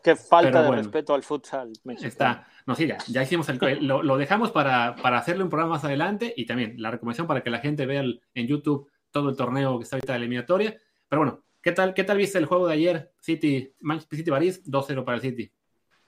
Qué, 0.00 0.14
falta 0.14 0.62
de 0.62 0.70
respeto 0.70 1.12
al 1.12 1.24
futsal. 1.24 1.72
Está. 2.00 2.46
No, 2.66 2.76
sí, 2.76 2.86
ya, 2.86 2.98
ya 3.08 3.24
hicimos 3.24 3.48
el. 3.48 3.58
lo, 3.84 4.04
lo, 4.04 4.16
dejamos 4.16 4.52
para, 4.52 4.94
para 4.94 5.18
hacerle 5.18 5.42
un 5.42 5.50
programa 5.50 5.74
más 5.74 5.84
adelante 5.84 6.32
y 6.36 6.46
también 6.46 6.76
la 6.78 6.92
recomendación 6.92 7.26
para 7.26 7.42
que 7.42 7.50
la 7.50 7.58
gente 7.58 7.84
vea 7.84 8.04
en 8.04 8.46
YouTube 8.46 8.88
todo 9.10 9.28
el 9.28 9.36
torneo 9.36 9.76
que 9.76 9.82
está 9.82 9.96
ahorita 9.96 10.12
de 10.12 10.18
eliminatoria. 10.18 10.80
Pero 11.08 11.22
bueno, 11.22 11.44
¿Qué 11.64 11.72
tal, 11.72 11.94
¿Qué 11.94 12.04
tal 12.04 12.18
viste 12.18 12.36
el 12.36 12.44
juego 12.44 12.66
de 12.66 12.74
ayer? 12.74 13.10
City, 13.20 13.72
Manchester 13.80 14.18
City 14.18 14.30
París, 14.30 14.62
2-0 14.66 15.02
para 15.02 15.16
el 15.16 15.22
City. 15.22 15.50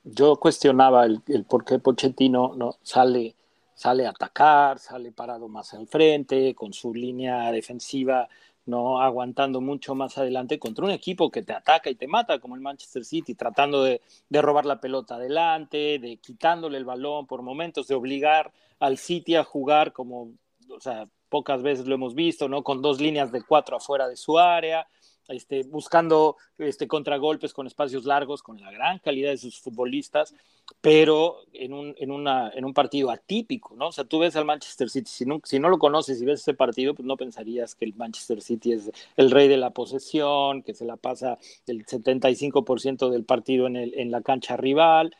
Yo 0.08 0.36
cuestionaba 0.36 1.04
el, 1.04 1.20
por 1.48 1.64
qué 1.64 1.80
Pochettino 1.80 2.54
no 2.56 2.76
sale, 2.82 3.34
sale 3.74 4.06
a 4.06 4.10
atacar, 4.10 4.78
sale 4.78 5.10
parado 5.10 5.48
más 5.48 5.74
al 5.74 5.88
frente, 5.88 6.54
con 6.54 6.72
su 6.72 6.94
línea 6.94 7.50
defensiva 7.50 8.28
no 8.66 9.00
aguantando 9.00 9.60
mucho 9.60 9.94
más 9.94 10.18
adelante 10.18 10.58
contra 10.58 10.84
un 10.84 10.90
equipo 10.90 11.30
que 11.30 11.42
te 11.42 11.52
ataca 11.52 11.88
y 11.88 11.94
te 11.94 12.08
mata, 12.08 12.40
como 12.40 12.56
el 12.56 12.60
Manchester 12.60 13.04
City, 13.04 13.34
tratando 13.34 13.82
de, 13.82 14.02
de, 14.28 14.42
robar 14.42 14.66
la 14.66 14.80
pelota 14.80 15.14
adelante, 15.14 15.98
de 16.00 16.18
quitándole 16.18 16.76
el 16.76 16.84
balón 16.84 17.26
por 17.26 17.42
momentos, 17.42 17.86
de 17.86 17.94
obligar 17.94 18.52
al 18.80 18.98
City 18.98 19.36
a 19.36 19.44
jugar 19.44 19.92
como, 19.92 20.32
o 20.68 20.80
sea, 20.80 21.08
pocas 21.28 21.62
veces 21.62 21.86
lo 21.86 21.94
hemos 21.94 22.14
visto, 22.14 22.48
¿no? 22.48 22.62
Con 22.62 22.82
dos 22.82 23.00
líneas 23.00 23.30
de 23.32 23.42
cuatro 23.42 23.76
afuera 23.76 24.08
de 24.08 24.16
su 24.16 24.38
área, 24.38 24.86
este, 25.28 25.62
buscando 25.64 26.36
este, 26.58 26.88
contragolpes 26.88 27.52
con 27.52 27.66
espacios 27.66 28.04
largos, 28.04 28.42
con 28.42 28.60
la 28.60 28.70
gran 28.70 28.98
calidad 28.98 29.30
de 29.30 29.38
sus 29.38 29.60
futbolistas, 29.60 30.34
pero 30.80 31.38
en 31.52 31.72
un, 31.72 32.74
partido 32.74 33.10
atípico, 33.10 33.74
¿no? 33.76 33.88
O 33.88 33.92
sea, 33.92 34.04
tú 34.04 34.18
ves 34.18 34.36
al 34.36 34.44
Manchester 34.44 34.90
City, 34.90 35.10
si 35.44 35.58
no, 35.58 35.68
lo 35.68 35.78
conoces 35.78 36.20
y 36.20 36.24
ves 36.24 36.40
ese 36.40 36.54
partido, 36.54 36.94
pues 36.94 37.06
no 37.06 37.16
pensarías 37.16 37.74
que 37.74 37.84
el 37.84 37.94
Manchester 37.94 38.42
City 38.42 38.72
es 38.72 38.90
el 39.16 39.30
rey 39.30 39.48
de 39.48 39.56
la 39.56 39.70
posesión, 39.70 40.62
que 40.62 40.74
se 40.74 40.84
la 40.84 40.96
pasa 40.96 41.38
el 41.66 41.86
75% 41.86 43.10
del 43.10 43.24
partido 43.24 43.66
en, 43.66 44.10
la 44.10 44.22
cancha 44.22 44.56
rival. 44.56 45.16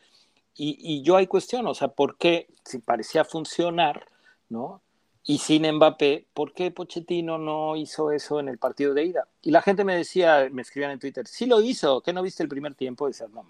Y, 0.54 0.76
y 0.80 1.02
yo 1.02 1.16
hay 1.16 1.26
cuestión, 1.26 1.66
o 1.66 1.74
sea, 1.74 1.88
¿por 1.88 2.16
qué 2.16 2.48
si 2.64 2.78
parecía 2.78 3.24
funcionar, 3.24 4.06
¿no? 4.48 4.82
Y 5.28 5.38
sin 5.38 5.68
Mbappé, 5.68 6.28
¿por 6.32 6.52
qué 6.52 6.70
Pochettino 6.70 7.36
no 7.36 7.74
hizo 7.74 8.12
eso 8.12 8.38
en 8.38 8.48
el 8.48 8.58
partido 8.58 8.94
de 8.94 9.06
ida? 9.06 9.26
Y 9.42 9.50
la 9.50 9.60
gente 9.60 9.82
me 9.82 9.96
decía, 9.96 10.48
me 10.52 10.62
escribían 10.62 10.92
en 10.92 11.00
Twitter, 11.00 11.26
sí 11.26 11.46
lo 11.46 11.60
hizo, 11.60 12.00
¿qué 12.00 12.12
no 12.12 12.22
viste 12.22 12.44
el 12.44 12.48
primer 12.48 12.76
tiempo? 12.76 13.08
Y 13.08 13.10
decías, 13.10 13.30
no, 13.30 13.44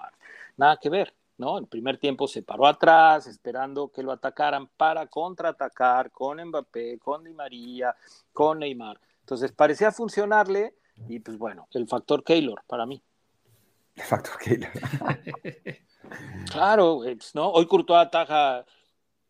nada 0.57 0.79
que 0.79 0.89
ver, 0.89 1.13
¿no? 1.37 1.59
El 1.59 1.67
primer 1.67 1.99
tiempo 1.99 2.29
se 2.29 2.43
paró 2.43 2.67
atrás, 2.67 3.27
esperando 3.27 3.89
que 3.89 4.03
lo 4.03 4.13
atacaran 4.13 4.69
para 4.69 5.07
contraatacar 5.07 6.11
con 6.11 6.43
Mbappé, 6.43 6.99
con 6.99 7.25
Di 7.25 7.35
María, 7.35 7.95
con 8.33 8.61
Neymar. 8.61 8.99
Entonces 9.21 9.53
parecía 9.53 9.93
funcionarle 9.93 10.75
y 11.09 11.19
pues 11.19 11.37
bueno, 11.37 11.69
el 11.73 11.87
factor 11.87 12.25
Keylor 12.25 12.63
para 12.67 12.87
mí. 12.87 13.03
El 13.95 14.05
factor 14.05 14.39
Keylor. 14.39 14.71
claro, 16.51 17.01
pues, 17.03 17.35
¿no? 17.35 17.51
Hoy 17.51 17.67
Courtois 17.67 18.07
ataja 18.07 18.65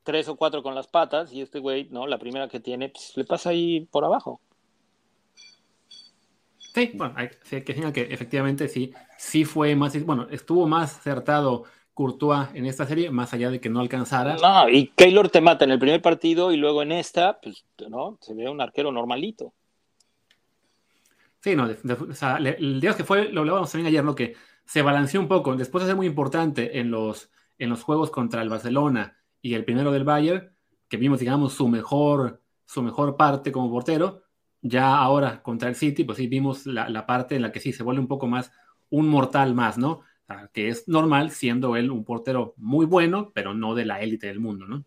tres 0.07 0.29
o 0.29 0.37
cuatro 0.37 0.63
con 0.63 0.75
las 0.75 0.87
patas 0.87 1.33
y 1.33 1.43
este 1.43 1.59
güey, 1.59 1.89
¿no? 1.91 2.07
La 2.07 2.17
primera 2.17 2.49
que 2.49 2.61
tiene, 2.61 2.89
pues, 2.89 3.13
le 3.17 3.25
pasa 3.25 3.51
ahí 3.51 3.81
por 3.91 4.05
abajo. 4.05 4.41
Sí, 6.73 6.93
bueno, 6.95 7.15
hay 7.17 7.29
que 7.29 7.61
decir 7.61 7.93
que 7.93 8.03
efectivamente 8.03 8.69
sí, 8.69 8.93
sí 9.19 9.45
fue 9.45 9.75
más, 9.75 10.01
bueno, 10.05 10.29
estuvo 10.31 10.69
más 10.69 10.97
acertado 10.97 11.65
Courtois 11.93 12.49
en 12.55 12.67
esta 12.67 12.87
serie, 12.87 13.11
más 13.11 13.35
allá 13.35 13.51
de 13.51 13.61
que 13.61 13.69
no 13.69 13.81
alcanzara. 13.81 14.37
No, 14.37 14.69
y 14.69 14.89
Keylor 14.89 15.29
te 15.29 15.41
mata 15.41 15.65
en 15.65 15.73
el 15.73 15.79
primer 15.79 16.01
partido 16.01 16.53
y 16.53 16.57
luego 16.57 16.83
en 16.83 16.93
esta, 16.93 17.41
pues, 17.41 17.65
¿no? 17.89 18.19
Se 18.21 18.33
ve 18.35 18.49
un 18.49 18.61
arquero 18.61 18.93
normalito. 18.93 19.55
Sí, 21.41 21.57
no, 21.57 21.65
o 21.65 22.13
sea, 22.13 22.37
el 22.37 22.81
día 22.81 22.95
que 22.95 23.05
fue, 23.05 23.31
lo 23.31 23.41
hablábamos 23.41 23.73
también 23.73 23.89
ayer, 23.89 24.05
¿no? 24.05 24.15
Que 24.15 24.37
se 24.65 24.83
balanceó 24.83 25.21
un 25.21 25.29
poco, 25.29 25.57
después 25.57 25.83
de 25.83 25.89
ser 25.89 25.97
muy 25.97 26.07
importante 26.07 26.79
en 26.79 26.91
los, 26.91 27.31
en 27.59 27.71
los 27.71 27.83
juegos 27.83 28.11
contra 28.11 28.43
el 28.43 28.49
Barcelona, 28.49 29.17
y 29.47 29.55
el 29.55 29.65
primero 29.65 29.93
del 29.93 30.03
Bayern, 30.03 30.51
que 30.89 30.97
vimos, 30.97 31.21
digamos, 31.21 31.53
su 31.53 31.69
mejor, 31.69 32.43
su 32.65 32.83
mejor 32.83 33.17
parte 33.17 33.53
como 33.53 33.71
portero, 33.71 34.23
ya 34.61 34.97
ahora 34.97 35.41
contra 35.41 35.69
el 35.69 35.77
City, 35.77 36.03
pues 36.03 36.19
sí 36.19 36.27
vimos 36.27 36.67
la, 36.67 37.07
parte 37.07 37.37
en 37.37 37.43
la 37.43 37.53
que 37.53 37.61
sí 37.61 37.73
se 37.73 37.85
vuelve 37.85 38.01
un 38.01 38.09
poco 38.09 38.27
más 38.27 38.51
un 38.91 39.09
mortal 39.09 39.55
más, 39.55 39.79
¿no? 39.79 40.01
que 40.53 40.69
es 40.69 40.89
normal 40.89 41.31
siendo 41.31 41.77
él 41.77 41.93
un 41.93 42.03
portero 42.03 42.55
muy 42.57 42.87
bueno, 42.87 43.31
pero 43.33 43.55
no 43.55 43.77
de 43.77 43.85
la 43.85 44.01
élite 44.01 44.27
del 44.27 44.41
mundo, 44.41 44.67
¿no? 44.67 44.85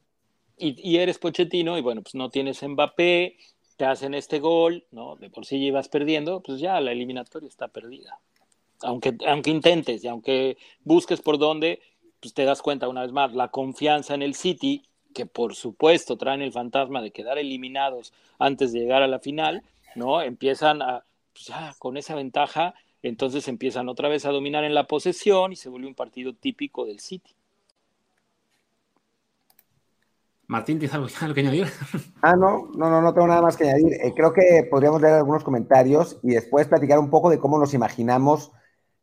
Y, 0.57 0.97
eres 0.97 1.17
Pochettino 1.17 1.77
y 1.77 1.81
bueno, 1.81 2.01
pues 2.01 2.15
no 2.15 2.29
tienes 2.29 2.61
Mbappé, 2.61 3.37
te 3.77 3.85
hacen 3.85 4.13
este 4.13 4.39
gol, 4.39 4.85
¿no? 4.91 5.15
De 5.15 5.29
por 5.29 5.45
sí 5.45 5.55
ibas 5.55 5.87
perdiendo, 5.87 6.43
pues 6.43 6.59
ya 6.59 6.81
la 6.81 6.91
eliminatoria 6.91 7.47
está 7.47 7.69
perdida. 7.69 8.19
Aunque, 8.81 9.15
aunque 9.25 9.51
intentes 9.51 10.03
y 10.03 10.09
aunque 10.09 10.57
busques 10.83 11.21
por 11.21 11.37
dónde, 11.37 11.79
pues 12.19 12.33
te 12.33 12.45
das 12.45 12.61
cuenta 12.61 12.87
una 12.87 13.01
vez 13.01 13.11
más, 13.11 13.33
la 13.33 13.49
confianza 13.49 14.13
en 14.13 14.21
el 14.21 14.35
City, 14.35 14.83
que 15.13 15.25
por 15.25 15.55
supuesto 15.55 16.17
traen 16.17 16.41
el 16.41 16.51
fantasma 16.51 17.01
de 17.01 17.11
quedar 17.11 17.37
eliminados 17.37 18.13
antes 18.37 18.71
de 18.73 18.79
llegar 18.79 19.01
a 19.01 19.07
la 19.07 19.19
final, 19.19 19.63
¿no? 19.95 20.21
Empiezan 20.21 20.81
a, 20.81 21.05
pues 21.33 21.47
ya 21.47 21.73
con 21.79 21.97
esa 21.97 22.15
ventaja, 22.15 22.75
entonces 23.01 23.47
empiezan 23.47 23.89
otra 23.89 24.09
vez 24.09 24.25
a 24.25 24.31
dominar 24.31 24.63
en 24.63 24.73
la 24.73 24.85
posesión 24.85 25.51
y 25.51 25.55
se 25.55 25.69
vuelve 25.69 25.87
un 25.87 25.95
partido 25.95 26.33
típico 26.33 26.85
del 26.85 26.99
City. 26.99 27.35
Martín, 30.47 30.79
¿tienes 30.79 30.95
algo, 30.95 31.33
que 31.33 31.41
añadir? 31.41 31.67
Ah, 32.21 32.35
no, 32.35 32.69
no, 32.75 32.89
no, 32.89 33.01
no 33.01 33.13
tengo 33.13 33.27
nada 33.27 33.41
más 33.41 33.55
que 33.55 33.63
añadir. 33.63 33.93
Eh, 33.93 34.13
creo 34.15 34.33
que 34.33 34.67
podríamos 34.69 34.99
leer 34.99 35.13
algunos 35.13 35.43
comentarios 35.43 36.17
y 36.23 36.31
después 36.31 36.67
platicar 36.67 36.99
un 36.99 37.09
poco 37.09 37.29
de 37.29 37.39
cómo 37.39 37.59
nos 37.59 37.73
imaginamos 37.73 38.51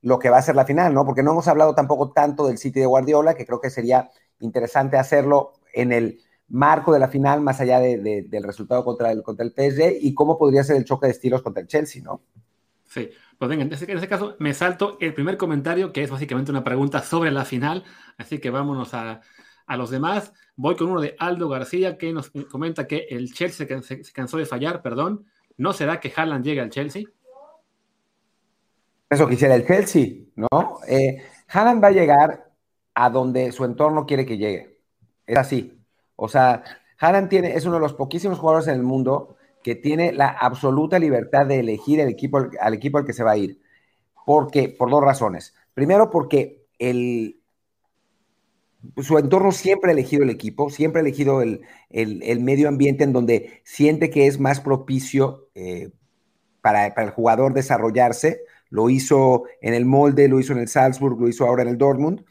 lo 0.06 0.20
que 0.20 0.30
va 0.30 0.38
a 0.38 0.42
ser 0.42 0.54
la 0.54 0.64
final, 0.64 0.94
¿no? 0.94 1.04
Porque 1.04 1.24
no 1.24 1.32
hemos 1.32 1.48
hablado 1.48 1.74
tampoco 1.74 2.12
tanto 2.12 2.46
del 2.46 2.58
City 2.58 2.78
de 2.78 2.86
Guardiola, 2.86 3.34
que 3.34 3.44
creo 3.44 3.60
que 3.60 3.70
sería 3.70 4.08
interesante 4.38 4.96
hacerlo 4.98 5.54
en 5.74 5.90
el 5.90 6.20
marco 6.46 6.92
de 6.92 7.00
la 7.00 7.08
final, 7.08 7.40
más 7.40 7.60
allá 7.60 7.80
del 7.80 8.42
resultado 8.44 8.84
contra 8.84 9.10
el, 9.10 9.24
contra 9.24 9.44
el 9.44 9.50
PSG, 9.50 9.96
y 10.00 10.14
cómo 10.14 10.38
podría 10.38 10.62
ser 10.62 10.76
el 10.76 10.84
choque 10.84 11.06
de 11.06 11.12
estilos 11.12 11.42
contra 11.42 11.60
el 11.60 11.66
Chelsea, 11.66 12.04
¿no? 12.04 12.22
Sí, 12.84 13.10
pues 13.36 13.48
venga, 13.48 13.64
en 13.64 13.72
ese, 13.72 13.90
en 13.90 14.06
caso 14.06 14.36
me 14.38 14.54
salto 14.54 14.96
el 15.00 15.12
primer 15.12 15.36
comentario, 15.36 15.92
que 15.92 16.04
es 16.04 16.10
básicamente 16.10 16.52
una 16.52 16.62
pregunta 16.62 17.02
sobre 17.02 17.32
la 17.32 17.44
final, 17.44 17.82
así 18.16 18.38
que 18.38 18.50
vámonos 18.50 18.94
a, 18.94 19.22
a 19.66 19.76
los 19.76 19.90
demás. 19.90 20.32
Voy 20.54 20.76
con 20.76 20.88
uno 20.88 21.00
de 21.00 21.16
Aldo 21.18 21.48
García 21.48 21.98
que 21.98 22.12
nos 22.12 22.30
comenta 22.48 22.86
que 22.86 23.08
el 23.10 23.32
Chelsea 23.32 23.66
se, 23.82 24.12
cansó 24.12 24.36
de 24.36 24.46
fallar, 24.46 24.82
perdón. 24.82 25.26
¿No 25.56 25.72
será 25.72 25.98
que 25.98 26.12
Haaland 26.14 26.44
llegue 26.44 26.60
al 26.60 26.70
Chelsea? 26.70 27.06
Eso 29.08 29.28
quisiera 29.28 29.54
el 29.54 29.66
Chelsea, 29.66 30.24
¿no? 30.34 30.80
Eh, 30.88 31.22
va 31.54 31.88
a 31.88 31.90
llegar 31.90 32.50
a 32.94 33.10
donde 33.10 33.52
su 33.52 33.64
entorno 33.64 34.06
quiere 34.06 34.26
que 34.26 34.38
llegue. 34.38 34.80
Es 35.26 35.38
así. 35.38 35.80
O 36.16 36.28
sea, 36.28 36.64
Haaland 36.98 37.28
tiene, 37.28 37.54
es 37.54 37.66
uno 37.66 37.76
de 37.76 37.80
los 37.80 37.94
poquísimos 37.94 38.38
jugadores 38.38 38.68
en 38.68 38.74
el 38.74 38.82
mundo 38.82 39.36
que 39.62 39.74
tiene 39.74 40.12
la 40.12 40.28
absoluta 40.28 40.98
libertad 40.98 41.46
de 41.46 41.60
elegir 41.60 42.00
el 42.00 42.08
equipo, 42.08 42.48
al 42.60 42.74
equipo 42.74 42.98
al 42.98 43.04
que 43.04 43.12
se 43.12 43.24
va 43.24 43.32
a 43.32 43.36
ir. 43.36 43.60
Porque, 44.24 44.68
por 44.68 44.90
dos 44.90 45.02
razones. 45.02 45.54
Primero, 45.74 46.10
porque 46.10 46.66
el, 46.78 47.40
su 48.98 49.18
entorno 49.18 49.52
siempre 49.52 49.90
ha 49.90 49.94
elegido 49.94 50.22
el 50.22 50.30
equipo, 50.30 50.70
siempre 50.70 51.00
ha 51.00 51.04
elegido 51.04 51.42
el, 51.42 51.60
medio 52.40 52.68
ambiente 52.68 53.04
en 53.04 53.12
donde 53.12 53.60
siente 53.64 54.10
que 54.10 54.26
es 54.26 54.38
más 54.40 54.60
propicio 54.60 55.48
eh, 55.54 55.90
para, 56.60 56.86
el 56.86 57.10
jugador 57.10 57.52
desarrollarse. 57.52 58.40
Lo 58.70 58.90
hizo 58.90 59.44
en 59.60 59.74
el 59.74 59.84
Molde, 59.84 60.28
lo 60.28 60.40
hizo 60.40 60.52
en 60.52 60.60
el 60.60 60.68
Salzburg, 60.68 61.20
lo 61.20 61.28
hizo 61.28 61.46
ahora 61.46 61.62
en 61.62 61.68
el 61.68 61.78
Dortmund. 61.78 62.24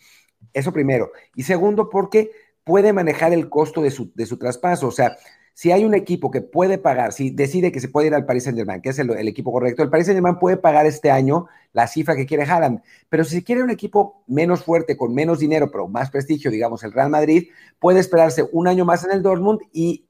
Eso 0.54 0.71
primero. 0.71 1.12
Y 1.36 1.43
segundo, 1.43 1.89
porque 1.89 2.32
puede 2.63 2.93
manejar 2.93 3.34
el 3.34 3.50
costo 3.50 3.82
de 3.82 3.91
su, 3.91 4.12
de 4.15 4.26
su 4.26 4.38
traspaso. 4.38 4.88
O 4.88 4.91
sea, 4.91 5.17
si 5.56 5.71
hay 5.71 5.86
un 5.86 5.93
equipo 5.93 6.32
que 6.32 6.41
puede 6.41 6.78
pagar, 6.78 7.13
si 7.13 7.30
decide 7.30 7.71
que 7.71 7.80
se 7.80 7.88
puede 7.88 8.08
ir 8.08 8.13
al 8.13 8.26
Paris 8.26 8.43
Saint 8.43 8.58
Germain, 8.58 8.82
que 8.82 8.89
es 8.89 9.00
el, 9.00 9.10
equipo 9.26 9.54
correcto, 9.54 9.84
el 9.84 9.89
Paris 9.89 10.08
Saint 10.08 10.17
Germain 10.17 10.38
puede 10.38 10.58
pagar 10.58 10.86
este 10.86 11.10
año 11.10 11.48
la 11.71 11.88
cifra 11.88 12.13
que 12.17 12.26
quiere 12.26 12.43
Haaland. 12.43 12.82
Pero 13.08 13.24
si 13.24 13.41
quiere 13.41 13.63
un 13.63 13.69
equipo 13.69 14.21
menos 14.28 14.65
fuerte, 14.65 14.98
con 14.98 15.13
menos 15.13 15.39
dinero, 15.39 15.71
pero 15.71 15.88
más 15.88 16.12
prestigio, 16.12 16.52
digamos 16.52 16.84
el 16.84 16.91
Real 16.91 17.10
Madrid, 17.10 17.48
puede 17.80 18.02
esperarse 18.02 18.45
un 18.52 18.67
año 18.67 18.84
más 18.84 19.06
en 19.06 19.12
el 19.12 19.24
Dortmund 19.24 19.62
y 19.71 20.06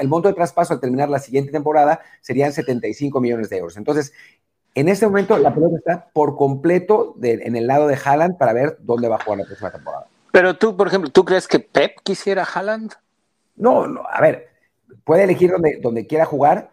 el 0.00 0.08
monto 0.08 0.28
de 0.28 0.34
traspaso 0.34 0.74
al 0.74 0.80
terminar 0.80 1.08
la 1.08 1.20
siguiente 1.20 1.52
temporada 1.52 2.00
serían 2.20 2.52
75 2.52 3.20
millones 3.20 3.50
de 3.50 3.58
euros. 3.58 3.76
Entonces, 3.76 4.12
en 4.74 4.88
este 4.88 5.06
momento 5.06 5.38
la 5.38 5.54
pelota 5.54 5.76
está 5.76 6.10
por 6.12 6.36
completo 6.36 7.16
en 7.22 7.56
el 7.56 7.66
lado 7.66 7.86
de 7.86 7.98
Haaland 8.02 8.38
para 8.38 8.52
ver 8.52 8.76
dónde 8.80 9.08
va 9.08 9.16
a 9.16 9.24
jugar 9.24 9.40
la 9.40 9.46
próxima 9.46 9.70
temporada. 9.70 10.06
Pero 10.32 10.56
tú, 10.56 10.76
por 10.76 10.88
ejemplo, 10.88 11.10
¿tú 11.10 11.24
crees 11.24 11.46
que 11.46 11.60
Pep 11.60 11.98
quisiera 12.02 12.44
Haaland? 12.44 12.92
No, 13.56 13.86
no, 13.86 14.02
a 14.08 14.20
ver, 14.20 14.48
puede 15.04 15.24
elegir 15.24 15.50
donde, 15.50 15.78
donde 15.80 16.06
quiera 16.06 16.24
jugar 16.24 16.70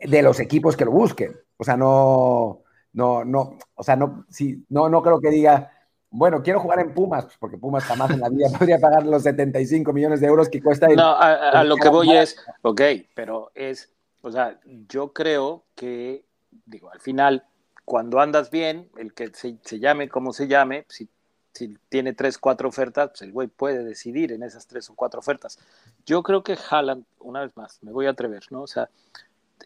de 0.00 0.22
los 0.22 0.38
equipos 0.38 0.76
que 0.76 0.84
lo 0.84 0.92
busquen. 0.92 1.36
O 1.56 1.64
sea, 1.64 1.76
no, 1.76 2.62
no, 2.92 3.24
no, 3.24 3.58
o 3.74 3.82
sea, 3.82 3.96
no, 3.96 4.24
sí, 4.30 4.64
no, 4.68 4.88
no 4.88 5.02
creo 5.02 5.20
que 5.20 5.30
diga, 5.30 5.72
bueno, 6.10 6.42
quiero 6.42 6.60
jugar 6.60 6.80
en 6.80 6.92
Pumas, 6.92 7.24
pues, 7.24 7.36
porque 7.38 7.58
Pumas 7.58 7.84
jamás 7.84 8.10
en 8.10 8.20
la 8.20 8.28
vida 8.28 8.48
podría 8.58 8.78
pagar 8.78 9.04
los 9.06 9.22
75 9.22 9.92
millones 9.92 10.20
de 10.20 10.26
euros 10.26 10.48
que 10.48 10.62
cuesta. 10.62 10.86
El, 10.86 10.96
no, 10.96 11.16
a, 11.16 11.62
lo 11.64 11.76
que 11.76 11.88
voy 11.88 12.16
es, 12.16 12.36
ok, 12.62 12.80
pero 13.14 13.52
es, 13.54 13.92
o 14.22 14.30
sea, 14.30 14.58
yo 14.88 15.12
creo 15.12 15.64
que, 15.74 16.24
digo, 16.66 16.90
al 16.90 17.00
final, 17.00 17.44
cuando 17.84 18.20
andas 18.20 18.50
bien, 18.50 18.90
el 18.96 19.12
que 19.14 19.32
se, 19.34 19.58
llame 19.78 20.08
como 20.08 20.32
se 20.32 20.48
llame, 20.48 20.84
si 20.88 21.08
si 21.52 21.76
tiene 21.88 22.12
tres, 22.12 22.38
cuatro 22.38 22.68
ofertas, 22.68 23.10
pues 23.10 23.22
el 23.22 23.32
güey 23.32 23.48
puede 23.48 23.84
decidir 23.84 24.32
en 24.32 24.42
esas 24.42 24.66
tres 24.66 24.88
o 24.88 24.94
cuatro 24.94 25.20
ofertas. 25.20 25.58
Yo 26.06 26.22
creo 26.22 26.42
que 26.42 26.56
Haaland, 26.70 27.04
una 27.18 27.40
vez 27.40 27.56
más, 27.56 27.82
me 27.82 27.92
voy 27.92 28.06
a 28.06 28.10
atrever, 28.10 28.44
¿no? 28.50 28.62
O 28.62 28.66
sea, 28.66 28.88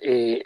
eh, 0.00 0.44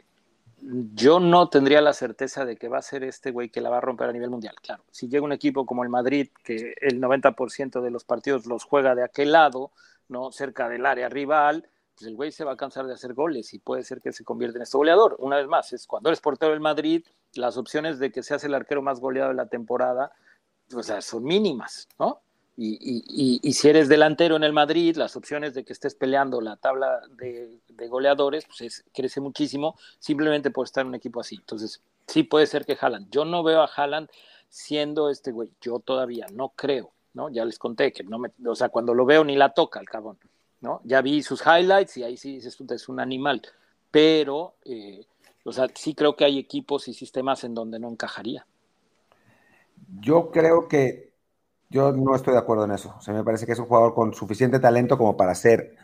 yo 0.61 1.21
no 1.21 1.49
tendría 1.49 1.81
la 1.81 1.93
certeza 1.93 2.45
de 2.45 2.57
que 2.57 2.69
va 2.69 2.79
a 2.79 2.83
ser 2.83 3.05
este 3.05 3.31
güey 3.31 3.49
que 3.51 3.61
la 3.61 3.71
va 3.71 3.79
a 3.79 3.81
romper 3.81 4.09
a 4.09 4.13
nivel 4.13 4.31
mundial. 4.31 4.57
Claro, 4.61 4.83
si 4.91 5.09
llega 5.09 5.25
un 5.25 5.33
equipo 5.33 5.65
como 5.65 5.85
el 5.85 5.89
Madrid, 5.89 6.29
que 6.43 6.75
el 6.81 7.01
90% 7.01 7.81
de 7.81 7.91
los 7.91 8.05
partidos 8.05 8.47
los 8.47 8.65
juega 8.65 8.95
de 8.95 9.05
aquel 9.05 9.33
lado, 9.33 9.71
¿no? 10.09 10.33
Cerca 10.33 10.69
del 10.69 10.87
área 10.87 11.09
rival, 11.09 11.69
pues 11.99 12.09
el 12.09 12.15
güey 12.15 12.31
se 12.31 12.45
va 12.45 12.53
a 12.53 12.57
cansar 12.57 12.87
de 12.87 12.95
hacer 12.95 13.13
goles 13.13 13.53
y 13.55 13.59
puede 13.59 13.83
ser 13.83 14.01
que 14.01 14.13
se 14.13 14.23
convierta 14.23 14.59
en 14.59 14.63
este 14.63 14.77
goleador. 14.77 15.17
Una 15.19 15.37
vez 15.37 15.49
más, 15.49 15.73
es 15.73 15.87
cuando 15.87 16.11
eres 16.11 16.21
portero 16.21 16.53
del 16.53 16.61
Madrid, 16.61 17.05
las 17.35 17.57
opciones 17.57 17.99
de 17.99 18.13
que 18.13 18.23
seas 18.23 18.45
el 18.45 18.55
arquero 18.55 18.83
más 18.83 19.01
goleado 19.01 19.31
de 19.31 19.35
la 19.35 19.49
temporada, 19.49 20.13
o 20.73 20.83
sea, 20.83 21.03
son 21.03 21.25
mínimas, 21.25 21.89
¿no? 21.99 22.21
Y, 22.61 23.53
si 23.53 23.69
eres 23.69 23.89
delantero 23.89 24.35
en 24.35 24.43
el 24.43 24.53
Madrid, 24.53 24.97
las 24.97 25.15
opciones 25.17 25.55
de 25.55 25.65
que 25.65 25.73
estés 25.73 25.95
peleando 25.95 26.41
la 26.41 26.57
tabla 26.57 27.01
de, 27.17 27.61
goleadores, 27.89 28.47
pues 28.47 28.85
crece 28.93 29.21
muchísimo 29.21 29.77
simplemente 30.01 30.51
por 30.51 30.67
estar 30.67 30.83
en 30.83 30.89
un 30.89 30.95
equipo 30.97 31.21
así. 31.21 31.37
Entonces, 31.37 31.83
sí 32.07 32.25
puede 32.25 32.47
ser 32.47 32.65
que 32.65 32.77
Haaland. 32.81 33.11
Yo 33.11 33.25
no 33.25 33.45
veo 33.45 33.63
a 33.63 33.71
Haaland 33.75 34.09
siendo 34.49 35.09
este 35.09 35.31
güey. 35.31 35.53
Yo 35.61 35.79
todavía 35.79 36.27
no 36.33 36.51
creo, 36.51 36.93
¿no? 37.13 37.29
Ya 37.29 37.45
les 37.45 37.61
conté 37.61 37.93
que 37.93 38.03
no 38.03 38.19
me, 38.19 38.33
o 38.45 38.57
sea, 38.57 38.71
cuando 38.71 38.93
lo 38.93 39.05
veo 39.05 39.23
ni 39.23 39.37
la 39.37 39.55
toca 39.55 39.79
el 39.79 39.89
cabrón, 39.89 40.19
¿no? 40.61 40.81
Ya 40.85 41.01
vi 41.03 41.23
sus 41.23 41.43
highlights 41.43 41.97
y 41.97 42.05
ahí 42.05 42.17
sí 42.17 42.37
dices, 42.37 42.59
es 42.71 42.89
un 42.89 43.01
animal. 43.01 43.43
Pero, 43.91 44.55
eh, 44.65 45.07
o 45.45 45.53
sea, 45.53 45.67
sí 45.75 45.95
creo 45.95 46.17
que 46.17 46.25
hay 46.25 46.39
equipos 46.39 46.89
y 46.89 46.95
sistemas 46.95 47.45
en 47.45 47.55
donde 47.55 47.79
no 47.79 47.89
encajaría. 47.89 48.47
Yo 50.01 50.31
creo 50.31 50.69
que 50.69 51.13
yo 51.71 51.93
no 51.93 52.15
estoy 52.15 52.33
de 52.33 52.41
acuerdo 52.41 52.65
en 52.65 52.73
eso. 52.73 52.95
O 52.99 53.01
sea, 53.01 53.15
me 53.15 53.25
parece 53.25 53.47
que 53.47 53.53
es 53.53 53.59
un 53.59 53.67
jugador 53.67 53.95
con 53.95 54.15
suficiente 54.15 54.59
talento 54.59 54.99
como 54.99 55.17
para 55.17 55.35
ser, 55.35 55.77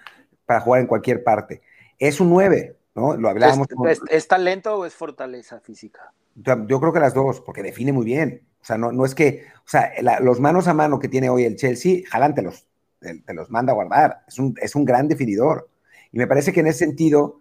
para 0.46 0.60
jugar 0.60 0.80
en 0.80 0.86
cualquier 0.86 1.22
parte. 1.22 1.62
Es 1.98 2.20
un 2.20 2.30
9, 2.30 2.76
¿no? 2.94 3.16
Lo 3.16 3.28
hablábamos. 3.28 3.68
¿Es, 4.10 4.28
talento 4.28 4.78
o 4.78 4.86
es 4.86 4.94
fortaleza 4.94 5.60
física? 5.60 6.12
Yo 6.34 6.80
creo 6.80 6.92
que 6.92 7.00
las 7.00 7.14
dos, 7.14 7.40
porque 7.40 7.62
define 7.62 7.92
muy 7.92 8.04
bien. 8.04 8.46
O 8.60 8.64
sea, 8.64 8.78
no, 8.78 8.92
no 8.92 9.04
es 9.04 9.14
que, 9.14 9.44
o 9.58 9.68
sea, 9.68 9.92
los 10.20 10.40
manos 10.40 10.68
a 10.68 10.74
mano 10.74 10.98
que 10.98 11.08
tiene 11.08 11.28
hoy 11.28 11.44
el 11.44 11.56
Chelsea, 11.56 12.02
Jalan 12.10 12.34
te 13.04 13.14
los, 13.14 13.24
te, 13.24 13.34
los 13.34 13.50
manda 13.50 13.72
a 13.72 13.74
guardar. 13.74 14.24
Es 14.26 14.38
un, 14.38 14.54
es 14.60 14.74
un 14.74 14.84
gran 14.84 15.08
definidor. 15.08 15.68
Y 16.12 16.18
me 16.18 16.26
parece 16.26 16.52
que 16.52 16.60
en 16.60 16.68
ese 16.68 16.80
sentido 16.80 17.40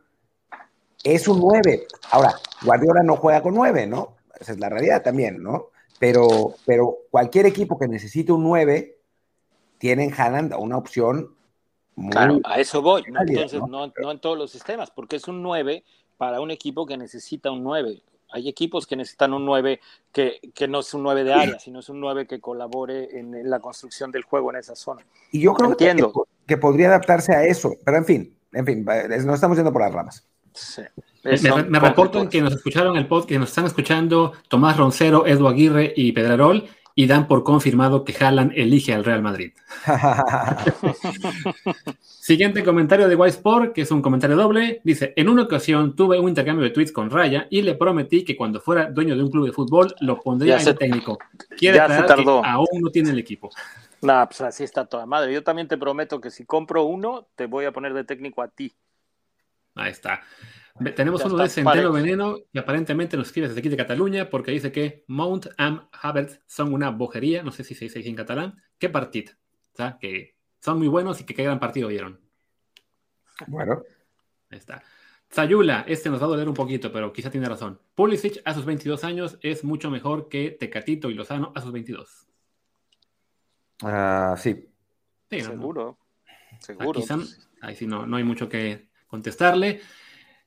es 1.04 1.28
un 1.28 1.40
9. 1.40 1.88
Ahora, 2.12 2.36
Guardiola 2.64 3.04
no 3.04 3.16
juega 3.18 3.42
con 3.42 3.54
9, 3.54 3.88
¿no? 3.88 4.16
Esa 4.40 4.54
es 4.54 4.60
la 4.60 4.70
realidad 4.70 5.04
también, 5.04 5.42
¿no? 5.42 5.68
Pero, 6.00 6.56
pero 6.66 6.98
cualquier 7.12 7.46
equipo 7.46 7.78
que 7.78 7.88
necesite 7.88 8.32
un 8.32 8.44
9 8.44 8.98
tiene 9.78 10.06
en 10.06 10.14
Haaland 10.14 10.54
una 10.58 10.78
opción 10.78 11.36
muy 11.96 12.12
Claro, 12.12 12.40
a 12.44 12.60
eso 12.60 12.82
voy. 12.82 13.04
Entonces, 13.06 13.62
¿no? 13.68 13.86
en 13.86 14.20
todos 14.20 14.38
los 14.38 14.52
sistemas, 14.52 14.90
porque 14.92 15.18
es 15.18 15.28
un 15.28 15.44
9 15.44 15.84
para 16.18 16.42
un 16.42 16.52
equipo 16.52 16.86
que 16.86 16.98
necesita 16.98 17.52
un 17.52 17.64
9. 17.64 18.02
Hay 18.34 18.50
equipos 18.50 18.88
que 18.88 18.96
necesitan 18.96 19.34
un 19.34 19.46
9 19.46 19.80
que, 20.12 20.40
que 20.54 20.68
no 20.68 20.80
es 20.80 20.94
un 20.94 21.04
9 21.04 21.24
de 21.24 21.34
área, 21.34 21.60
sino 21.60 21.80
es 21.80 21.90
un 21.90 22.00
9 22.00 22.28
que 22.28 22.42
colabore 22.42 23.18
en, 23.18 23.50
la 23.50 23.60
construcción 23.60 24.12
del 24.12 24.24
juego 24.24 24.52
en 24.52 24.58
esa 24.58 24.76
zona. 24.76 25.06
Y 25.32 25.42
yo 25.42 25.54
creo 25.54 25.78
Que, 25.78 25.96
que, 26.48 26.58
podría 26.58 26.88
adaptarse 26.88 27.34
a 27.34 27.46
eso, 27.46 27.76
pero 27.86 27.98
en 27.98 28.06
fin, 28.06 28.38
en 28.52 28.66
fin, 28.66 28.84
nos 28.84 29.36
estamos 29.36 29.56
yendo 29.56 29.72
por 29.72 29.82
las 29.82 29.94
ramas. 29.94 30.28
Sí. 30.54 30.82
Me, 31.24 31.64
me 31.64 31.80
reportan 31.80 32.28
que 32.28 32.42
nos 32.42 32.54
escucharon 32.54 32.98
el 32.98 33.08
podcast, 33.08 33.30
que 33.30 33.40
nos 33.40 33.50
están 33.50 33.66
escuchando 33.66 34.34
Tomás 34.50 34.78
Roncero, 34.78 35.26
Edu 35.26 35.48
Aguirre 35.48 35.94
y 35.96 36.12
Pedrarol 36.12 36.68
y 36.96 37.08
dan 37.08 37.28
por 37.28 37.44
confirmado 37.44 38.04
que 38.04 38.16
Haaland 38.24 38.52
elige 38.56 38.94
al 38.94 39.04
Real 39.04 39.22
Madrid. 39.22 39.54
Siguiente 42.00 42.64
comentario 42.64 43.08
de 43.08 43.28
Sport, 43.30 43.74
que 43.74 43.82
es 43.82 43.92
un 43.92 44.02
comentario 44.02 44.36
doble. 44.36 44.82
Dice, 44.84 45.14
en 45.16 45.30
una 45.30 45.44
ocasión 45.44 45.96
tuve 45.96 46.20
un 46.20 46.30
intercambio 46.30 46.64
de 46.64 46.70
tweets 46.70 46.92
con 46.92 47.10
Raya 47.10 47.48
y 47.50 47.62
le 47.62 47.76
prometí 47.76 48.24
que 48.24 48.36
cuando 48.36 48.60
fuera 48.60 48.92
dueño 48.92 49.16
de 49.16 49.24
un 49.24 49.32
club 49.32 49.46
de 49.46 49.52
fútbol 49.52 49.94
lo 50.02 50.20
pondría 50.20 50.58
en 50.58 50.76
técnico. 50.76 51.18
Quiere 51.58 51.78
ya 51.78 51.88
se 51.88 52.04
tardó. 52.04 52.42
Que 52.42 52.48
aún 52.48 52.82
no 52.82 52.90
tiene 52.90 53.10
el 53.10 53.20
equipo. 53.20 53.50
Nah, 54.02 54.26
pues 54.26 54.42
así 54.42 54.64
está 54.64 54.86
toda 54.86 55.06
madre. 55.06 55.34
Yo 55.34 55.44
también 55.44 55.68
te 55.68 55.78
prometo 55.78 56.22
que 56.22 56.30
si 56.30 56.46
compro 56.46 56.84
uno, 56.84 57.28
te 57.36 57.46
voy 57.46 57.66
a 57.66 57.72
poner 57.72 57.94
de 57.94 58.04
técnico 58.04 58.42
a 58.42 58.50
ti. 58.50 58.74
Ahí 59.76 59.92
está. 59.92 60.22
Tenemos 60.96 61.24
uno 61.26 61.38
de 61.38 61.50
Centeno 61.50 61.92
Veneno 61.92 62.40
que 62.52 62.60
aparentemente 62.60 63.16
nos 63.16 63.28
escribe 63.28 63.48
desde 63.48 63.60
aquí 63.60 63.70
de 63.70 63.78
Cataluña 63.78 64.30
porque 64.30 64.52
dice 64.52 64.72
que 64.72 65.04
Mount 65.08 65.48
and 65.58 65.82
Havertz 65.92 66.42
son 66.48 66.74
una 66.74 66.90
bojería, 66.90 67.44
no 67.44 67.52
sé 67.52 67.64
si 67.64 67.76
se 67.76 67.86
dice 67.86 68.08
en 68.08 68.16
catalán. 68.16 68.60
¿Qué 68.80 68.90
partido? 68.90 69.34
O 69.74 69.76
sea, 69.76 69.98
que 70.00 70.36
son 70.60 70.80
muy 70.80 70.88
buenos 70.88 71.22
y 71.22 71.26
que 71.26 71.36
qué 71.36 71.44
gran 71.44 71.60
partido 71.60 71.90
vieron. 71.90 72.20
Bueno. 73.48 73.84
Ahí 74.50 74.58
está. 74.58 74.82
Zayula, 75.32 75.86
este 75.88 76.10
nos 76.10 76.22
va 76.22 76.26
a 76.26 76.30
doler 76.30 76.48
un 76.48 76.54
poquito, 76.54 76.92
pero 76.92 77.14
quizá 77.14 77.30
tiene 77.30 77.48
razón. 77.48 77.80
Pulisic 77.96 78.42
a 78.46 78.54
sus 78.54 78.66
22 78.66 79.04
años 79.04 79.38
es 79.42 79.64
mucho 79.64 79.92
mejor 79.92 80.28
que 80.28 80.52
Tecatito 80.52 81.10
y 81.10 81.14
Lozano 81.14 81.52
a 81.56 81.62
sus 81.62 81.72
22. 81.72 82.28
Ah, 83.84 84.36
sí. 84.38 84.70
Seguro. 85.30 85.98
Seguro. 86.60 87.02
ahí 87.62 87.76
sí 87.76 87.88
no, 87.88 88.06
no 88.06 88.18
hay 88.18 88.24
mucho 88.24 88.48
que 88.48 88.90
contestarle. 89.08 89.82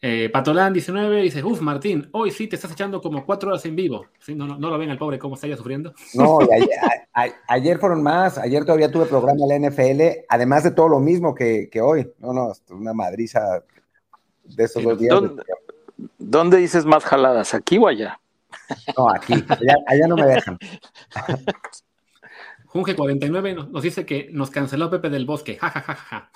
Eh, 0.09 0.31
Patolán 0.31 0.73
19 0.73 1.21
dice, 1.21 1.43
uff, 1.43 1.61
Martín, 1.61 2.09
hoy 2.13 2.31
sí 2.31 2.47
te 2.47 2.55
estás 2.55 2.71
echando 2.71 3.01
como 3.01 3.27
cuatro 3.27 3.49
horas 3.49 3.67
en 3.67 3.75
vivo. 3.75 4.07
¿Sí? 4.21 4.37
No, 4.37 4.47
no, 4.47 4.71
lo 4.71 4.79
ven 4.79 4.89
al 4.89 4.99
pobre 4.99 5.19
cómo 5.19 5.35
está 5.35 5.49
ya 5.49 5.57
sufriendo. 5.57 5.93
No, 6.15 6.39
ayer, 7.49 7.81
fueron 7.81 8.05
más. 8.05 8.39
Ayer 8.39 8.65
todavía 8.65 8.89
tuve 8.89 9.07
programa 9.07 9.41
en 9.43 9.49
la 9.49 9.69
NFL, 9.69 10.27
además 10.29 10.63
de 10.63 10.71
todo 10.71 10.89
lo 10.89 11.01
mismo 11.01 11.35
que, 11.35 11.69
que 11.73 11.81
hoy. 11.81 12.09
No, 12.21 12.33
no, 12.33 12.53
una 12.71 12.93
madriza 12.93 13.65
de 14.45 14.63
esos 14.63 14.81
dos 14.85 14.97
días. 14.97 15.21
¿Dónde, 16.19 16.59
dices 16.59 16.87
más 16.87 17.05
jaladas? 17.05 17.53
¿Aquí 17.55 17.77
o 17.77 17.89
allá? 17.89 18.21
No, 18.97 19.11
aquí. 19.11 19.35
Allá, 19.89 20.07
no 20.07 20.15
me 20.15 20.27
dejan. 20.27 20.57
Junge49 22.73 23.71
nos, 23.73 23.83
dice 23.83 24.07
que 24.07 24.29
nos 24.31 24.51
canceló 24.51 24.89
Pepe 24.89 25.11
del 25.11 25.27
Bosque. 25.27 25.57
Ja, 25.57 25.69
ja, 25.69 25.81
ja, 25.81 25.95
ja. 25.97 26.31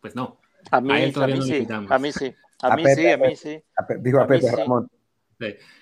Pues 0.00 0.16
no. 0.16 0.40
A 0.70 0.80
mí, 0.80 0.90
a 0.90 1.26
mí 1.26 1.42
sí. 1.42 1.68
A 1.70 1.98
mí 1.98 2.12
sí. 2.12 2.34
A, 2.62 2.76
mí 2.76 2.84
sí, 2.94 3.06
a 3.08 3.16
mí 3.16 3.36
sí. 3.36 3.62
digo 4.00 4.20
a, 4.20 4.26
Pepe 4.26 4.50
Ramón. 4.50 4.90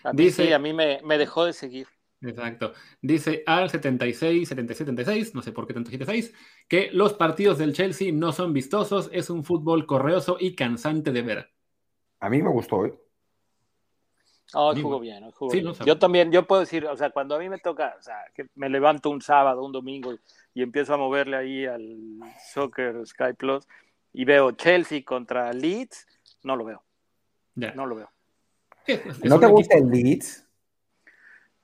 A 0.05 0.13
mí 0.13 0.25
Dice, 0.25 0.47
sí, 0.47 0.53
a 0.53 0.59
mí 0.59 0.73
me, 0.73 1.01
me 1.03 1.19
dejó 1.19 1.45
de 1.45 1.53
seguir. 1.53 1.89
Exacto. 2.21 2.73
Dice 3.01 3.43
al 3.47 3.71
76, 3.71 4.49
77, 4.49 4.87
76, 4.87 5.35
no 5.35 5.43
sé 5.43 5.53
por 5.53 5.67
qué 5.67 5.75
tanto 5.75 5.91
76, 5.91 6.35
que 6.69 6.91
los 6.93 7.15
partidos 7.15 7.59
del 7.59 7.73
Chelsea 7.73 8.13
no 8.13 8.33
son 8.33 8.53
vistosos, 8.53 9.09
es 9.13 9.31
un 9.31 9.45
fútbol 9.45 9.87
correoso 9.87 10.37
y 10.39 10.55
cansante 10.55 11.13
de 11.13 11.23
ver. 11.23 11.51
A 12.21 12.29
mí 12.29 12.43
me 12.43 12.51
gustó 12.51 12.79
hoy. 12.79 12.93
Oh, 14.55 14.75
jugó 14.75 14.99
bien, 14.99 15.31
jugó 15.33 15.53
bien. 15.53 15.73
yo 15.85 15.99
también, 15.99 16.33
yo 16.33 16.47
puedo 16.47 16.61
decir, 16.61 16.87
o 16.87 16.97
sea, 16.97 17.11
cuando 17.11 17.35
a 17.35 17.39
mí 17.39 17.51
me 17.51 17.59
toca, 17.59 17.97
o 17.99 18.03
sea, 18.03 18.17
que 18.35 18.47
me 18.55 18.71
levanto 18.71 19.11
un 19.11 19.21
sábado, 19.21 19.63
un 19.63 19.73
domingo 19.73 20.15
y, 20.55 20.63
empiezo 20.63 20.95
a 20.95 20.97
moverle 20.97 21.37
ahí 21.37 21.67
al 21.67 21.99
Soccer 22.53 23.07
Sky 23.07 23.35
Plus 23.37 23.69
y 24.13 24.25
veo 24.25 24.53
Chelsea 24.53 25.03
contra 25.05 25.53
Leeds, 25.53 26.07
no 26.43 26.57
lo 26.57 26.65
veo. 26.65 26.83
No 27.75 27.87
lo 27.87 27.97
veo. 27.97 28.11
¿No 29.25 29.39
te 29.39 29.47
gusta 29.47 29.77
el 29.77 29.89
Leeds? 29.91 30.45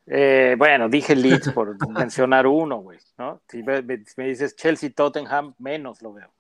Eh, 0.07 0.55
bueno, 0.59 0.89
dije 0.89 1.17
Leeds 1.17 1.51
por 1.53 1.77
mencionar 1.89 2.47
uno, 2.47 2.79
güey, 2.79 2.99
¿no? 3.17 3.41
Si 3.49 3.63
me, 3.63 3.83
dices 4.27 4.55
Chelsea, 4.57 4.91
Tottenham, 4.95 5.55
menos 5.59 6.03
lo 6.03 6.13
veo. 6.13 6.31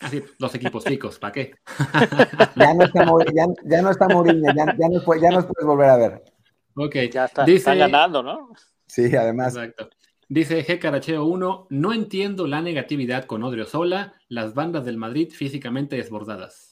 Así, 0.00 0.22
los 0.38 0.54
equipos 0.54 0.84
chicos, 0.84 1.18
¿para 1.18 1.32
qué? 1.32 1.54
ya 2.56 2.74
no 2.74 2.84
está, 2.84 3.04
ya, 3.34 3.46
ya 3.64 3.82
no 3.82 3.90
está 3.90 4.08
Mourinho, 4.08 4.52
ya, 4.54 4.74
ya, 4.78 4.88
nos 4.88 5.04
puedes 5.04 5.64
volver 5.64 5.90
a 5.90 5.96
ver. 5.96 6.24
Ok. 6.74 6.96
Ya 7.12 7.26
está, 7.26 7.44
Dice, 7.44 7.74
ganando, 7.76 8.22
¿no? 8.22 8.50
Sí, 8.86 9.14
además. 9.14 9.54
Exacto. 9.56 9.90
Dice 10.28 10.64
G. 10.64 10.78
Caracheo 10.78 11.24
1, 11.24 11.66
no 11.70 11.92
entiendo 11.92 12.46
la 12.46 12.62
negatividad 12.62 13.24
con 13.24 13.42
Odriozola, 13.42 14.14
las 14.28 14.54
bandas 14.54 14.84
del 14.84 14.96
Madrid 14.96 15.30
físicamente 15.32 15.96
desbordadas 15.96 16.69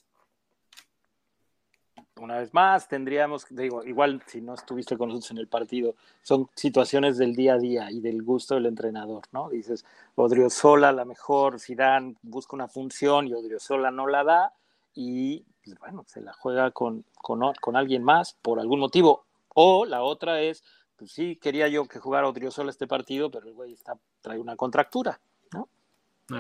una 2.19 2.39
vez 2.39 2.53
más, 2.55 2.89
tendríamos, 2.89 3.47
digo, 3.51 3.85
igual 3.85 4.23
si 4.27 4.41
no 4.41 4.55
estuviste 4.55 4.97
con 4.97 5.09
nosotros 5.09 5.31
en 5.31 5.39
el 5.39 5.49
partido, 5.49 5.95
son 6.23 6.49
situaciones 6.55 7.19
del 7.19 7.35
día 7.35 7.55
a 7.55 7.59
día 7.59 7.91
y 7.91 8.01
del 8.01 8.23
gusto 8.23 8.55
del 8.55 8.67
entrenador, 8.67 9.23
¿no? 9.33 9.49
Dices, 9.49 9.85
Odriozola 10.15 10.93
la 10.93 11.05
mejor, 11.05 11.61
Zidane 11.61 12.17
busca 12.23 12.57
una 12.57 12.69
función 12.69 13.29
y 13.29 13.35
Odriozola 13.35 13.91
no 13.91 14.07
la 14.07 14.25
da 14.25 14.53
y, 14.95 15.45
pues, 15.65 15.79
bueno, 15.79 16.05
se 16.07 16.21
la 16.21 16.33
juega 16.33 16.71
con, 16.71 17.05
con, 17.23 17.77
alguien 17.77 18.03
más 18.03 18.37
por 18.43 18.59
algún 18.59 18.81
motivo. 18.81 19.25
O 19.55 19.85
la 19.85 20.03
otra 20.03 20.41
es, 20.41 20.65
pues 20.97 21.13
sí, 21.13 21.37
quería 21.37 21.69
yo 21.69 21.87
que 21.87 21.99
jugara 21.99 22.29
Odriozola 22.29 22.71
este 22.71 22.87
partido, 22.87 23.31
pero 23.31 23.47
el 23.47 23.55
güey 23.55 23.73
está, 23.73 23.97
trae 24.21 24.39
una 24.39 24.57
contractura, 24.57 25.21
¿no? 25.53 25.69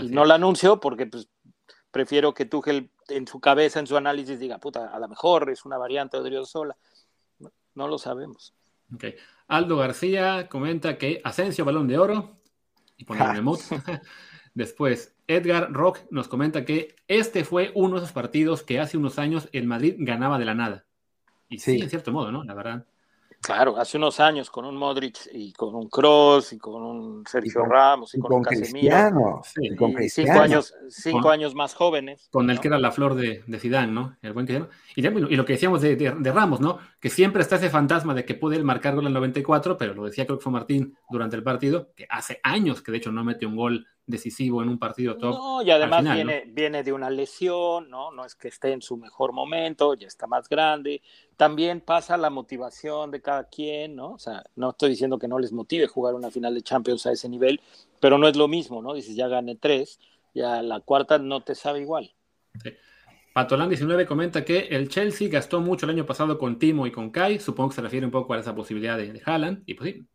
y 0.00 0.08
no 0.08 0.24
la 0.24 0.34
anunció 0.34 0.80
porque, 0.80 1.06
pues, 1.06 1.28
prefiero 1.90 2.34
que 2.34 2.44
Tuchel 2.44 2.90
en 3.08 3.26
su 3.26 3.40
cabeza, 3.40 3.80
en 3.80 3.86
su 3.86 3.96
análisis, 3.96 4.38
diga, 4.38 4.58
puta, 4.58 4.88
a 4.88 4.98
lo 4.98 5.08
mejor 5.08 5.50
es 5.50 5.64
una 5.64 5.78
variante 5.78 6.20
de 6.20 6.44
Sola. 6.44 6.76
No, 7.38 7.50
no, 7.74 7.88
lo 7.88 7.98
sabemos. 7.98 8.54
Okay. 8.94 9.16
Aldo 9.48 9.76
García 9.76 10.48
comenta 10.48 10.98
que 10.98 11.20
Asensio, 11.24 11.64
balón 11.64 11.88
de 11.88 11.98
oro, 11.98 12.38
y 12.96 13.04
pone 13.04 13.24
el. 13.24 13.44
Después, 14.54 15.14
Edgar 15.26 15.72
Rock 15.72 16.00
nos 16.10 16.26
comenta 16.26 16.64
que 16.64 16.96
este 17.06 17.44
fue 17.44 17.70
uno 17.74 17.96
de 17.96 18.04
esos 18.04 18.12
partidos 18.12 18.62
que 18.62 18.80
hace 18.80 18.96
unos 18.96 19.18
años 19.18 19.48
el 19.52 19.66
Madrid 19.66 19.94
ganaba 19.98 20.38
de 20.38 20.44
la 20.44 20.54
nada. 20.54 20.84
Y 21.48 21.60
sí, 21.60 21.80
en 21.80 21.88
cierto 21.88 22.12
modo, 22.12 22.32
¿no? 22.32 22.44
La 22.44 22.54
verdad. 22.54 22.86
Claro, 23.40 23.76
hace 23.78 23.96
unos 23.96 24.18
años 24.18 24.50
con 24.50 24.64
un 24.64 24.76
Modric 24.76 25.16
y 25.32 25.52
con 25.52 25.74
un 25.74 25.88
Cross 25.88 26.52
y 26.52 26.58
con 26.58 26.82
un 26.82 27.24
Sergio 27.24 27.64
Ramos 27.64 28.14
y 28.14 28.18
con, 28.18 28.32
un 28.32 28.42
Casemiro. 28.42 29.40
y 29.60 29.76
con 29.76 29.94
cinco 30.08 30.40
años, 30.40 30.74
cinco 30.88 31.30
años 31.30 31.54
más 31.54 31.74
jóvenes. 31.74 32.28
Con 32.32 32.50
el 32.50 32.58
que 32.60 32.68
era 32.68 32.78
la 32.78 32.90
flor 32.90 33.14
de, 33.14 33.44
de 33.46 33.58
Zidane, 33.60 33.92
¿no? 33.92 34.16
El 34.22 34.32
buen 34.32 34.48
y, 34.96 35.06
y, 35.06 35.36
lo 35.36 35.44
que 35.44 35.52
decíamos 35.52 35.80
de, 35.80 35.94
de, 35.96 36.32
Ramos, 36.32 36.60
¿no? 36.60 36.78
Que 37.00 37.10
siempre 37.10 37.42
está 37.42 37.56
ese 37.56 37.70
fantasma 37.70 38.12
de 38.12 38.24
que 38.24 38.34
puede 38.34 38.62
marcar 38.62 38.94
gol 38.94 39.04
en 39.04 39.08
el 39.08 39.14
94, 39.14 39.78
pero 39.78 39.94
lo 39.94 40.04
decía 40.04 40.26
creo 40.26 40.38
que 40.38 40.42
fue 40.42 40.52
Martín 40.52 40.96
durante 41.08 41.36
el 41.36 41.44
partido, 41.44 41.92
que 41.94 42.06
hace 42.10 42.40
años 42.42 42.82
que 42.82 42.90
de 42.90 42.98
hecho 42.98 43.12
no 43.12 43.24
mete 43.24 43.46
un 43.46 43.56
gol 43.56 43.86
decisivo 44.08 44.62
en 44.62 44.70
un 44.70 44.78
partido 44.78 45.16
top. 45.16 45.34
No, 45.34 45.62
y 45.62 45.70
además 45.70 46.02
viene, 46.02 46.44
viene 46.48 46.82
de 46.82 46.92
una 46.92 47.10
lesión, 47.10 47.88
¿no? 47.90 48.10
No 48.10 48.24
es 48.24 48.34
que 48.34 48.48
esté 48.48 48.72
en 48.72 48.82
su 48.82 48.96
mejor 48.96 49.32
momento, 49.32 49.94
ya 49.94 50.08
está 50.08 50.26
más 50.26 50.48
grande. 50.48 51.02
También 51.36 51.80
pasa 51.80 52.16
la 52.16 52.30
motivación 52.30 53.10
de 53.10 53.20
cada 53.20 53.44
quien, 53.44 53.94
¿no? 53.94 54.14
O 54.14 54.18
sea, 54.18 54.42
no 54.56 54.70
estoy 54.70 54.90
diciendo 54.90 55.18
que 55.18 55.28
no 55.28 55.38
les 55.38 55.52
motive 55.52 55.86
jugar 55.86 56.14
una 56.14 56.30
final 56.30 56.54
de 56.54 56.62
Champions 56.62 57.06
a 57.06 57.12
ese 57.12 57.28
nivel, 57.28 57.60
pero 58.00 58.18
no 58.18 58.26
es 58.26 58.36
lo 58.36 58.48
mismo, 58.48 58.82
¿no? 58.82 58.94
Dices, 58.94 59.14
ya 59.14 59.28
gané 59.28 59.56
tres, 59.56 60.00
ya 60.34 60.62
la 60.62 60.80
cuarta 60.80 61.18
no 61.18 61.42
te 61.42 61.54
sabe 61.54 61.80
igual. 61.82 62.12
Sí. 62.62 62.70
Patolán 63.34 63.68
19 63.68 64.06
comenta 64.06 64.44
que 64.44 64.68
el 64.70 64.88
Chelsea 64.88 65.28
gastó 65.28 65.60
mucho 65.60 65.86
el 65.86 65.90
año 65.90 66.06
pasado 66.06 66.38
con 66.38 66.58
Timo 66.58 66.86
y 66.86 66.90
con 66.90 67.10
Kai, 67.10 67.38
supongo 67.38 67.68
que 67.68 67.76
se 67.76 67.82
refiere 67.82 68.06
un 68.06 68.10
poco 68.10 68.34
a 68.34 68.40
esa 68.40 68.54
posibilidad 68.54 68.96
de, 68.96 69.12
de 69.12 69.22
Haaland, 69.24 69.62
y 69.64 69.74
pues 69.74 69.92
sí, 69.94 70.06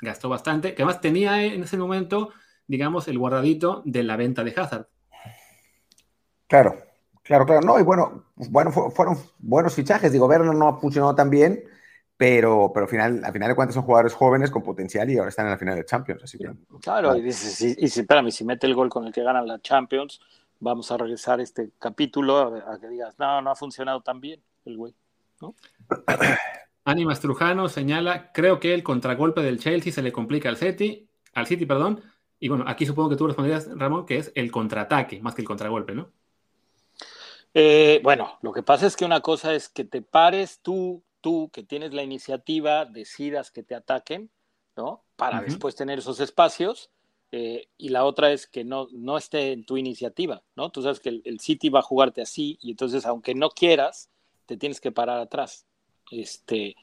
gastó 0.00 0.28
bastante, 0.28 0.74
que 0.74 0.82
además 0.82 1.00
tenía 1.00 1.44
en 1.44 1.62
ese 1.62 1.76
momento 1.76 2.30
digamos, 2.70 3.08
el 3.08 3.18
guardadito 3.18 3.82
de 3.84 4.04
la 4.04 4.16
venta 4.16 4.44
de 4.44 4.54
Hazard. 4.56 4.86
Claro, 6.46 6.76
claro, 7.24 7.44
claro. 7.44 7.60
No, 7.62 7.80
y 7.80 7.82
bueno, 7.82 8.26
bueno 8.36 8.70
fueron 8.70 9.18
buenos 9.40 9.74
fichajes. 9.74 10.12
Digo, 10.12 10.28
Verno 10.28 10.52
no 10.52 10.68
ha 10.68 10.78
funcionado 10.78 11.12
tan 11.16 11.30
bien, 11.30 11.64
pero, 12.16 12.70
pero 12.72 12.84
al, 12.84 12.90
final, 12.90 13.24
al 13.24 13.32
final 13.32 13.48
de 13.48 13.56
cuentas 13.56 13.74
son 13.74 13.82
jugadores 13.82 14.14
jóvenes 14.14 14.52
con 14.52 14.62
potencial 14.62 15.10
y 15.10 15.18
ahora 15.18 15.30
están 15.30 15.46
en 15.46 15.50
la 15.50 15.58
final 15.58 15.74
de 15.74 15.84
Champions. 15.84 16.22
Así 16.22 16.38
claro, 16.80 17.16
y, 17.16 17.22
dices, 17.22 17.60
y, 17.60 17.88
si, 17.88 18.00
espérame, 18.00 18.30
si 18.30 18.44
mete 18.44 18.68
el 18.68 18.76
gol 18.76 18.88
con 18.88 19.04
el 19.04 19.12
que 19.12 19.24
ganan 19.24 19.48
la 19.48 19.58
Champions, 19.60 20.20
vamos 20.60 20.92
a 20.92 20.96
regresar 20.96 21.40
este 21.40 21.72
capítulo 21.76 22.54
a, 22.54 22.78
que 22.78 22.86
digas, 22.86 23.18
no, 23.18 23.42
no 23.42 23.50
ha 23.50 23.56
funcionado 23.56 24.00
tan 24.00 24.20
bien 24.20 24.40
el 24.64 24.76
güey. 24.76 24.94
¿no? 25.40 25.56
Ánimas 26.84 27.18
Trujano 27.18 27.68
señala, 27.68 28.30
creo 28.30 28.60
que 28.60 28.74
el 28.74 28.84
contragolpe 28.84 29.42
del 29.42 29.58
Chelsea 29.58 29.92
se 29.92 30.02
le 30.02 30.12
complica 30.12 30.48
al 30.48 30.56
City, 30.56 31.08
al 31.34 31.48
City, 31.48 31.66
perdón, 31.66 32.00
y 32.40 32.48
bueno, 32.48 32.64
aquí 32.66 32.86
supongo 32.86 33.10
que 33.10 33.16
tú 33.16 33.26
responderías, 33.26 33.68
Ramón, 33.76 34.06
que 34.06 34.16
es 34.16 34.32
el 34.34 34.50
contraataque 34.50 35.20
más 35.20 35.34
que 35.34 35.42
el 35.42 35.46
contragolpe, 35.46 35.94
¿no? 35.94 36.10
Eh, 37.52 38.00
bueno, 38.02 38.38
lo 38.40 38.52
que 38.52 38.62
pasa 38.62 38.86
es 38.86 38.96
que 38.96 39.04
una 39.04 39.20
cosa 39.20 39.54
es 39.54 39.68
que 39.68 39.84
te 39.84 40.00
pares 40.00 40.60
tú, 40.62 41.02
tú 41.20 41.50
que 41.52 41.62
tienes 41.62 41.92
la 41.92 42.02
iniciativa, 42.02 42.86
decidas 42.86 43.50
que 43.50 43.62
te 43.62 43.74
ataquen, 43.74 44.30
¿no? 44.74 45.04
Para 45.16 45.42
después 45.42 45.76
tener 45.76 45.98
esos 45.98 46.18
espacios. 46.20 46.90
Eh, 47.32 47.68
y 47.76 47.90
la 47.90 48.04
otra 48.04 48.32
es 48.32 48.48
que 48.48 48.64
no, 48.64 48.88
no 48.90 49.16
esté 49.16 49.52
en 49.52 49.64
tu 49.64 49.76
iniciativa, 49.76 50.42
¿no? 50.56 50.70
Tú 50.70 50.82
sabes 50.82 50.98
que 50.98 51.10
el, 51.10 51.22
el, 51.24 51.38
City 51.38 51.68
va 51.68 51.78
a 51.78 51.82
jugarte 51.82 52.22
así 52.22 52.58
y 52.60 52.72
entonces, 52.72 53.06
aunque 53.06 53.36
no 53.36 53.50
quieras, 53.50 54.10
te 54.46 54.56
tienes 54.56 54.80
que 54.80 54.90
parar 54.90 55.20
atrás. 55.20 55.64
Este, 56.10 56.74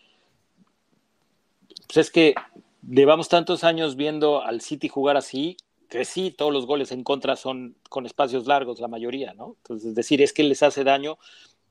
pues 1.88 1.98
es 1.98 2.12
que 2.12 2.36
llevamos 2.82 3.30
tantos 3.30 3.64
años 3.64 3.96
viendo 3.96 4.42
al 4.44 4.62
City 4.62 4.88
jugar 4.88 5.18
así, 5.18 5.58
que 5.90 6.06
sí, 6.06 6.32
todos 6.32 6.52
los 6.52 6.66
goles 6.66 6.92
en 6.92 7.04
contra 7.04 7.36
son 7.36 7.76
con 7.90 8.06
espacios 8.06 8.46
largos, 8.46 8.80
la 8.80 8.88
mayoría, 8.88 9.34
¿no? 9.34 9.56
Entonces, 9.64 9.96
decir, 9.96 10.22
es 10.22 10.34
que 10.34 10.44
les 10.44 10.62
hace 10.64 10.84
daño. 10.84 11.18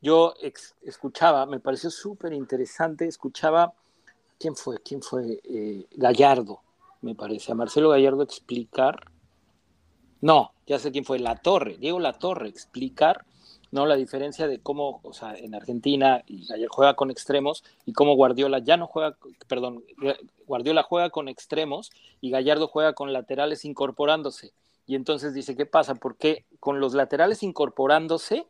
Yo 0.00 0.34
escuchaba, 0.82 1.46
me 1.46 1.60
pareció 1.60 1.90
súper 1.90 2.32
interesante, 2.32 3.06
escuchaba, 3.06 3.74
¿quién 4.38 4.56
fue? 4.56 4.78
¿Quién 4.82 5.02
fue? 5.02 5.40
Eh, 5.44 5.86
Gallardo, 5.92 6.60
me 7.02 7.14
parece, 7.14 7.52
a 7.52 7.54
Marcelo 7.54 7.90
Gallardo 7.90 8.22
explicar, 8.22 9.10
no, 10.20 10.52
ya 10.66 10.78
sé 10.78 10.92
quién 10.92 11.04
fue, 11.04 11.18
La 11.18 11.36
Torre, 11.36 11.76
Diego 11.78 12.00
La 12.00 12.14
Torre, 12.14 12.48
explicar 12.48 13.24
¿no? 13.70 13.86
La 13.86 13.96
diferencia 13.96 14.46
de 14.48 14.58
cómo, 14.58 15.00
o 15.02 15.12
sea, 15.12 15.34
en 15.34 15.54
Argentina 15.54 16.22
y 16.26 16.46
juega 16.68 16.94
con 16.94 17.10
extremos 17.10 17.64
y 17.84 17.92
cómo 17.92 18.14
Guardiola 18.14 18.58
ya 18.60 18.76
no 18.76 18.86
juega, 18.86 19.16
perdón, 19.48 19.84
Guardiola 20.46 20.82
juega 20.82 21.10
con 21.10 21.28
extremos 21.28 21.90
y 22.20 22.30
Gallardo 22.30 22.68
juega 22.68 22.94
con 22.94 23.12
laterales 23.12 23.64
incorporándose. 23.64 24.52
Y 24.86 24.94
entonces 24.94 25.34
dice, 25.34 25.56
¿qué 25.56 25.66
pasa? 25.66 25.96
Porque 25.96 26.44
con 26.60 26.80
los 26.80 26.94
laterales 26.94 27.42
incorporándose 27.42 28.46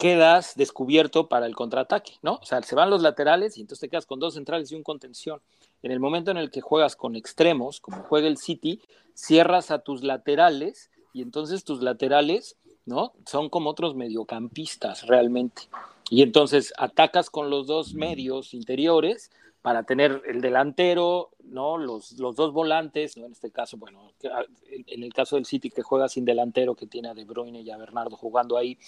quedas 0.00 0.54
descubierto 0.56 1.28
para 1.28 1.44
el 1.44 1.54
contraataque, 1.54 2.14
¿no? 2.22 2.38
O 2.40 2.44
sea, 2.46 2.62
se 2.62 2.74
van 2.74 2.88
los 2.88 3.02
laterales 3.02 3.58
y 3.58 3.60
entonces 3.60 3.80
te 3.80 3.88
quedas 3.90 4.06
con 4.06 4.18
dos 4.18 4.32
centrales 4.32 4.72
y 4.72 4.74
un 4.74 4.82
contención. 4.82 5.42
En 5.82 5.92
el 5.92 6.00
momento 6.00 6.30
en 6.30 6.38
el 6.38 6.50
que 6.50 6.62
juegas 6.62 6.96
con 6.96 7.16
extremos, 7.16 7.80
como 7.80 8.02
juega 8.04 8.26
el 8.26 8.38
City, 8.38 8.80
cierras 9.12 9.70
a 9.70 9.80
tus 9.80 10.02
laterales 10.02 10.90
y 11.12 11.20
entonces 11.20 11.64
tus 11.64 11.82
laterales, 11.82 12.56
¿no? 12.86 13.12
Son 13.26 13.48
como 13.48 13.70
otros 13.70 13.94
mediocampistas 13.94 15.06
realmente. 15.06 15.62
Y 16.10 16.22
entonces 16.22 16.72
atacas 16.76 17.30
con 17.30 17.50
los 17.50 17.66
dos 17.66 17.94
medios 17.94 18.52
interiores 18.52 19.30
para 19.62 19.82
tener 19.82 20.22
el 20.26 20.40
delantero, 20.40 21.30
¿no? 21.44 21.76
Los, 21.76 22.12
los 22.12 22.34
dos 22.34 22.52
volantes, 22.52 23.16
¿no? 23.16 23.26
En 23.26 23.32
este 23.32 23.50
caso, 23.50 23.76
bueno, 23.76 24.12
en 24.70 25.02
el 25.02 25.12
caso 25.12 25.36
del 25.36 25.44
City 25.44 25.70
que 25.70 25.82
juega 25.82 26.08
sin 26.08 26.24
delantero, 26.24 26.74
que 26.74 26.86
tiene 26.86 27.08
a 27.08 27.14
De 27.14 27.24
Bruyne 27.24 27.60
y 27.60 27.70
a 27.70 27.76
Bernardo 27.76 28.16
jugando 28.16 28.56
ahí, 28.56 28.78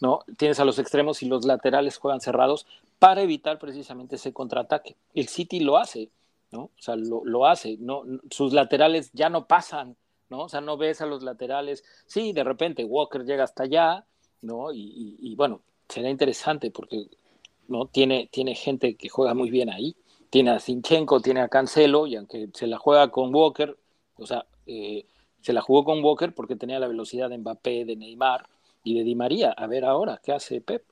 ¿no? 0.00 0.20
Tienes 0.36 0.60
a 0.60 0.64
los 0.64 0.78
extremos 0.78 1.22
y 1.22 1.26
los 1.26 1.44
laterales 1.44 1.98
juegan 1.98 2.20
cerrados 2.20 2.66
para 2.98 3.22
evitar 3.22 3.58
precisamente 3.58 4.16
ese 4.16 4.32
contraataque. 4.32 4.96
El 5.14 5.28
City 5.28 5.60
lo 5.60 5.78
hace, 5.78 6.10
¿no? 6.52 6.62
O 6.62 6.70
sea, 6.78 6.94
lo, 6.94 7.24
lo 7.24 7.46
hace, 7.46 7.76
¿no? 7.78 8.04
Sus 8.30 8.52
laterales 8.52 9.10
ya 9.12 9.30
no 9.30 9.46
pasan, 9.46 9.96
¿no? 10.30 10.42
O 10.44 10.48
sea, 10.48 10.60
no 10.60 10.76
ves 10.76 11.00
a 11.00 11.06
los 11.06 11.22
laterales. 11.22 11.84
Sí, 12.06 12.32
de 12.32 12.44
repente 12.44 12.84
Walker 12.84 13.24
llega 13.24 13.44
hasta 13.44 13.64
allá, 13.64 14.06
¿no? 14.40 14.72
Y, 14.72 15.16
y, 15.20 15.34
bueno, 15.34 15.60
será 15.88 16.08
interesante 16.08 16.70
porque, 16.70 17.08
¿no? 17.68 17.86
Tiene, 17.86 18.28
tiene 18.32 18.54
gente 18.54 18.96
que 18.96 19.08
juega 19.08 19.34
muy 19.34 19.50
bien 19.50 19.68
ahí. 19.68 19.96
Tiene 20.30 20.52
a 20.52 20.60
Sinchenko, 20.60 21.20
tiene 21.20 21.40
a 21.40 21.48
Cancelo, 21.48 22.06
y 22.06 22.16
aunque 22.16 22.48
se 22.54 22.68
la 22.68 22.78
juega 22.78 23.10
con 23.10 23.34
Walker, 23.34 23.76
o 24.16 24.26
sea, 24.26 24.46
eh, 24.66 25.04
se 25.40 25.52
la 25.52 25.60
jugó 25.60 25.84
con 25.84 26.04
Walker 26.04 26.32
porque 26.34 26.54
tenía 26.54 26.78
la 26.78 26.86
velocidad 26.86 27.28
de 27.28 27.38
Mbappé, 27.38 27.84
de 27.84 27.96
Neymar 27.96 28.48
y 28.84 28.96
de 28.96 29.02
Di 29.04 29.16
María. 29.16 29.50
A 29.50 29.66
ver 29.66 29.84
ahora, 29.84 30.20
¿qué 30.22 30.32
hace 30.32 30.60
Pep? 30.60 30.84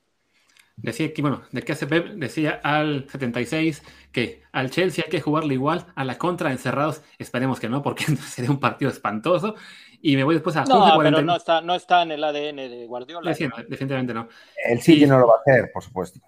Decía 0.80 1.12
que, 1.12 1.22
bueno, 1.22 1.42
de 1.50 1.62
qué 1.62 1.72
hace 1.72 1.88
Pep, 1.88 2.06
decía 2.14 2.60
al 2.62 3.08
76 3.10 3.82
que 4.12 4.42
al 4.52 4.70
Chelsea 4.70 5.04
hay 5.04 5.10
que 5.10 5.20
jugarle 5.20 5.54
igual 5.54 5.86
a 5.96 6.04
la 6.04 6.18
contra 6.18 6.52
encerrados. 6.52 7.02
Esperemos 7.18 7.58
que 7.58 7.68
no, 7.68 7.82
porque 7.82 8.04
sería 8.28 8.50
un 8.50 8.60
partido 8.60 8.90
espantoso. 8.90 9.56
Y 10.00 10.14
me 10.14 10.22
voy 10.22 10.34
después 10.34 10.54
a 10.56 10.64
No, 10.64 10.96
pero 11.02 11.20
no 11.22 11.36
está, 11.36 11.60
no 11.60 11.74
está 11.74 12.02
en 12.02 12.12
el 12.12 12.22
ADN 12.22 12.56
de 12.56 12.86
Guardiola. 12.86 13.28
Definitivamente 13.28 14.14
no. 14.14 14.28
El 14.68 14.80
City 14.80 15.06
no 15.06 15.18
lo 15.18 15.26
va 15.26 15.34
a 15.34 15.40
hacer, 15.40 15.70
por 15.72 15.82
supuesto. 15.82 16.20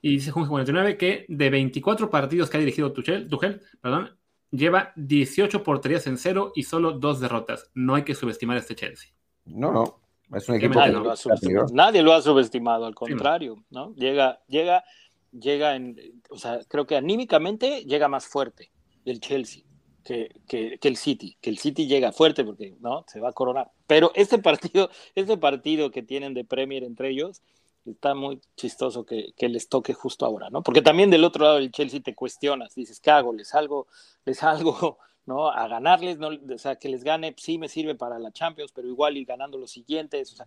Y 0.00 0.10
dice 0.14 0.30
Junge 0.30 0.48
49 0.48 0.96
que 0.96 1.26
de 1.28 1.50
24 1.50 2.10
partidos 2.10 2.50
que 2.50 2.56
ha 2.56 2.60
dirigido 2.60 2.92
Tuchel, 2.92 3.28
Tuchel 3.28 3.62
perdón, 3.80 4.16
lleva 4.50 4.92
18 4.96 5.62
porterías 5.64 6.06
en 6.06 6.18
cero 6.18 6.52
y 6.54 6.62
solo 6.64 6.92
dos 6.92 7.20
derrotas. 7.20 7.70
No 7.74 7.96
hay 7.96 8.02
que 8.02 8.14
subestimar 8.14 8.56
a 8.56 8.60
este 8.60 8.76
Chelsea. 8.76 9.10
No, 9.44 9.72
no. 9.72 10.01
Es 10.34 10.48
un 10.48 10.56
equipo 10.56 10.74
nadie, 10.74 10.92
lo 10.92 11.10
ha 11.10 11.16
nadie 11.72 12.02
lo 12.02 12.12
ha 12.12 12.22
subestimado, 12.22 12.86
al 12.86 12.94
contrario, 12.94 13.64
¿no? 13.70 13.94
Llega, 13.94 14.40
llega, 14.48 14.84
llega 15.30 15.76
en, 15.76 15.96
o 16.30 16.38
sea, 16.38 16.60
creo 16.68 16.86
que 16.86 16.96
anímicamente 16.96 17.84
llega 17.84 18.08
más 18.08 18.26
fuerte 18.26 18.70
el 19.04 19.20
Chelsea 19.20 19.64
que, 20.04 20.34
que, 20.48 20.78
que, 20.78 20.88
el 20.88 20.96
City, 20.96 21.36
que 21.40 21.50
el 21.50 21.58
City 21.58 21.86
llega 21.86 22.12
fuerte 22.12 22.44
porque, 22.44 22.76
¿no? 22.80 23.04
Se 23.08 23.20
va 23.20 23.30
a 23.30 23.32
coronar. 23.32 23.70
Pero 23.86 24.12
este 24.14 24.38
partido, 24.38 24.90
este 25.14 25.36
partido 25.36 25.90
que 25.90 26.02
tienen 26.02 26.34
de 26.34 26.44
Premier 26.44 26.84
entre 26.84 27.10
ellos, 27.10 27.42
está 27.84 28.14
muy 28.14 28.40
chistoso 28.56 29.04
que, 29.04 29.32
que, 29.36 29.48
les 29.48 29.68
toque 29.68 29.92
justo 29.92 30.24
ahora, 30.24 30.50
¿no? 30.50 30.62
Porque 30.62 30.82
también 30.82 31.10
del 31.10 31.24
otro 31.24 31.44
lado 31.44 31.56
del 31.56 31.72
Chelsea 31.72 32.00
te 32.00 32.14
cuestionas, 32.14 32.74
dices, 32.74 33.00
¿qué 33.00 33.10
hago? 33.10 33.32
¿Les 33.32 33.48
salgo, 33.48 33.86
les 34.24 34.38
salgo 34.38 34.98
¿no? 35.26 35.50
A 35.50 35.68
ganarles, 35.68 36.18
¿no? 36.18 36.28
o 36.28 36.58
sea, 36.58 36.76
que 36.76 36.88
les 36.88 37.04
gane, 37.04 37.34
sí 37.38 37.58
me 37.58 37.68
sirve 37.68 37.94
para 37.94 38.18
la 38.18 38.32
Champions, 38.32 38.72
pero 38.72 38.88
igual 38.88 39.16
ir 39.16 39.26
ganando 39.26 39.58
los 39.58 39.70
siguientes, 39.70 40.32
o 40.32 40.36
sea, 40.36 40.46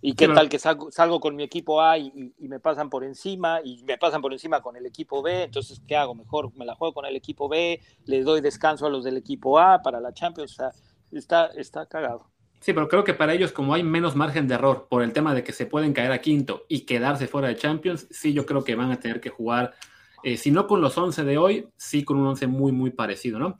y 0.00 0.14
qué 0.14 0.28
tal 0.28 0.48
que 0.48 0.58
salgo, 0.58 0.90
salgo, 0.90 1.20
con 1.20 1.36
mi 1.36 1.42
equipo 1.42 1.80
A 1.80 1.98
y, 1.98 2.32
y, 2.38 2.48
me 2.48 2.60
pasan 2.60 2.90
por 2.90 3.04
encima, 3.04 3.60
y 3.62 3.82
me 3.84 3.98
pasan 3.98 4.20
por 4.20 4.32
encima 4.32 4.60
con 4.60 4.76
el 4.76 4.86
equipo 4.86 5.22
B, 5.22 5.44
entonces, 5.44 5.80
¿qué 5.86 5.96
hago? 5.96 6.14
Mejor 6.14 6.52
me 6.56 6.64
la 6.64 6.74
juego 6.74 6.94
con 6.94 7.06
el 7.06 7.16
equipo 7.16 7.48
B, 7.48 7.80
les 8.04 8.24
doy 8.24 8.40
descanso 8.40 8.86
a 8.86 8.90
los 8.90 9.04
del 9.04 9.16
equipo 9.16 9.58
A 9.58 9.82
para 9.82 10.00
la 10.00 10.12
Champions, 10.12 10.52
o 10.52 10.54
sea, 10.54 10.70
está, 11.12 11.46
está 11.46 11.86
cagado. 11.86 12.30
Sí, 12.60 12.72
pero 12.72 12.88
creo 12.88 13.04
que 13.04 13.14
para 13.14 13.34
ellos, 13.34 13.52
como 13.52 13.74
hay 13.74 13.82
menos 13.82 14.16
margen 14.16 14.48
de 14.48 14.54
error 14.54 14.88
por 14.88 15.02
el 15.02 15.12
tema 15.12 15.34
de 15.34 15.44
que 15.44 15.52
se 15.52 15.66
pueden 15.66 15.92
caer 15.92 16.10
a 16.12 16.20
quinto 16.20 16.64
y 16.68 16.80
quedarse 16.80 17.28
fuera 17.28 17.48
de 17.48 17.56
Champions, 17.56 18.08
sí, 18.10 18.32
yo 18.32 18.46
creo 18.46 18.64
que 18.64 18.74
van 18.74 18.90
a 18.90 18.98
tener 18.98 19.20
que 19.20 19.28
jugar, 19.28 19.74
eh, 20.22 20.36
si 20.36 20.50
no 20.50 20.66
con 20.66 20.80
los 20.80 20.96
11 20.96 21.24
de 21.24 21.38
hoy, 21.38 21.68
sí 21.76 22.02
con 22.02 22.18
un 22.18 22.26
11 22.26 22.46
muy, 22.46 22.72
muy 22.72 22.90
parecido, 22.90 23.38
¿no? 23.38 23.56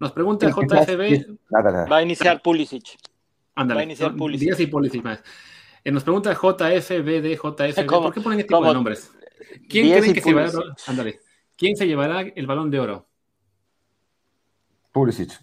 Nos 0.00 0.12
pregunta 0.12 0.46
el 0.46 0.52
JFB. 0.52 1.36
Va 1.92 1.98
a 1.98 2.02
iniciar 2.02 2.40
Pulisic. 2.40 2.98
Ándale. 3.54 3.76
Va 3.76 3.82
a 3.82 3.84
iniciar 3.84 4.16
Pulisic. 4.16 4.58
y 4.58 4.66
Pulisic 4.66 5.04
más. 5.04 5.22
Eh, 5.84 5.92
nos 5.92 6.02
pregunta 6.02 6.32
JFB 6.32 7.36
JFB. 7.36 7.86
¿Por 7.86 8.14
qué 8.14 8.20
ponen 8.22 8.40
este 8.40 8.48
tipo 8.48 8.66
de 8.66 8.74
nombres? 8.74 9.12
¿Quién 9.68 9.98
creen 9.98 10.14
que 10.14 10.20
se 10.22 10.32
va 10.32 10.50
Ándale. 10.86 11.20
¿Quién 11.56 11.76
se 11.76 11.86
llevará 11.86 12.22
el 12.22 12.46
balón 12.46 12.70
de 12.70 12.80
oro? 12.80 13.06
Pulisic. 14.90 15.38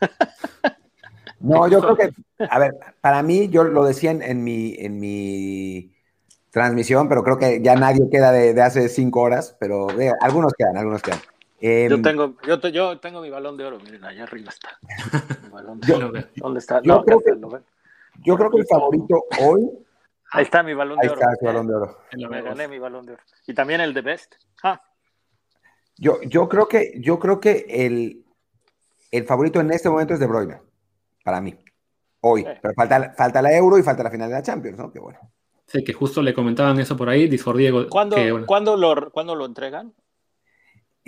no, 1.40 1.68
yo 1.68 1.80
creo 1.80 1.96
que, 1.96 2.10
a 2.48 2.58
ver, 2.58 2.72
para 3.02 3.22
mí, 3.22 3.48
yo 3.50 3.64
lo 3.64 3.84
decía 3.84 4.10
en, 4.12 4.42
mi, 4.42 4.74
en 4.78 4.98
mi 4.98 5.94
transmisión, 6.50 7.08
pero 7.08 7.22
creo 7.22 7.38
que 7.38 7.60
ya 7.62 7.76
nadie 7.76 8.08
queda 8.10 8.32
de, 8.32 8.60
hace 8.62 8.88
cinco 8.88 9.20
horas, 9.20 9.54
pero 9.60 9.88
algunos 10.22 10.54
quedan, 10.56 10.78
algunos 10.78 11.02
quedan. 11.02 11.20
Eh, 11.60 11.86
yo, 11.88 12.02
tengo, 12.02 12.36
yo, 12.46 12.58
yo, 12.68 12.98
tengo 12.98 13.22
mi 13.22 13.30
balón 13.30 13.56
de 13.56 13.64
oro, 13.64 13.78
miren, 13.80 14.04
allá 14.04 14.24
arriba 14.24 14.50
está. 14.50 14.78
¿Dónde 16.36 16.58
está? 16.58 16.82
Yo, 16.82 17.02
creo 17.02 17.20
que, 17.20 17.32
yo 18.24 18.36
creo 18.36 18.50
que 18.50 18.58
el 18.58 18.66
favorito 18.66 19.24
hoy. 19.40 19.70
Ahí 20.32 20.42
está 20.42 20.62
mi 20.62 20.74
balón 20.74 20.98
de 20.98 21.08
oro. 21.08 21.20
Ahí 21.20 21.32
está 21.32 21.36
su 21.38 21.46
balón 21.46 21.66
de 21.66 21.74
oro. 21.74 21.98
Me 22.28 22.42
gané 22.42 22.68
mi 22.68 22.78
balón 22.78 23.06
de 23.06 23.12
oro. 23.14 23.22
Y 23.46 23.54
también 23.54 23.80
el 23.80 23.94
de 23.94 24.02
Best. 24.02 24.34
Ah. 24.62 24.82
Yo, 25.96 26.20
yo 26.22 26.48
creo 26.48 26.68
que, 26.68 26.92
yo 26.98 27.18
creo 27.18 27.40
que 27.40 27.64
el, 27.68 28.26
el 29.10 29.24
favorito 29.24 29.60
en 29.60 29.70
este 29.70 29.88
momento 29.88 30.12
es 30.12 30.20
De 30.20 30.26
Bruyne, 30.26 30.60
para 31.24 31.40
mí. 31.40 31.56
Hoy. 32.20 32.44
Pero 32.44 32.74
falta, 32.74 33.14
falta 33.16 33.40
la 33.40 33.56
Euro 33.56 33.78
y 33.78 33.82
falta 33.82 34.02
la 34.02 34.10
final 34.10 34.28
de 34.28 34.34
la 34.34 34.42
Champions, 34.42 34.76
¿no? 34.76 34.92
Que 34.92 34.98
bueno. 34.98 35.18
Sí, 35.66 35.82
que 35.82 35.92
justo 35.92 36.22
le 36.22 36.34
comentaban 36.34 36.78
eso 36.78 36.96
por 36.96 37.08
ahí, 37.08 37.28
Discord 37.28 37.56
Diego. 37.56 37.88
¿Cuándo, 37.88 38.16
¿cuándo, 38.46 38.76
lo, 38.76 39.10
¿Cuándo 39.10 39.34
lo 39.34 39.46
entregan? 39.46 39.94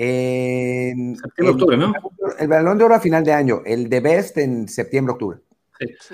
En, 0.00 1.16
septiembre, 1.16 1.54
octubre, 1.54 1.76
¿no? 1.76 1.92
El 2.38 2.46
balón 2.46 2.78
de 2.78 2.84
oro 2.84 2.94
a 2.94 3.00
final 3.00 3.24
de 3.24 3.32
año, 3.32 3.62
el 3.66 3.88
de 3.88 3.98
Best 3.98 4.38
en 4.38 4.68
septiembre, 4.68 5.12
octubre. 5.12 5.40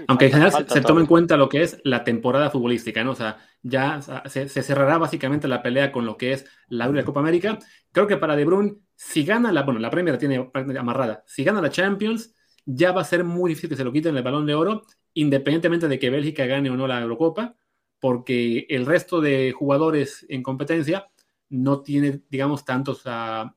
Aunque 0.09 0.27
en 0.27 0.33
general 0.33 0.67
se, 0.69 0.81
toma 0.81 1.01
en 1.01 1.07
cuenta 1.07 1.37
lo 1.37 1.49
que 1.49 1.63
es 1.63 1.79
la 1.85 2.03
temporada 2.03 2.51
futbolística, 2.51 3.05
¿no? 3.05 3.13
O 3.13 3.15
sea, 3.15 3.39
ya 3.63 4.01
se, 4.27 4.49
cerrará 4.49 4.99
básicamente 4.99 5.49
la 5.49 5.63
pelea 5.63 5.93
con 5.93 6.07
lo 6.07 6.17
que 6.17 6.33
es 6.33 6.47
la 6.69 7.05
Copa 7.05 7.21
América. 7.21 7.59
Creo 7.93 8.07
que 8.07 8.17
para 8.17 8.37
De 8.37 8.45
Bruyne, 8.45 8.77
si 8.95 9.25
gana 9.25 9.53
la, 9.53 9.63
bueno, 9.63 9.81
la 9.81 9.91
Premier 9.91 10.19
tiene 10.19 10.51
amarrada, 10.79 11.23
si 11.27 11.45
gana 11.45 11.61
la 11.61 11.71
Champions, 11.71 12.35
ya 12.65 12.93
va 12.93 13.03
a 13.03 13.05
ser 13.05 13.25
muy 13.25 13.51
difícil 13.51 13.71
que 13.71 13.77
se 13.77 13.85
lo 13.85 13.93
quiten 13.93 14.17
el 14.17 14.23
balón 14.23 14.47
de 14.47 14.55
oro, 14.55 14.83
independientemente 15.13 15.89
de 15.89 15.99
que 15.99 16.11
Bélgica 16.11 16.47
gane 16.47 16.71
o 16.71 16.77
no 16.77 16.87
la 16.87 17.01
Eurocopa, 17.01 17.57
porque 18.01 18.67
el 18.69 18.87
resto 18.87 19.21
de 19.21 19.53
jugadores 19.53 20.27
en 20.29 20.43
competencia 20.43 21.09
no 21.49 21.83
tiene, 21.83 22.23
digamos, 22.31 22.65
tantos 22.65 23.05
uh, 23.07 23.51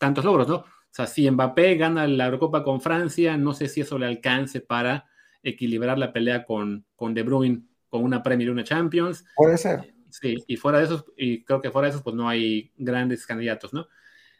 tantos 0.00 0.24
logros, 0.24 0.48
¿no? 0.48 0.56
O 0.56 0.92
sea, 0.92 1.06
si 1.06 1.30
Mbappé 1.30 1.76
gana 1.76 2.08
la 2.08 2.24
Eurocopa 2.24 2.64
con 2.64 2.80
Francia, 2.80 3.36
no 3.36 3.52
sé 3.52 3.68
si 3.68 3.82
eso 3.82 3.96
le 3.98 4.06
alcance 4.06 4.60
para 4.60 5.06
equilibrar 5.42 5.98
la 5.98 6.12
pelea 6.12 6.44
con, 6.44 6.84
con 6.96 7.14
De 7.14 7.22
Bruyne, 7.22 7.62
con 7.88 8.02
una 8.02 8.22
Premier 8.22 8.48
y 8.48 8.50
una 8.50 8.64
Champions. 8.64 9.24
Puede 9.36 9.56
ser. 9.56 9.94
Sí, 10.10 10.42
y 10.48 10.56
fuera 10.56 10.78
de 10.78 10.86
esos, 10.86 11.04
y 11.16 11.44
creo 11.44 11.60
que 11.60 11.70
fuera 11.70 11.86
de 11.86 11.90
esos, 11.90 12.02
pues 12.02 12.16
no 12.16 12.28
hay 12.28 12.72
grandes 12.76 13.24
candidatos, 13.24 13.72
¿no? 13.72 13.86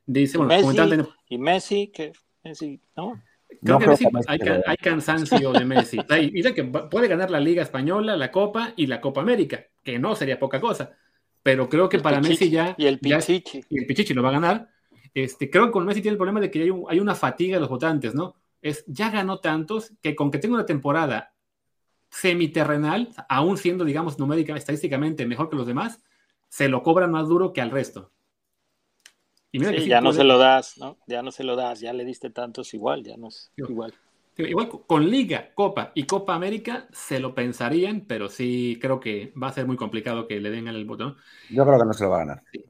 Dice, 0.04 0.38
bueno, 0.38 0.72
Messi, 0.74 1.08
y 1.28 1.38
Messi, 1.38 1.92
que 1.94 2.12
Messi, 2.42 2.80
¿no? 2.96 3.22
Creo 3.62 3.78
que 3.78 3.86
Messi, 3.86 4.06
hay, 4.26 4.40
hay, 4.66 4.76
cansancio 4.78 5.52
de 5.52 5.64
Messi. 5.64 5.98
dice 6.32 6.54
que 6.54 6.64
puede 6.64 7.06
ganar 7.06 7.30
la 7.30 7.38
Liga 7.38 7.62
Española, 7.62 8.16
la 8.16 8.32
Copa 8.32 8.72
y 8.76 8.86
la 8.86 9.00
Copa 9.00 9.20
América, 9.20 9.64
que 9.84 9.98
no 9.98 10.16
sería 10.16 10.38
poca 10.40 10.60
cosa. 10.60 10.96
Pero 11.42 11.68
creo 11.68 11.88
que 11.88 12.00
para 12.00 12.20
Messi 12.20 12.50
ya. 12.50 12.74
Y 12.76 12.86
el 12.86 12.98
Pichichi. 12.98 13.64
y 13.68 13.78
el 13.78 13.86
Pichichi 13.86 14.14
lo 14.14 14.22
va 14.22 14.30
a 14.30 14.32
ganar 14.32 14.79
este, 15.14 15.50
creo 15.50 15.66
que 15.66 15.72
con 15.72 15.84
Messi 15.84 16.02
tiene 16.02 16.12
el 16.12 16.18
problema 16.18 16.40
de 16.40 16.50
que 16.50 16.62
hay, 16.62 16.70
hay, 16.88 17.00
una 17.00 17.14
fatiga 17.14 17.56
de 17.56 17.60
los 17.60 17.68
votantes, 17.68 18.14
¿no? 18.14 18.36
Es, 18.62 18.84
ya 18.86 19.10
ganó 19.10 19.40
tantos 19.40 19.92
que 20.02 20.14
con 20.14 20.30
que 20.30 20.38
tenga 20.38 20.54
una 20.54 20.66
temporada 20.66 21.32
semiterrenal, 22.10 23.08
aún 23.28 23.56
siendo, 23.56 23.84
digamos, 23.84 24.18
numérica, 24.18 24.56
estadísticamente 24.56 25.26
mejor 25.26 25.48
que 25.48 25.56
los 25.56 25.66
demás, 25.66 26.02
se 26.48 26.68
lo 26.68 26.82
cobran 26.82 27.10
más 27.10 27.28
duro 27.28 27.52
que 27.52 27.60
al 27.60 27.70
resto. 27.70 28.10
Y 29.52 29.58
mira 29.58 29.72
que 29.72 29.86
ya 29.86 30.00
no 30.00 30.12
se 30.12 30.24
lo 30.24 30.38
das, 30.38 30.78
¿no? 30.78 30.98
Ya 31.06 31.22
no 31.22 31.32
se 31.32 31.44
lo 31.44 31.56
das, 31.56 31.80
ya 31.80 31.92
le 31.92 32.04
diste 32.04 32.30
tantos 32.30 32.74
igual, 32.74 33.02
ya 33.04 33.16
no 33.16 33.28
es 33.28 33.50
igual. 33.56 33.94
Igual 34.36 34.68
con 34.86 35.10
Liga, 35.10 35.50
Copa 35.54 35.92
y 35.94 36.04
Copa 36.04 36.34
América 36.34 36.86
se 36.92 37.20
lo 37.20 37.34
pensarían, 37.34 38.02
pero 38.02 38.28
sí 38.28 38.78
creo 38.80 39.00
que 39.00 39.32
va 39.40 39.48
a 39.48 39.52
ser 39.52 39.66
muy 39.66 39.76
complicado 39.76 40.26
que 40.26 40.40
le 40.40 40.50
den 40.50 40.68
el 40.68 40.84
botón. 40.84 41.16
Yo 41.50 41.64
creo 41.66 41.78
que 41.78 41.84
no 41.84 41.92
se 41.92 42.04
lo 42.04 42.10
va 42.10 42.16
a 42.16 42.20
ganar. 42.20 42.42
Sí. 42.52 42.64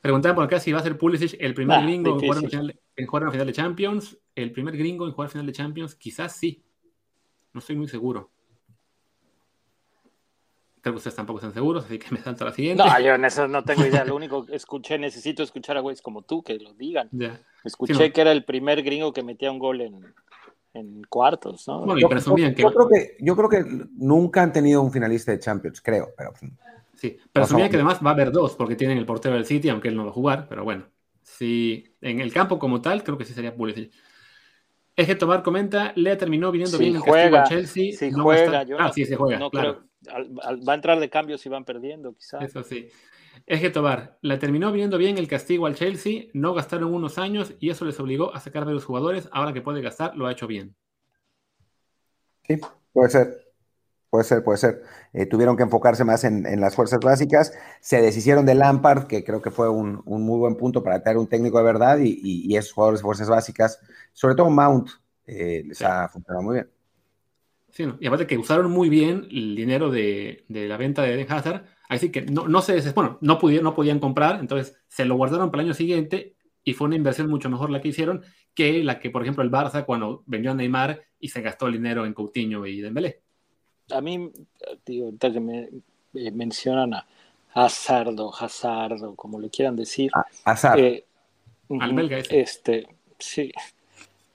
Preguntaban 0.00 0.34
por 0.36 0.44
acá 0.44 0.60
si 0.60 0.72
va 0.72 0.78
a 0.80 0.82
ser 0.82 0.96
Pulisic 0.98 1.36
el 1.40 1.54
primer 1.54 1.82
gringo 1.82 2.10
en 2.14 2.20
jugar, 2.20 2.38
en 2.96 3.06
jugar, 3.06 3.22
en 3.24 3.32
final 3.32 3.46
de 3.46 3.52
Champions. 3.52 4.18
El 4.34 4.52
primer 4.52 4.76
gringo 4.76 5.06
en 5.06 5.12
jugar 5.12 5.30
final 5.30 5.46
de 5.46 5.52
Champions, 5.52 5.94
quizás 5.96 6.36
sí. 6.36 6.62
No 7.52 7.58
estoy 7.60 7.76
muy 7.76 7.88
seguro. 7.88 8.30
Creo 10.80 10.94
que 10.94 10.98
ustedes 10.98 11.16
tampoco 11.16 11.40
están 11.40 11.52
seguros, 11.52 11.84
así 11.84 11.98
que 11.98 12.06
me 12.12 12.20
salto 12.20 12.44
a 12.44 12.48
la 12.48 12.52
siguiente. 12.54 12.84
No, 12.84 13.00
yo 13.00 13.14
en 13.14 13.24
eso 13.24 13.48
no 13.48 13.64
tengo 13.64 13.84
idea. 13.84 14.04
Lo 14.04 14.14
único 14.14 14.46
que 14.46 14.54
escuché, 14.54 14.98
necesito 14.98 15.42
escuchar 15.42 15.76
a 15.76 15.80
güeyes 15.80 16.00
como 16.02 16.22
tú 16.22 16.42
que 16.44 16.54
lo 16.58 16.72
digan. 16.74 17.08
Ya. 17.10 17.40
Escuché 17.64 17.94
Sí, 17.94 18.00
no. 18.06 18.12
que 18.12 18.20
era 18.20 18.30
el 18.32 18.44
primer 18.44 18.82
gringo 18.82 19.12
que 19.12 19.24
metía 19.24 19.50
un 19.50 19.58
gol 19.58 19.80
en, 19.80 20.14
en 20.74 21.02
cuartos, 21.08 21.66
¿no? 21.66 21.80
Bueno, 21.80 21.98
Yo, 21.98 22.08
presumían 22.08 22.50
yo- 22.50 22.56
que, 22.56 22.62
yo 22.62 22.70
creo 22.72 22.88
que, 22.88 23.16
yo 23.18 23.36
creo 23.36 23.48
que 23.48 23.86
nunca 23.96 24.42
han 24.44 24.52
tenido 24.52 24.80
un 24.82 24.92
finalista 24.92 25.32
de 25.32 25.40
Champions, 25.40 25.80
creo, 25.80 26.12
pero 26.16 26.32
sí, 26.96 27.16
presumían 27.32 27.66
Pasó. 27.68 27.70
que 27.70 27.76
además 27.76 28.00
va 28.04 28.10
a 28.10 28.14
haber 28.14 28.32
dos, 28.32 28.56
porque 28.56 28.74
tienen 28.76 28.98
el 28.98 29.06
portero 29.06 29.34
del 29.36 29.46
City, 29.46 29.68
aunque 29.68 29.88
él 29.88 29.96
no 29.96 30.04
va 30.04 30.10
a 30.10 30.14
jugar, 30.14 30.46
pero 30.48 30.64
bueno. 30.64 30.86
Sí, 31.22 31.96
en 32.00 32.20
el 32.20 32.32
campo 32.32 32.58
como 32.58 32.80
tal, 32.80 33.02
creo 33.04 33.18
que 33.18 33.24
sí 33.24 33.32
sería 33.34 33.54
Pulisic. 33.54 33.92
Eje 34.96 35.14
Tobar 35.14 35.42
comenta, 35.42 35.92
Lea 35.96 36.16
terminó 36.16 36.50
viniendo 36.50 36.78
Sí 36.78 36.84
bien 36.84 36.96
en 36.96 37.02
juega, 37.02 37.22
castigo 37.22 37.36
a 37.36 37.44
Chelsea. 37.44 37.92
sí 37.92 38.10
no 38.10 38.18
va 38.18 38.22
a 38.22 38.24
juega, 38.36 38.44
estar- 38.62 38.66
yo 38.68 38.76
ah, 38.78 38.86
no- 38.86 38.92
sí, 38.92 39.04
se 39.04 39.16
juega, 39.16 39.38
no 39.38 39.50
claro. 39.50 39.74
creo- 40.02 40.14
al- 40.14 40.30
al- 40.42 40.68
va 40.68 40.72
a 40.72 40.76
entrar 40.76 40.98
de 41.00 41.10
cambio 41.10 41.36
si 41.36 41.48
van 41.48 41.64
perdiendo, 41.64 42.14
quizás. 42.14 42.42
Eso 42.42 42.62
sí. 42.62 42.88
Eje 43.44 43.68
Tobar, 43.70 44.18
la 44.22 44.38
terminó 44.38 44.72
viniendo 44.72 44.96
bien 44.96 45.18
el 45.18 45.28
castigo 45.28 45.66
al 45.66 45.74
Chelsea, 45.74 46.26
no 46.32 46.54
gastaron 46.54 46.94
unos 46.94 47.18
años 47.18 47.52
y 47.60 47.68
eso 47.70 47.84
les 47.84 48.00
obligó 48.00 48.34
a 48.34 48.40
sacar 48.40 48.64
de 48.64 48.72
los 48.72 48.84
jugadores. 48.86 49.28
Ahora 49.32 49.52
que 49.52 49.60
puede 49.60 49.82
gastar, 49.82 50.16
lo 50.16 50.26
ha 50.26 50.32
hecho 50.32 50.46
bien. 50.46 50.74
sí, 52.46 52.58
puede 52.92 53.10
ser. 53.10 53.45
Puede 54.16 54.24
ser, 54.24 54.42
puede 54.42 54.56
ser. 54.56 54.82
Eh, 55.12 55.26
tuvieron 55.26 55.58
que 55.58 55.62
enfocarse 55.62 56.02
más 56.02 56.24
en, 56.24 56.46
en 56.46 56.58
las 56.58 56.74
fuerzas 56.74 57.00
básicas. 57.00 57.52
Se 57.82 58.00
deshicieron 58.00 58.46
de 58.46 58.54
Lampard, 58.54 59.06
que 59.06 59.22
creo 59.24 59.42
que 59.42 59.50
fue 59.50 59.68
un, 59.68 60.00
un 60.06 60.22
muy 60.22 60.38
buen 60.38 60.56
punto 60.56 60.82
para 60.82 61.02
traer 61.02 61.18
un 61.18 61.26
técnico 61.26 61.58
de 61.58 61.64
verdad, 61.64 61.98
y, 61.98 62.08
y- 62.22 62.50
y 62.50 62.56
esos 62.56 62.72
jugadores 62.72 63.00
de 63.00 63.04
fuerzas 63.04 63.28
básicas, 63.28 63.78
sobre 64.14 64.34
todo 64.34 64.48
Mount, 64.48 64.88
eh, 65.26 65.64
les 65.66 65.76
Sí. 65.76 65.84
ha 65.84 66.08
funcionado 66.08 66.42
muy 66.42 66.54
bien. 66.54 66.70
Sí, 67.68 67.84
¿no? 67.84 67.98
Y 68.00 68.06
aparte 68.06 68.26
que 68.26 68.38
usaron 68.38 68.70
muy 68.70 68.88
bien 68.88 69.26
el 69.30 69.54
dinero 69.54 69.90
de, 69.90 70.46
de 70.48 70.66
la 70.66 70.78
venta 70.78 71.02
de 71.02 71.12
Eden 71.12 71.30
Hazard, 71.30 71.66
así 71.90 72.10
que 72.10 72.22
no, 72.22 72.48
no 72.48 72.62
se 72.62 72.72
des- 72.72 72.94
bueno, 72.94 73.18
no 73.20 73.38
pudieron, 73.38 73.64
no 73.64 73.74
podían 73.74 73.98
comprar, 74.00 74.40
entonces 74.40 74.78
se 74.88 75.04
lo 75.04 75.16
guardaron 75.16 75.50
para 75.50 75.62
el 75.62 75.68
año 75.68 75.74
siguiente 75.74 76.36
y 76.64 76.72
fue 76.72 76.86
una 76.86 76.96
inversión 76.96 77.28
mucho 77.28 77.50
mejor 77.50 77.68
la 77.68 77.82
que 77.82 77.88
hicieron 77.88 78.22
que 78.54 78.82
la 78.82 78.98
que, 78.98 79.10
por 79.10 79.20
ejemplo, 79.20 79.44
el 79.44 79.50
Barça 79.50 79.84
cuando 79.84 80.22
vendió 80.26 80.52
a 80.52 80.54
Neymar 80.54 81.02
y 81.18 81.28
se 81.28 81.42
gastó 81.42 81.66
el 81.66 81.74
dinero 81.74 82.06
en 82.06 82.14
Coutinho 82.14 82.64
y 82.64 82.80
Dembélé. 82.80 83.25
A 83.90 84.00
mí, 84.00 84.30
digo, 84.84 85.06
ahorita 85.06 85.32
que 85.32 85.40
me 85.40 85.68
eh, 86.14 86.30
mencionan 86.32 86.94
a 86.94 87.06
Hazardo, 87.54 88.32
Hazardo, 88.34 89.14
como 89.16 89.40
le 89.40 89.50
quieran 89.50 89.76
decir. 89.76 90.10
Hazard. 90.44 90.78
eh, 90.78 91.04
Al 91.78 91.90
ujú, 91.90 91.96
belga 91.96 92.18
ese. 92.18 92.40
Este, 92.40 92.88
sí. 93.18 93.52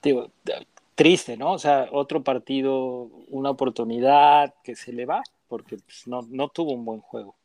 Digo, 0.02 0.32
eh, 0.46 0.66
triste, 0.94 1.36
¿no? 1.36 1.52
O 1.54 1.58
sea, 1.58 1.88
otro 1.92 2.22
partido, 2.24 3.10
una 3.30 3.50
oportunidad 3.50 4.54
que 4.64 4.76
se 4.76 4.92
le 4.92 5.06
va, 5.06 5.22
porque 5.48 5.78
pues, 5.78 6.06
no, 6.08 6.22
no 6.30 6.48
tuvo 6.50 6.72
un 6.72 6.84
buen 6.84 7.00
juego. 7.00 7.36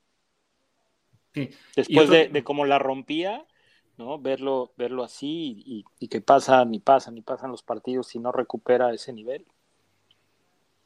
Sí. 1.34 1.50
Después 1.76 2.06
otro- 2.10 2.16
de, 2.16 2.28
de 2.30 2.44
cómo 2.44 2.66
la 2.66 2.80
rompía, 2.80 3.46
¿no? 3.98 4.20
Verlo, 4.20 4.72
verlo 4.78 5.04
así 5.04 5.64
y, 5.66 5.86
y 6.00 6.08
que 6.08 6.22
pasan 6.22 6.74
y 6.74 6.80
pasan 6.80 7.18
y 7.18 7.22
pasan 7.22 7.52
los 7.52 7.64
partidos 7.64 8.16
y 8.16 8.20
no 8.20 8.32
recupera 8.32 8.94
ese 8.94 9.14
nivel. 9.14 9.46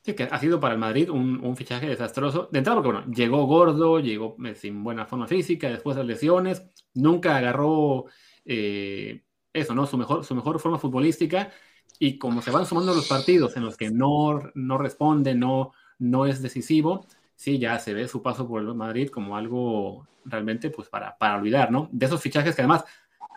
Sí, 0.04 0.16
que 0.16 0.24
ha 0.24 0.40
sido 0.40 0.60
para 0.60 0.74
el 0.74 0.80
Madrid 0.80 1.10
un, 1.12 1.40
un 1.44 1.56
fichaje 1.56 1.88
desastroso. 1.88 2.50
De 2.52 2.58
entrada, 2.60 2.82
porque 2.82 2.98
bueno, 2.98 3.14
llegó 3.14 3.46
gordo, 3.46 4.00
llegó 4.00 4.36
eh, 4.46 4.56
sin 4.56 4.84
buena 4.84 5.06
forma 5.06 5.28
física, 5.28 5.70
después 5.70 5.96
de 5.96 6.04
lesiones, 6.04 6.64
nunca 6.96 7.38
agarró 7.38 8.06
eh, 8.46 9.24
eso, 9.54 9.76
¿no? 9.76 9.86
Su 9.86 9.98
mejor, 9.98 10.26
su 10.26 10.34
mejor 10.34 10.60
forma 10.60 10.80
futbolística. 10.80 11.52
Y 12.00 12.18
como 12.18 12.42
se 12.42 12.50
van 12.50 12.66
sumando 12.66 12.96
los 12.96 13.08
partidos 13.08 13.56
en 13.58 13.64
los 13.64 13.78
que 13.78 13.92
no, 13.92 14.40
no 14.56 14.78
responde, 14.80 15.36
no, 15.36 15.74
no 16.00 16.26
es 16.26 16.42
decisivo, 16.42 17.06
sí, 17.36 17.60
ya 17.60 17.78
se 17.78 17.94
ve 17.94 18.08
su 18.08 18.24
paso 18.24 18.48
por 18.48 18.62
el 18.62 18.74
Madrid 18.74 19.10
como 19.10 19.38
algo 19.38 20.08
realmente 20.26 20.70
pues 20.72 20.90
para, 20.90 21.16
para 21.18 21.36
olvidar, 21.38 21.72
¿no? 21.72 21.90
De 21.92 22.08
esos 22.08 22.22
fichajes 22.22 22.56
que 22.56 22.62
además 22.62 22.86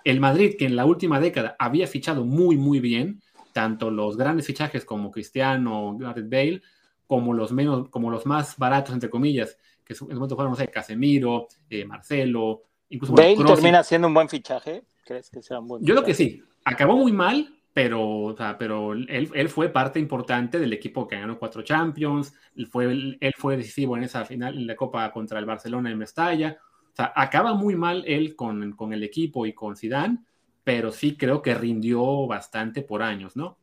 el 0.05 0.21
Madrid, 0.21 0.57
que 0.59 0.67
en 0.67 0.77
la 0.77 0.87
última 0.87 1.21
década 1.21 1.57
había 1.59 1.87
fichado 1.87 2.25
muy, 2.25 2.57
muy 2.57 2.81
bien, 2.81 3.23
tanto 3.55 3.91
los 3.91 4.19
grandes 4.19 4.47
fichajes 4.47 4.85
como 4.85 5.11
Cristiano, 5.11 5.97
Gareth 5.99 6.29
Bale, 6.29 6.63
como 7.07 7.33
los 7.33 7.53
menos, 7.53 7.89
como 7.89 8.11
los 8.11 8.27
más 8.27 8.59
baratos, 8.59 8.93
entre 8.93 9.09
comillas, 9.09 9.57
que 9.85 9.93
en 9.95 9.97
su 9.97 10.07
momento 10.07 10.35
fueron, 10.35 10.53
no 10.53 10.57
sé, 10.57 10.69
Casemiro, 10.69 11.47
eh, 11.71 11.85
Marcelo, 11.87 12.63
incluso 12.91 13.15
Bale 13.15 13.35
Kroos 13.37 13.53
y- 13.53 13.55
termina 13.55 13.83
siendo 13.83 14.09
un 14.09 14.15
buen 14.15 14.29
fichaje. 14.29 14.85
¿Crees 15.05 15.31
que 15.31 15.43
sea 15.43 15.61
un 15.61 15.69
buen 15.69 15.83
Yo 15.83 15.95
creo 15.95 16.05
que 16.05 16.15
fichaje? 16.15 16.41
sí. 16.41 16.43
Acabó 16.65 16.97
muy 16.97 17.13
mal, 17.13 17.55
pero, 17.73 18.03
o 18.07 18.37
sea, 18.37 18.57
pero 18.59 18.93
él, 18.95 19.31
él 19.35 19.49
fue 19.49 19.69
parte 19.69 20.01
importante 20.01 20.59
del 20.59 20.73
equipo 20.73 21.07
que 21.07 21.19
ganó 21.19 21.39
cuatro 21.39 21.63
Champions. 21.63 22.35
Él 22.57 22.67
fue, 22.67 22.87
él 22.87 23.33
fue 23.37 23.57
decisivo 23.57 23.97
en 23.97 24.05
esa 24.05 24.25
final, 24.25 24.57
en 24.57 24.67
la 24.67 24.75
Copa 24.77 25.11
contra 25.13 25.39
el 25.39 25.45
Barcelona 25.45 25.91
en 25.91 25.99
Mestalla. 25.99 26.59
O 26.93 26.97
sea, 26.97 27.13
acaba 27.15 27.55
muy 27.55 27.77
mal 27.77 28.03
él 28.07 28.35
con, 28.37 28.73
con 28.73 28.93
el 28.93 29.03
equipo 29.03 29.45
y 29.47 29.53
con 29.53 29.77
Zidane, 29.77 30.19
pero 30.65 30.93
sí 30.93 31.17
creo 31.17 31.43
que 31.43 31.55
rindió 31.55 32.27
bastante 32.27 32.83
por 32.83 33.03
años, 33.03 33.37
¿no? 33.37 33.59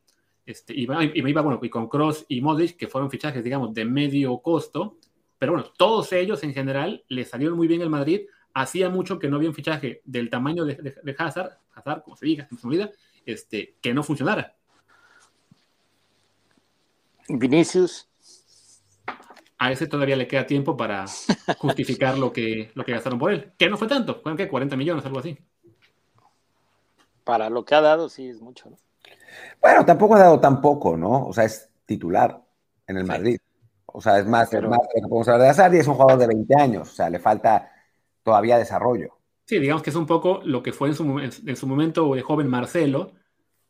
Este, 0.45 0.73
y, 0.73 0.83
y 0.83 1.29
iba, 1.29 1.41
bueno, 1.41 1.59
y 1.61 1.69
con 1.69 1.87
Cross 1.87 2.25
y 2.29 2.41
Modric, 2.41 2.77
que 2.77 2.87
fueron 2.87 3.09
fichajes, 3.11 3.43
digamos, 3.43 3.73
de 3.73 3.85
medio 3.85 4.37
costo, 4.39 4.97
pero 5.37 5.53
bueno, 5.53 5.67
todos 5.77 6.11
ellos 6.13 6.43
en 6.43 6.53
general 6.53 7.03
le 7.07 7.25
salieron 7.25 7.57
muy 7.57 7.67
bien 7.67 7.81
al 7.81 7.89
Madrid. 7.89 8.21
Hacía 8.53 8.89
mucho 8.89 9.17
que 9.17 9.29
no 9.29 9.37
había 9.37 9.49
un 9.49 9.55
fichaje 9.55 10.01
del 10.05 10.29
tamaño 10.29 10.65
de, 10.65 10.75
de- 10.75 10.95
de 11.03 11.15
Hazard, 11.17 11.57
Hazard, 11.73 12.03
como 12.03 12.15
se 12.17 12.25
diga, 12.25 12.47
se 12.49 12.55
me 12.55 12.73
olvida, 12.73 12.91
este, 13.25 13.77
que 13.81 13.93
no 13.93 14.03
funcionara. 14.03 14.55
Vinicius, 17.41 18.07
A 19.57 19.71
ese 19.71 19.87
todavía 19.87 20.15
le 20.15 20.27
queda 20.27 20.45
tiempo 20.47 20.75
para 20.75 21.19
justificar 21.53 22.17
lo 22.17 22.33
que, 22.33 22.71
lo 22.73 22.83
que 22.83 22.91
gastaron 22.93 23.19
por 23.19 23.31
él, 23.31 23.53
que 23.57 23.69
no 23.69 23.77
fue 23.77 23.87
tanto, 23.87 24.19
fueron 24.21 24.37
que 24.37 24.47
40 24.49 24.75
millones, 24.75 25.05
algo 25.05 25.19
así. 25.19 25.37
Para 27.23 27.49
lo 27.49 27.65
que 27.65 27.75
ha 27.75 27.81
dado, 27.81 28.09
sí 28.09 28.27
es 28.29 28.41
mucho, 28.41 28.69
¿no? 28.69 28.77
Bueno, 29.61 29.85
tampoco 29.85 30.15
ha 30.15 30.19
dado 30.19 30.39
tan 30.39 30.61
poco, 30.61 30.97
¿no? 30.97 31.25
O 31.27 31.33
sea, 31.33 31.45
es 31.45 31.69
titular 31.85 32.41
en 32.87 32.97
el 32.97 33.03
Sí. 33.03 33.07
Madrid. 33.09 33.37
O 33.85 34.01
sea, 34.01 34.19
es 34.19 34.25
más, 34.25 34.49
Pero- 34.49 34.67
es 34.67 34.69
más 34.69 34.79
de 34.79 35.01
lo 35.01 35.07
que 35.07 35.09
podemos 35.09 35.27
hablar 35.27 35.41
de 35.43 35.49
Hazard 35.49 35.73
y 35.75 35.79
es 35.79 35.87
un 35.87 35.95
jugador 35.95 36.19
de 36.19 36.27
20 36.27 36.55
años. 36.55 36.89
O 36.89 36.93
sea, 36.93 37.09
le 37.09 37.19
falta 37.19 37.71
todavía 38.23 38.57
desarrollo. 38.57 39.17
Sí, 39.45 39.59
digamos 39.59 39.83
que 39.83 39.89
es 39.89 39.95
un 39.95 40.05
poco 40.05 40.39
lo 40.45 40.63
que 40.63 40.71
fue 40.71 40.87
en 40.89 40.95
su, 40.95 41.19
en 41.19 41.55
su 41.55 41.67
momento 41.67 42.13
de 42.15 42.21
joven 42.21 42.47
Marcelo, 42.47 43.11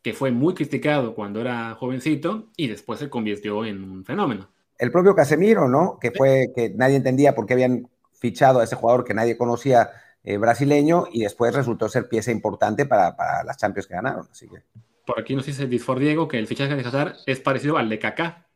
que 0.04 0.14
fue 0.14 0.32
muy 0.32 0.54
criticado 0.54 1.16
cuando 1.16 1.42
era 1.42 1.76
jovencito 1.76 2.50
y 2.56 2.68
después 2.68 3.00
se 3.00 3.10
convirtió 3.10 3.66
en 3.66 3.84
un 3.84 4.04
fenómeno. 4.06 4.50
El 4.78 4.92
propio 4.92 5.16
Casemiro, 5.16 5.68
¿no? 5.68 5.98
Que 6.00 6.12
fue 6.12 6.52
que 6.56 6.72
nadie 6.76 6.96
entendía 6.98 7.34
por 7.36 7.46
qué 7.46 7.54
habían 7.54 7.88
fichado 8.14 8.60
a 8.60 8.64
ese 8.64 8.76
jugador 8.76 9.04
que 9.04 9.14
nadie 9.14 9.38
conocía 9.38 9.90
eh, 10.24 10.38
brasileño 10.38 11.06
y 11.12 11.22
después 11.24 11.54
resultó 11.56 11.90
ser 11.90 12.08
pieza 12.08 12.32
importante 12.32 12.86
para, 12.86 13.16
para 13.16 13.44
las 13.44 13.58
Champions 13.58 13.88
que 13.88 13.96
ganaron. 13.96 14.28
Así 14.32 14.48
que 14.48 14.64
Por 15.06 15.20
aquí 15.20 15.36
nos 15.36 15.46
dice 15.46 15.66
Disfor 15.68 16.00
Diego 16.00 16.28
que 16.28 16.38
el 16.38 16.48
fichaje 16.48 16.76
de 16.76 16.84
Hazard 16.86 17.16
es 17.26 17.40
parecido 17.40 17.78
al 17.78 17.90
de 17.90 18.00
Kaká. 18.00 18.48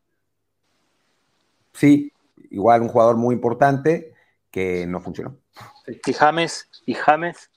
sí, 1.74 2.11
igual 2.51 2.82
un 2.82 2.89
jugador 2.89 3.18
muy 3.18 3.34
importante 3.36 4.13
que 4.51 4.86
no 4.88 5.01
funcionó. 5.01 5.38
Y 6.05 6.13
James, 6.13 6.70
y 6.86 6.93
James, 6.93 7.49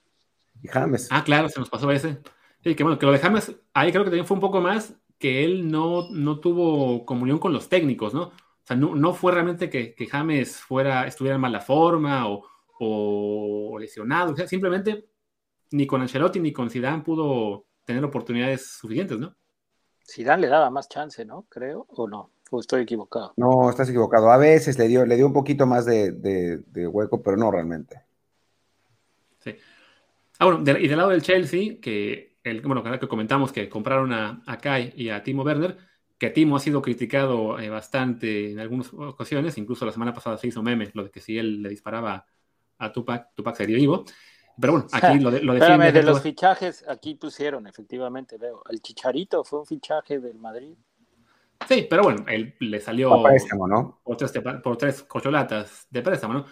Y 0.63 0.69
James. 0.69 1.09
Ah, 1.11 1.23
claro, 1.25 1.49
se 1.49 1.61
nos 1.61 1.71
pasó 1.71 1.91
ese. 1.91 2.19
Sí, 2.65 2.75
que 2.75 2.83
bueno, 2.83 2.99
que 2.99 3.07
lo 3.07 3.13
de 3.13 3.19
James, 3.19 3.55
ahí 3.75 3.93
creo 3.93 4.05
que 4.05 4.11
también 4.11 4.27
fue 4.27 4.35
un 4.35 4.41
poco 4.41 4.61
más 4.61 4.95
que 5.19 5.45
él 5.45 5.71
no, 5.71 6.09
no 6.11 6.41
tuvo 6.41 7.05
comunión 7.07 7.39
con 7.39 7.53
los 7.53 7.69
técnicos, 7.69 8.15
¿no? 8.15 8.23
O 8.23 8.33
sea, 8.65 8.77
no, 8.77 8.95
no 8.95 9.15
fue 9.15 9.33
realmente 9.33 9.71
que, 9.71 9.95
que 9.95 10.07
James 10.07 10.57
fuera, 10.57 11.07
estuviera 11.07 11.37
en 11.37 11.41
mala 11.41 11.61
forma 11.61 12.29
o, 12.29 12.45
o 12.81 13.79
lesionado, 13.79 14.33
o 14.33 14.37
sea, 14.37 14.47
simplemente 14.47 15.07
ni 15.73 15.87
con 15.87 16.01
Ancelotti 16.01 16.41
ni 16.41 16.53
con 16.53 16.71
Zidane 16.71 17.03
pudo 17.03 17.67
tener 17.85 18.05
oportunidades 18.05 18.67
suficientes, 18.79 19.19
¿no? 19.19 19.35
Zidane 20.07 20.43
le 20.43 20.49
daba 20.49 20.71
más 20.71 20.89
chance, 20.89 21.25
¿no? 21.25 21.47
Creo, 21.49 21.87
o 21.91 22.09
no, 22.09 22.31
o 22.51 22.61
estoy 22.61 22.83
equivocado. 22.83 23.35
No, 23.37 23.69
estás 23.69 23.89
equivocado. 23.91 24.31
A 24.31 24.39
veces 24.39 24.79
le 24.79 24.89
dio, 24.89 25.05
le 25.05 25.17
dio 25.17 25.27
un 25.27 25.33
poquito 25.33 25.67
más 25.67 25.85
de, 25.85 26.13
de- 26.13 26.59
de 26.67 26.87
hueco, 26.87 27.23
pero 27.23 27.37
no 27.37 27.51
realmente. 27.51 28.03
Sí. 29.41 29.55
Ah, 30.39 30.47
bueno, 30.47 30.63
de- 30.63 30.81
y 30.81 30.89
del 30.89 30.97
lado 30.99 31.11
del 31.11 31.23
Chelsea, 31.23 31.81
que, 31.81 32.37
el, 32.45 32.63
bueno, 32.63 32.83
que 32.83 33.09
comentamos 33.09 33.53
que 33.53 33.69
compraron 33.69 34.13
a, 34.13 34.43
a 34.47 34.59
Kai 34.59 34.93
y 34.97 35.11
a 35.11 35.23
Timo 35.23 35.43
Werner, 35.43 35.77
que 36.19 36.31
Timo 36.31 36.57
ha 36.57 36.61
sido 36.61 36.81
criticado 36.83 37.59
eh, 37.59 37.69
bastante 37.69 38.53
en 38.53 38.59
algunas 38.61 38.93
ocasiones, 38.93 39.59
incluso 39.59 39.85
la 39.85 39.93
semana 39.93 40.13
pasada 40.15 40.39
se 40.39 40.49
hizo 40.49 40.63
meme, 40.63 40.91
lo 40.95 41.05
de 41.05 41.11
que 41.11 41.21
si 41.21 41.39
él 41.39 41.63
le 41.63 41.69
disparaba 41.69 42.27
a 42.79 42.93
Tupac, 42.93 43.35
Tupac 43.35 43.57
sería 43.57 43.77
vivo. 43.77 44.05
Pero 44.61 44.73
bueno, 44.73 44.89
aquí 44.93 45.19
lo, 45.21 45.31
de, 45.31 45.43
lo 45.43 45.55
Espérame, 45.55 45.93
de 45.93 46.03
los 46.03 46.23
fichajes, 46.23 46.85
aquí 46.89 47.15
pusieron, 47.15 47.67
efectivamente, 47.67 48.37
veo. 48.39 48.63
El 48.69 48.81
Chicharito 48.81 49.45
fue 49.45 49.61
un 49.61 49.67
fichaje 49.67 50.19
del 50.19 50.39
Madrid. 50.39 50.75
Sí, 51.67 51.87
pero 51.91 52.05
bueno, 52.05 52.25
él 52.29 52.55
le 52.61 52.81
salió 52.81 53.13
A 53.13 53.23
préstamo, 53.23 53.67
¿no? 53.67 54.01
por 54.05 54.17
tres, 54.17 54.33
por 54.63 54.77
tres 54.77 55.03
corcholatas 55.03 55.87
de 55.91 56.03
préstamo, 56.03 56.35
¿no? 56.35 56.47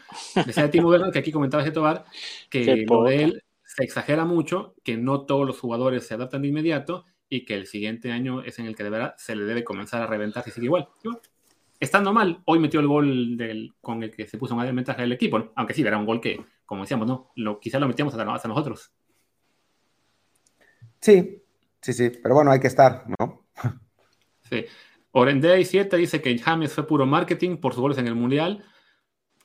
Decía 0.44 0.70
Timo 0.70 0.88
Werner, 0.88 1.12
que 1.12 1.20
aquí 1.20 1.30
comentaba 1.30 1.62
Getobar, 1.62 2.04
que 2.50 2.64
Qué 2.64 2.86
lo 2.88 3.04
de 3.04 3.22
él 3.22 3.44
se 3.62 3.84
exagera 3.84 4.24
mucho, 4.24 4.74
que 4.82 4.96
no 4.96 5.24
todos 5.24 5.46
los 5.46 5.60
jugadores 5.60 6.06
se 6.06 6.14
adaptan 6.14 6.42
de 6.42 6.48
inmediato 6.48 7.04
y 7.28 7.44
que 7.44 7.54
el 7.54 7.66
siguiente 7.66 8.10
año 8.10 8.42
es 8.42 8.58
en 8.58 8.66
el 8.66 8.76
que 8.76 8.84
de 8.84 8.90
verdad 8.90 9.14
se 9.16 9.36
le 9.36 9.44
debe 9.44 9.64
comenzar 9.64 10.02
a 10.02 10.06
reventar 10.06 10.44
si 10.44 10.50
sigue 10.50 10.66
igual. 10.66 10.88
Y 11.02 11.08
bueno, 11.08 11.20
estando 11.80 12.12
mal, 12.12 12.42
hoy 12.46 12.58
metió 12.58 12.80
el 12.80 12.86
gol 12.86 13.36
del, 13.36 13.74
con 13.80 14.02
el 14.02 14.10
que 14.10 14.26
se 14.26 14.38
puso 14.38 14.56
más 14.56 14.66
de 14.66 14.72
ventaja 14.72 15.02
del 15.02 15.12
equipo, 15.12 15.52
aunque 15.54 15.74
sí, 15.74 15.82
era 15.82 15.98
un 15.98 16.06
gol 16.06 16.20
que, 16.20 16.44
como 16.64 16.82
decíamos, 16.82 17.06
no, 17.06 17.32
lo, 17.36 17.60
quizá 17.60 17.78
lo 17.78 17.88
metíamos 17.88 18.14
hasta, 18.14 18.32
hasta 18.32 18.48
nosotros. 18.48 18.92
Sí, 21.00 21.42
sí, 21.80 21.92
sí, 21.92 22.10
pero 22.22 22.34
bueno, 22.34 22.50
hay 22.50 22.60
que 22.60 22.66
estar, 22.66 23.04
¿no? 23.18 23.46
Sí. 24.42 24.64
Orendey 25.10 25.64
7 25.64 25.96
dice 25.96 26.20
que 26.20 26.38
James 26.38 26.72
fue 26.72 26.86
puro 26.86 27.06
marketing 27.06 27.56
por 27.56 27.72
sus 27.72 27.80
goles 27.80 27.98
en 27.98 28.06
el 28.06 28.14
Mundial. 28.14 28.64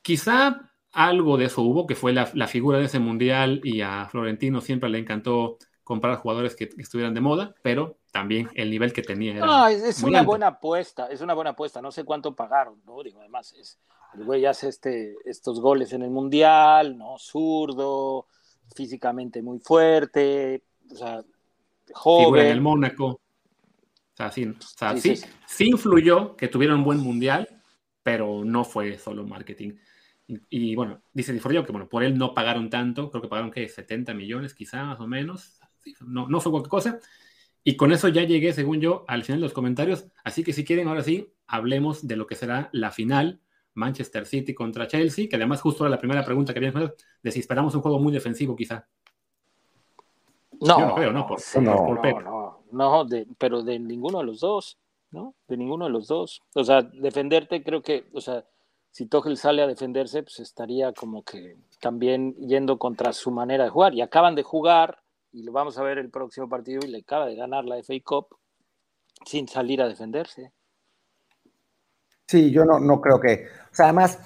Quizá 0.01 0.69
algo 0.91 1.37
de 1.37 1.45
eso 1.45 1.61
hubo, 1.61 1.87
que 1.87 1.95
fue 1.95 2.13
la, 2.13 2.29
la, 2.33 2.47
figura 2.47 2.77
de 2.77 2.85
ese 2.85 2.99
Mundial 2.99 3.61
y 3.63 3.81
a 3.81 4.07
Florentino 4.09 4.59
siempre 4.61 4.89
le 4.89 4.99
encantó 4.99 5.57
comprar 5.83 6.17
jugadores 6.17 6.55
que, 6.55 6.69
estuvieran 6.77 7.13
de 7.13 7.21
moda, 7.21 7.55
pero 7.61 7.99
también 8.11 8.49
el 8.53 8.69
nivel 8.69 8.93
que 8.93 9.01
tenía. 9.01 9.33
Era 9.33 9.45
no, 9.45 9.67
es, 9.67 10.03
una 10.03 10.21
buena 10.21 10.47
apuesta, 10.47 11.07
es 11.07 11.21
una 11.21 11.33
buena 11.33 11.51
apuesta, 11.51 11.81
no 11.81 11.91
sé 11.91 12.03
cuánto 12.03 12.35
pagaron, 12.35 12.81
¿no? 12.85 13.01
Digo, 13.01 13.19
además, 13.21 13.53
es, 13.57 13.79
el 14.13 14.25
güey 14.25 14.45
hace 14.45 14.67
este, 14.67 15.15
estos 15.25 15.59
goles 15.61 15.93
en 15.93 16.03
el 16.03 16.09
Mundial, 16.09 16.97
¿no? 16.97 17.17
Zurdo, 17.17 18.27
físicamente 18.75 19.41
muy 19.41 19.59
fuerte, 19.59 20.63
o 20.91 20.95
sea, 20.95 21.23
joven. 21.93 22.25
Figura 22.25 22.43
en 22.43 22.51
el 22.51 22.61
Mónaco. 22.61 23.05
O 23.05 23.19
sea, 24.15 24.29
sí, 24.29 24.45
o 24.45 24.61
sea, 24.61 24.97
sí, 24.97 25.15
sí, 25.47 25.65
influyó 25.65 26.35
que 26.35 26.49
tuviera 26.49 26.75
un 26.75 26.83
buen 26.83 26.99
Mundial, 26.99 27.47
pero 28.03 28.43
no 28.43 28.65
fue 28.65 28.97
solo 28.97 29.25
marketing. 29.25 29.73
Y, 30.49 30.75
bueno, 30.75 31.01
dice 31.11 31.33
Di 31.33 31.39
que 31.39 31.71
bueno, 31.71 31.89
por 31.89 32.03
él 32.03 32.17
no 32.17 32.33
pagaron 32.33 32.69
tanto, 32.69 33.09
creo 33.09 33.21
que 33.21 33.27
pagaron 33.27 33.51
que 33.51 33.67
70 33.67 34.13
millones 34.13 34.53
quizá 34.53 34.83
más 34.85 34.99
o 34.99 35.07
menos, 35.07 35.59
no, 35.99 36.27
no 36.27 36.39
fue 36.39 36.51
cualquier 36.51 36.69
cosa. 36.69 36.99
Y 37.63 37.77
con 37.77 37.91
eso 37.91 38.07
ya 38.07 38.23
llegué, 38.23 38.53
según 38.53 38.81
yo, 38.81 39.05
al 39.07 39.23
final 39.23 39.39
de 39.39 39.45
los 39.45 39.53
comentarios. 39.53 40.05
Así 40.23 40.43
que 40.43 40.53
si 40.53 40.65
quieren, 40.65 40.87
ahora 40.87 41.03
sí, 41.03 41.33
hablemos 41.47 42.07
de 42.07 42.15
lo 42.15 42.25
que 42.25 42.35
será 42.35 42.69
la 42.71 42.91
final 42.91 43.41
Manchester 43.73 44.25
City 44.25 44.53
contra 44.53 44.87
Chelsea, 44.87 45.29
que 45.29 45.35
además 45.35 45.61
justo 45.61 45.83
era 45.83 45.91
la 45.91 45.99
primera 45.99 46.25
pregunta 46.25 46.53
que 46.53 46.59
habían 46.59 46.93
de 47.21 47.31
si 47.31 47.39
esperamos 47.39 47.75
un 47.75 47.81
juego 47.81 47.99
muy 47.99 48.11
defensivo 48.11 48.55
quizá. 48.55 48.87
No, 50.59 50.79
no 50.79 50.95
creo, 50.95 51.11
no, 51.11 51.25
por, 51.25 51.39
no, 51.61 52.61
no, 52.71 53.07
pero 53.37 53.63
de 53.63 53.79
ninguno 53.79 54.19
de 54.19 54.25
los 54.25 54.41
dos, 54.41 54.77
¿no? 55.09 55.33
De 55.47 55.57
ninguno 55.57 55.85
de 55.85 55.91
los 55.91 56.07
dos. 56.07 56.41
O 56.53 56.63
sea, 56.63 56.83
defenderte 56.83 57.63
creo 57.63 57.81
que, 57.81 58.09
o 58.13 58.21
sea, 58.21 58.45
si 58.91 59.07
Tuchel 59.07 59.37
sale 59.37 59.63
a 59.63 59.67
defenderse, 59.67 60.21
pues 60.21 60.39
estaría 60.39 60.93
como 60.93 61.23
que 61.23 61.57
también 61.79 62.35
yendo 62.35 62.77
contra 62.77 63.11
su 63.13 63.31
manera 63.31 63.63
de 63.63 63.69
jugar. 63.69 63.95
Y 63.95 64.01
acaban 64.01 64.35
de 64.35 64.43
jugar 64.43 65.00
y 65.31 65.43
lo 65.43 65.51
vamos 65.51 65.77
a 65.77 65.83
ver 65.83 65.97
el 65.97 66.09
próximo 66.09 66.49
partido 66.49 66.81
y 66.83 66.89
le 66.89 66.99
acaba 66.99 67.25
de 67.25 67.35
ganar 67.35 67.65
la 67.65 67.77
FA 67.77 67.93
Cup 68.03 68.27
sin 69.25 69.47
salir 69.47 69.81
a 69.81 69.87
defenderse. 69.87 70.51
Sí, 72.27 72.51
yo 72.51 72.65
no, 72.65 72.79
no 72.79 73.01
creo 73.01 73.19
que. 73.19 73.45
O 73.71 73.75
sea, 73.75 73.85
además, 73.85 74.19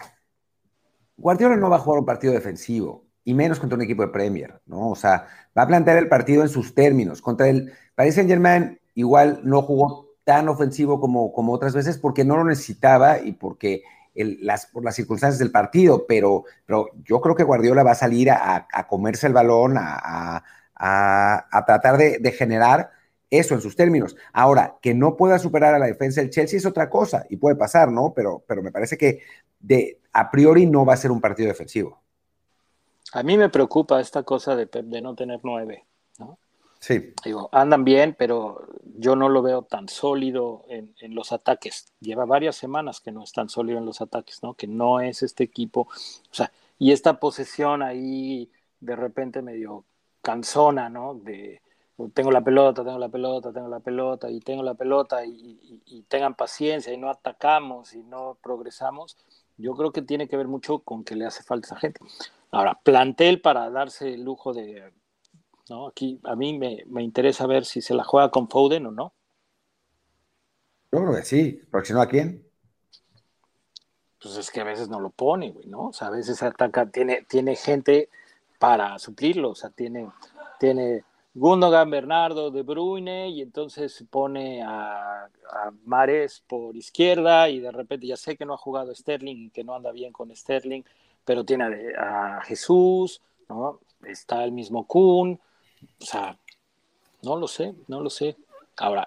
Guardiola 1.18 1.56
no 1.56 1.70
va 1.70 1.78
a 1.78 1.80
jugar 1.80 2.00
un 2.00 2.06
partido 2.06 2.34
defensivo, 2.34 3.06
y 3.24 3.34
menos 3.34 3.60
contra 3.60 3.76
un 3.76 3.82
equipo 3.82 4.04
de 4.04 4.10
Premier, 4.10 4.62
¿no? 4.68 4.92
O 4.92 4.96
sea, 4.96 5.28
va 5.58 5.64
a 5.64 5.68
plantear 5.68 5.98
el 5.98 6.08
partido 6.08 6.44
en 6.44 6.50
sus 6.50 6.76
términos. 6.76 7.22
Contra 7.22 7.50
el 7.50 7.74
Paris 7.96 8.16
Saint 8.16 8.30
Germain, 8.30 8.80
igual 8.94 9.42
no 9.44 9.64
jugó 9.64 10.14
tan 10.24 10.48
ofensivo 10.48 11.00
como, 11.00 11.34
como 11.34 11.54
otras 11.54 11.74
veces 11.74 11.98
porque 11.98 12.24
no 12.24 12.38
lo 12.38 12.46
necesitaba 12.46 13.20
y 13.20 13.34
porque 13.34 13.84
las, 14.16 14.68
por 14.68 14.84
las 14.84 14.96
circunstancias 14.96 15.40
del 15.40 15.52
partido, 15.52 16.06
pero, 16.08 16.46
pero 16.66 16.90
yo 17.04 17.20
creo 17.20 17.36
que 17.36 17.44
Guardiola 17.44 17.84
va 17.84 17.92
a 17.92 17.96
salir 17.96 18.32
a, 18.32 18.68
a 18.72 18.88
comerse 18.88 19.28
el 19.28 19.34
balón, 19.34 19.76
a, 19.78 20.44
tratar 20.78 21.98
de, 21.98 22.32
generar 22.32 22.92
eso 23.30 23.54
en 23.54 23.62
sus 23.62 23.76
términos. 23.76 24.16
Ahora, 24.34 24.78
que 24.82 24.94
no 24.94 25.18
pueda 25.18 25.40
superar 25.40 25.74
a 25.74 25.80
la 25.80 25.88
defensa 25.88 26.22
del 26.22 26.30
Chelsea 26.30 26.58
es 26.58 26.66
otra 26.66 26.90
cosa 26.90 27.26
y 27.30 27.38
puede 27.38 27.56
pasar, 27.56 27.92
¿no? 27.92 28.14
Pero, 28.16 28.44
pero 28.48 28.62
me 28.62 28.72
parece 28.72 28.98
que 28.98 29.22
de, 29.60 30.00
a 30.14 30.30
priori 30.30 30.66
no 30.66 30.86
va 30.86 30.94
a 30.94 30.98
ser 30.98 31.12
un 31.12 31.22
partido 31.22 31.50
defensivo. 31.50 32.02
A 33.14 33.24
mí 33.24 33.38
me 33.38 33.50
preocupa 33.50 34.00
esta 34.00 34.24
cosa 34.24 34.56
de, 34.56 34.66
de 34.66 35.02
no 35.02 35.16
tener 35.16 35.40
nueve, 35.44 35.86
¿no? 36.20 36.38
Sí. 36.80 37.14
Digo, 37.24 37.50
andan 37.52 37.84
bien, 37.84 38.16
pero 38.18 38.68
yo 38.98 39.16
no 39.16 39.30
lo 39.30 39.42
veo 39.42 39.64
tan 39.64 39.90
sólido 39.90 40.66
en, 40.68 40.94
en, 41.00 41.16
los 41.16 41.32
ataques. 41.32 41.94
Lleva 42.00 42.26
varias 42.26 42.58
semanas 42.58 43.00
que 43.00 43.12
no 43.12 43.24
es 43.24 43.32
tan 43.32 43.50
sólido 43.50 43.80
en 43.80 43.86
los 43.86 44.02
ataques, 44.02 44.44
¿no? 44.44 44.54
Que 44.54 44.68
no 44.68 45.00
es 45.00 45.24
este 45.24 45.44
equipo. 45.44 45.82
O 45.82 46.34
sea, 46.34 46.52
y 46.78 46.92
esta 46.92 47.20
posesión 47.20 47.82
ahí 47.82 48.52
de 48.80 48.96
repente 48.96 49.42
medio 49.42 49.86
cansona, 50.26 50.90
¿no? 50.90 51.14
De 51.14 51.62
tengo 52.14 52.32
la 52.32 52.42
pelota, 52.42 52.84
tengo 52.84 53.00
la 53.00 53.10
pelota, 53.10 53.54
tengo 53.54 53.70
la 53.70 53.80
pelota 53.80 54.30
y 54.30 54.40
tengo 54.40 54.64
la 54.64 54.74
pelota 54.74 55.26
y, 55.26 56.04
tengan 56.10 56.36
paciencia 56.36 56.92
y 56.92 56.98
no 56.98 57.10
atacamos 57.10 57.94
y 57.94 58.04
no 58.04 58.38
progresamos, 58.42 59.18
yo 59.58 59.76
creo 59.76 59.92
que 59.92 60.02
tiene 60.02 60.28
que 60.28 60.38
ver 60.38 60.48
mucho 60.48 60.80
con 60.80 61.04
que 61.04 61.16
le 61.16 61.26
hace 61.26 61.44
falta 61.44 61.68
a 61.68 61.70
esa 61.70 61.80
gente. 61.80 62.00
Ahora, 62.52 62.80
plantel 62.84 63.42
para 63.42 63.70
darse 63.70 64.14
el 64.14 64.24
lujo 64.24 64.54
de, 64.54 64.92
¿no? 65.70 65.88
Aquí 65.88 66.20
a 66.24 66.36
mí 66.36 66.58
me, 66.58 66.84
me 66.88 67.02
interesa 67.02 67.48
ver 67.48 67.66
si 67.66 67.82
se 67.82 67.94
la 67.94 68.04
juega 68.04 68.30
con 68.30 68.50
Foden 68.50 68.88
o 68.88 68.92
no. 68.92 69.14
Yo 70.92 71.00
creo 71.00 71.16
que 71.16 71.24
sí, 71.24 71.62
porque 71.72 71.88
si 71.88 71.94
no, 71.94 72.02
¿a 72.02 72.08
quién? 72.08 72.46
Pues 74.22 74.38
es 74.38 74.52
que 74.52 74.62
a 74.62 74.66
veces 74.66 74.90
no 74.90 75.00
lo 75.00 75.12
pone, 75.12 75.52
güey, 75.52 75.68
¿no? 75.68 75.88
O 75.88 75.94
sea, 75.94 76.08
a 76.08 76.12
veces 76.12 76.44
ataca, 76.44 76.88
tiene, 76.88 77.26
tiene 77.28 77.56
gente 77.56 78.10
para 78.66 78.98
suplirlo. 78.98 79.52
O 79.52 79.56
sea, 79.56 79.70
tiene, 79.70 80.10
tiene 80.60 81.04
Gundogan, 81.36 81.90
Bernardo, 81.90 82.50
De 82.50 82.64
Bruyne 82.64 83.30
y 83.30 83.42
entonces 83.42 84.04
pone 84.10 84.64
a, 84.64 85.30
Mares 85.86 86.44
por 86.48 86.76
izquierda 86.76 87.48
y 87.50 87.60
de 87.60 87.72
repente 87.72 88.08
ya 88.08 88.18
sé 88.18 88.36
que 88.36 88.46
no 88.46 88.56
ha 88.56 88.58
jugado 88.58 88.94
Sterling 88.94 89.46
y 89.46 89.50
que 89.52 89.64
no 89.64 89.76
anda 89.76 89.92
bien 89.92 90.12
con 90.12 90.36
Sterling, 90.36 90.82
pero 91.24 91.46
tiene 91.46 91.94
a, 91.96 92.38
a 92.38 92.42
Jesús, 92.42 93.22
¿no? 93.48 93.80
Está 94.04 94.44
el 94.44 94.52
mismo 94.52 94.86
Kun, 94.86 95.40
o 96.02 96.06
sea, 96.06 96.38
no 97.22 97.38
lo 97.38 97.48
sé, 97.48 97.76
no 97.88 98.02
lo 98.02 98.10
sé. 98.10 98.36
Ahora, 98.78 99.06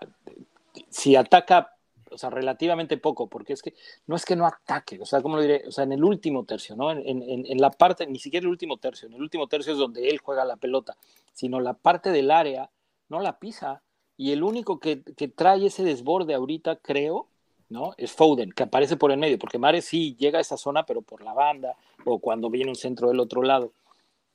si 0.89 1.17
ataca 1.17 1.77
o 2.11 2.19
sea, 2.19 2.31
relativamente 2.31 2.97
poco, 2.97 3.29
porque 3.29 3.53
es 3.53 3.63
que 3.63 3.75
no 4.07 4.17
es 4.17 4.25
que 4.25 4.37
no 4.37 4.47
ataque, 4.47 4.99
o 5.01 5.07
sea, 5.07 5.23
¿cómo 5.23 5.37
lo 5.37 5.43
diré? 5.43 5.65
O 5.67 5.73
sea, 5.73 5.85
en 5.85 5.93
el 5.93 6.05
último 6.05 6.45
tercio, 6.45 6.77
¿no? 6.77 6.91
En, 6.91 7.03
en, 7.05 7.61
la 7.61 7.71
parte, 7.71 8.07
ni 8.07 8.19
siquiera 8.19 8.45
el 8.45 8.51
último 8.51 8.79
tercio, 8.79 9.09
en 9.09 9.15
el 9.15 9.23
último 9.23 9.47
tercio 9.47 9.73
es 9.73 9.79
donde 9.79 10.09
él 10.09 10.19
juega 10.19 10.45
la 10.45 10.57
pelota, 10.57 10.97
sino 11.33 11.61
la 11.61 11.75
parte 11.75 12.11
del 12.11 12.31
área 12.31 12.71
no 13.09 13.21
la 13.21 13.39
pisa. 13.39 13.83
Y 14.17 14.33
el 14.33 14.43
único 14.43 14.81
que, 14.81 15.03
que 15.03 15.29
trae 15.29 15.67
ese 15.67 15.85
desborde 15.85 16.35
ahorita, 16.35 16.77
creo, 16.77 17.29
¿no? 17.69 17.93
Es 17.97 18.13
Foden, 18.13 18.51
que 18.51 18.65
aparece 18.65 18.97
por 18.97 19.13
el 19.13 19.19
medio, 19.19 19.39
porque 19.39 19.59
Mares 19.59 19.85
sí 19.85 20.17
llega 20.17 20.39
a 20.39 20.41
esa 20.41 20.57
zona, 20.57 20.85
pero 20.85 21.03
por 21.03 21.23
la 21.23 21.35
banda, 21.35 21.77
o 22.05 22.19
cuando 22.19 22.51
viene 22.51 22.71
un 22.71 22.77
centro 22.77 23.09
del 23.09 23.21
otro 23.21 23.43
lado. 23.43 23.73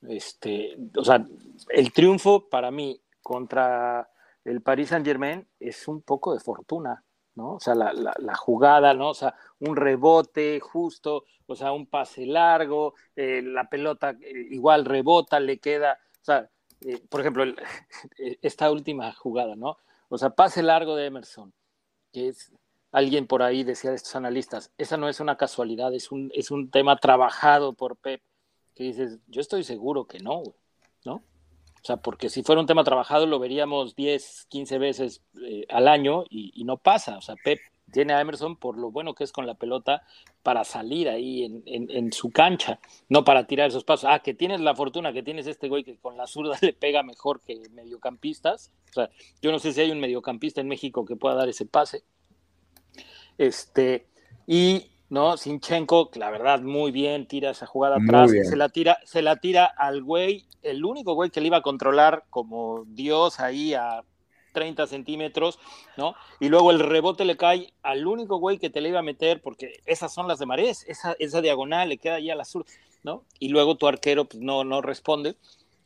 Este, 0.08 0.78
o 0.96 1.04
sea, 1.04 1.26
el 1.70 1.92
triunfo 1.92 2.48
para 2.50 2.72
mí 2.72 3.00
contra 3.22 4.10
el 4.44 4.62
Paris 4.62 4.90
Saint 4.90 5.06
Germain 5.06 5.46
es 5.60 5.88
un 5.88 6.02
poco 6.02 6.34
de 6.34 6.40
fortuna, 6.40 7.04
¿no? 7.36 7.56
O 7.56 7.60
sea, 7.60 7.76
la, 7.76 7.94
la, 7.94 8.36
jugada, 8.36 8.94
¿no? 8.94 9.10
O 9.10 9.14
sea, 9.14 9.36
un 9.60 9.76
rebote 9.76 10.60
justo, 10.60 11.26
o 11.48 11.56
sea, 11.56 11.72
un 11.72 11.88
pase 11.88 12.26
largo, 12.26 12.94
eh, 13.16 13.42
la 13.44 13.70
pelota 13.70 14.12
eh, 14.22 14.48
igual 14.52 14.86
rebota, 14.86 15.40
le 15.40 15.60
queda, 15.60 16.00
o 16.22 16.26
sea, 16.26 16.50
eh, 16.82 17.02
por 17.10 17.22
ejemplo, 17.22 17.44
esta 18.42 18.72
última 18.72 19.14
jugada, 19.14 19.56
¿no? 19.56 19.78
O 20.10 20.18
sea, 20.18 20.30
pase 20.32 20.62
largo 20.64 20.96
de 20.96 21.08
Emerson, 21.08 21.54
que 22.12 22.30
es, 22.30 22.52
alguien 22.92 23.26
por 23.28 23.42
ahí 23.42 23.64
decía 23.64 23.90
de 23.90 23.96
estos 23.96 24.16
analistas, 24.16 24.72
esa 24.78 24.98
no 24.98 25.10
es 25.10 25.20
una 25.20 25.38
casualidad, 25.38 25.94
es 25.94 26.12
un, 26.12 26.32
es 26.36 26.52
un 26.52 26.70
tema 26.70 26.98
trabajado 26.98 27.74
por 27.74 27.98
Pep, 27.98 28.22
que 28.76 28.84
dices, 28.84 29.20
yo 29.28 29.42
estoy 29.42 29.64
seguro 29.64 30.06
que 30.06 30.20
no, 30.20 30.44
¿no? 31.06 31.24
O 31.84 31.86
sea, 31.86 31.98
porque 31.98 32.30
si 32.30 32.44
fuera 32.44 32.62
un 32.62 32.68
tema 32.68 32.86
trabajado 32.86 33.26
lo 33.26 33.40
veríamos 33.40 33.94
10, 33.98 34.46
15 34.48 34.78
veces 34.78 35.22
eh, 35.46 35.66
al 35.70 35.90
año 35.90 36.24
y, 36.30 36.64
no 36.64 36.78
pasa. 36.78 37.18
O 37.18 37.22
sea, 37.22 37.36
Pep 37.44 37.60
tiene 37.92 38.14
a 38.14 38.22
Emerson 38.22 38.56
por 38.56 38.78
lo 38.78 38.90
bueno 38.90 39.14
que 39.14 39.26
es 39.26 39.34
con 39.34 39.46
la 39.46 39.56
pelota 39.56 40.02
para 40.44 40.64
salir 40.64 41.10
ahí 41.10 41.44
en, 41.44 41.62
en, 41.66 42.14
su 42.14 42.32
cancha, 42.32 42.80
no 43.10 43.26
para 43.26 43.48
tirar 43.48 43.68
esos 43.68 43.84
pasos. 43.84 44.10
Ah, 44.10 44.20
que 44.20 44.34
tienes 44.34 44.62
la 44.62 44.76
fortuna 44.76 45.12
que 45.12 45.24
tienes 45.24 45.46
este 45.46 45.68
güey 45.68 45.84
que 45.84 45.98
con 45.98 46.16
la 46.16 46.26
zurda 46.26 46.58
le 46.62 46.72
pega 46.72 47.04
mejor 47.04 47.42
que 47.42 47.62
mediocampistas. 47.72 48.72
O 48.92 48.94
sea, 48.94 49.10
yo 49.42 49.52
no 49.52 49.60
sé 49.60 49.74
si 49.74 49.82
hay 49.82 49.92
un 49.92 50.00
mediocampista 50.00 50.62
en 50.62 50.70
México 50.70 51.04
que 51.04 51.18
pueda 51.18 51.36
dar 51.36 51.50
ese 51.50 51.66
pase. 51.66 52.06
Este, 53.38 54.08
y 54.48 54.93
¿no? 55.14 55.38
Sinchenko, 55.38 56.10
la 56.16 56.32
verdad, 56.32 56.60
muy 56.62 56.92
bien, 56.92 57.28
tira 57.28 57.52
esa 57.52 57.68
jugada 57.68 57.98
atrás, 57.98 58.32
se 58.32 58.56
la 58.56 58.70
tira, 58.70 58.98
se 59.06 59.22
la 59.22 59.36
tira 59.36 59.66
al 59.66 60.02
güey, 60.02 60.48
el 60.64 60.84
único 60.84 61.14
güey 61.14 61.30
que 61.30 61.40
le 61.40 61.48
iba 61.48 61.58
a 61.58 61.62
controlar 61.62 62.24
como 62.32 62.84
Dios 62.88 63.40
ahí 63.40 63.76
a 63.76 64.04
30 64.54 64.88
centímetros, 64.88 65.60
¿no? 65.98 66.16
Y 66.40 66.50
luego 66.50 66.72
el 66.72 66.80
rebote 66.80 67.26
le 67.26 67.38
cae 67.38 67.74
al 67.84 68.08
único 68.08 68.38
güey 68.38 68.58
que 68.58 68.72
te 68.72 68.82
le 68.82 68.90
iba 68.90 69.00
a 69.00 69.04
meter, 69.04 69.40
porque 69.40 69.82
esas 69.86 70.12
son 70.12 70.28
las 70.28 70.40
de 70.40 70.48
Marés, 70.48 70.84
esa, 70.88 71.16
esa 71.20 71.42
diagonal 71.42 71.90
le 71.90 72.00
queda 72.00 72.16
ahí 72.16 72.32
al 72.32 72.42
azul, 72.42 72.66
¿no? 73.04 73.24
Y 73.38 73.50
luego 73.50 73.78
tu 73.78 73.86
arquero 73.88 74.26
pues, 74.26 74.42
no, 74.42 74.64
no 74.64 74.82
responde, 74.82 75.36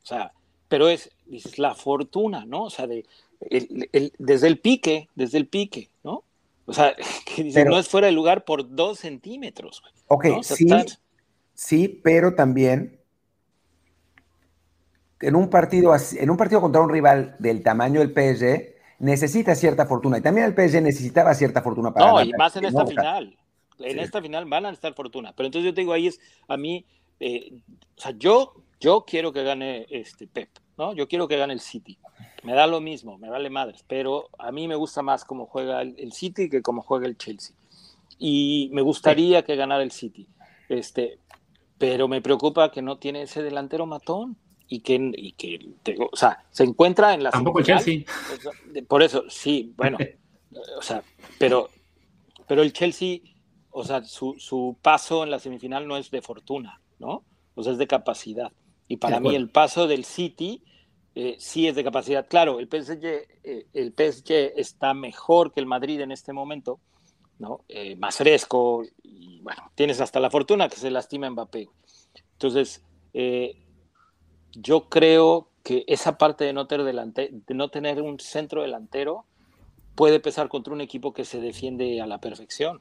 o 0.03 0.05
sea, 0.05 0.31
pero 0.69 0.87
es, 0.87 1.11
dices, 1.25 1.59
la 1.59 1.75
fortuna, 1.75 2.45
¿no? 2.45 2.63
O 2.63 2.69
sea, 2.69 2.87
de, 2.87 3.05
desde 4.17 4.47
el 4.47 4.59
pique, 4.59 5.09
desde 5.15 5.37
el 5.37 5.47
pique. 5.47 5.89
O 6.67 6.73
sea, 6.73 6.95
que 7.25 7.43
dice, 7.43 7.65
no 7.65 7.79
es 7.79 7.87
fuera 7.87 8.07
de 8.07 8.13
lugar 8.13 8.45
por 8.45 8.75
dos 8.75 8.99
centímetros. 8.99 9.81
Ok, 10.07 10.25
sí, 10.43 10.67
sí, 11.53 11.87
pero 12.03 12.35
también 12.35 12.99
en 15.19 15.35
un 15.35 15.49
partido 15.49 15.93
en 15.95 16.29
un 16.29 16.37
partido 16.37 16.61
contra 16.61 16.81
un 16.81 16.89
rival 16.89 17.35
del 17.39 17.63
tamaño 17.63 18.01
del 18.01 18.11
PSG 18.11 18.75
necesita 18.99 19.55
cierta 19.55 19.85
fortuna 19.87 20.19
y 20.19 20.21
también 20.21 20.45
el 20.45 20.53
PSG 20.53 20.81
necesitaba 20.81 21.33
cierta 21.33 21.63
fortuna 21.63 21.91
para 21.91 22.11
no 22.11 22.21
y 22.21 22.33
más 22.33 22.55
en 22.55 22.65
esta 22.65 22.85
final 22.85 23.35
en 23.79 23.99
esta 23.99 24.21
final 24.21 24.45
van 24.45 24.65
a 24.65 24.69
necesitar 24.69 24.93
fortuna 24.93 25.33
pero 25.35 25.47
entonces 25.47 25.65
yo 25.65 25.73
te 25.73 25.81
digo 25.81 25.93
ahí 25.93 26.05
es 26.05 26.19
a 26.47 26.55
mí 26.55 26.85
eh, 27.19 27.51
o 27.97 28.01
sea 28.01 28.11
yo 28.11 28.53
yo 28.79 29.05
quiero 29.07 29.33
que 29.33 29.43
gane 29.43 29.87
este 29.89 30.27
Pep 30.27 30.49
no 30.77 30.93
yo 30.93 31.07
quiero 31.07 31.27
que 31.27 31.37
gane 31.37 31.53
el 31.53 31.59
City 31.59 31.97
me 32.43 32.53
da 32.53 32.67
lo 32.67 32.81
mismo 32.81 33.17
me 33.17 33.29
vale 33.29 33.49
madres 33.49 33.83
pero 33.87 34.29
a 34.37 34.51
mí 34.51 34.67
me 34.67 34.75
gusta 34.75 35.01
más 35.01 35.25
cómo 35.25 35.45
juega 35.45 35.81
el, 35.81 36.11
City 36.13 36.49
que 36.49 36.61
cómo 36.61 36.81
juega 36.81 37.07
el 37.07 37.17
Chelsea 37.17 37.55
y 38.19 38.69
me 38.73 38.81
gustaría 38.81 39.43
que 39.43 39.55
ganara 39.55 39.83
el 39.83 39.91
City 39.91 40.27
este 40.69 41.19
pero 41.77 42.07
me 42.07 42.21
preocupa 42.21 42.71
que 42.71 42.81
no 42.81 42.97
tiene 42.97 43.23
ese 43.23 43.43
delantero 43.43 43.85
matón 43.85 44.37
y 44.67 44.81
que, 44.81 45.11
y 45.15 45.31
que 45.33 45.59
o 46.11 46.15
sea, 46.15 46.43
se 46.51 46.63
encuentra 46.63 47.13
en 47.13 47.23
la 47.23 47.31
Tampoco 47.31 47.61
Chelsea. 47.61 48.03
Por 48.87 49.01
eso, 49.01 49.23
sí, 49.29 49.73
bueno, 49.77 49.97
o 50.77 50.81
sea, 50.81 51.03
pero, 51.37 51.69
pero 52.47 52.61
el 52.61 52.73
Chelsea, 52.73 53.19
o 53.71 53.83
sea, 53.83 54.03
su, 54.03 54.35
su, 54.39 54.77
paso 54.81 55.23
en 55.23 55.31
la 55.31 55.39
semifinal 55.39 55.87
no 55.87 55.97
es 55.97 56.11
de 56.11 56.21
fortuna, 56.21 56.81
¿no? 56.99 57.23
O 57.55 57.63
sea, 57.63 57.73
es 57.73 57.77
de 57.77 57.87
capacidad. 57.87 58.51
Y 58.87 58.97
para 58.97 59.19
mí 59.19 59.35
el 59.35 59.49
paso 59.49 59.87
del 59.87 60.05
City 60.05 60.63
eh, 61.15 61.35
sí 61.39 61.67
es 61.67 61.75
de 61.75 61.83
capacidad. 61.83 62.27
Claro, 62.27 62.59
el 62.59 62.67
PSG, 62.67 63.05
eh, 63.43 63.67
el 63.73 63.93
PSG 63.93 64.53
está 64.55 64.93
mejor 64.93 65.53
que 65.53 65.59
el 65.59 65.65
Madrid 65.65 65.99
en 66.01 66.11
este 66.11 66.31
momento, 66.31 66.79
¿no? 67.39 67.65
Eh, 67.67 67.95
más 67.95 68.17
fresco, 68.17 68.83
y 69.03 69.41
bueno, 69.41 69.71
tienes 69.75 69.99
hasta 69.99 70.19
la 70.19 70.29
fortuna 70.29 70.69
que 70.69 70.77
se 70.77 70.91
lastima 70.91 71.29
Mbappé. 71.29 71.69
Entonces, 72.33 72.83
eh, 73.13 73.57
yo 74.51 74.89
creo 74.89 75.49
que 75.63 75.83
esa 75.87 76.17
parte 76.17 76.45
de 76.45 76.53
no, 76.53 76.67
tener 76.67 76.85
delante, 76.85 77.29
de 77.31 77.55
no 77.55 77.69
tener 77.69 78.01
un 78.01 78.19
centro 78.19 78.61
delantero 78.61 79.25
puede 79.95 80.19
pesar 80.19 80.47
contra 80.49 80.73
un 80.73 80.81
equipo 80.81 81.13
que 81.13 81.25
se 81.25 81.41
defiende 81.41 81.99
a 81.99 82.05
la 82.05 82.19
perfección. 82.19 82.79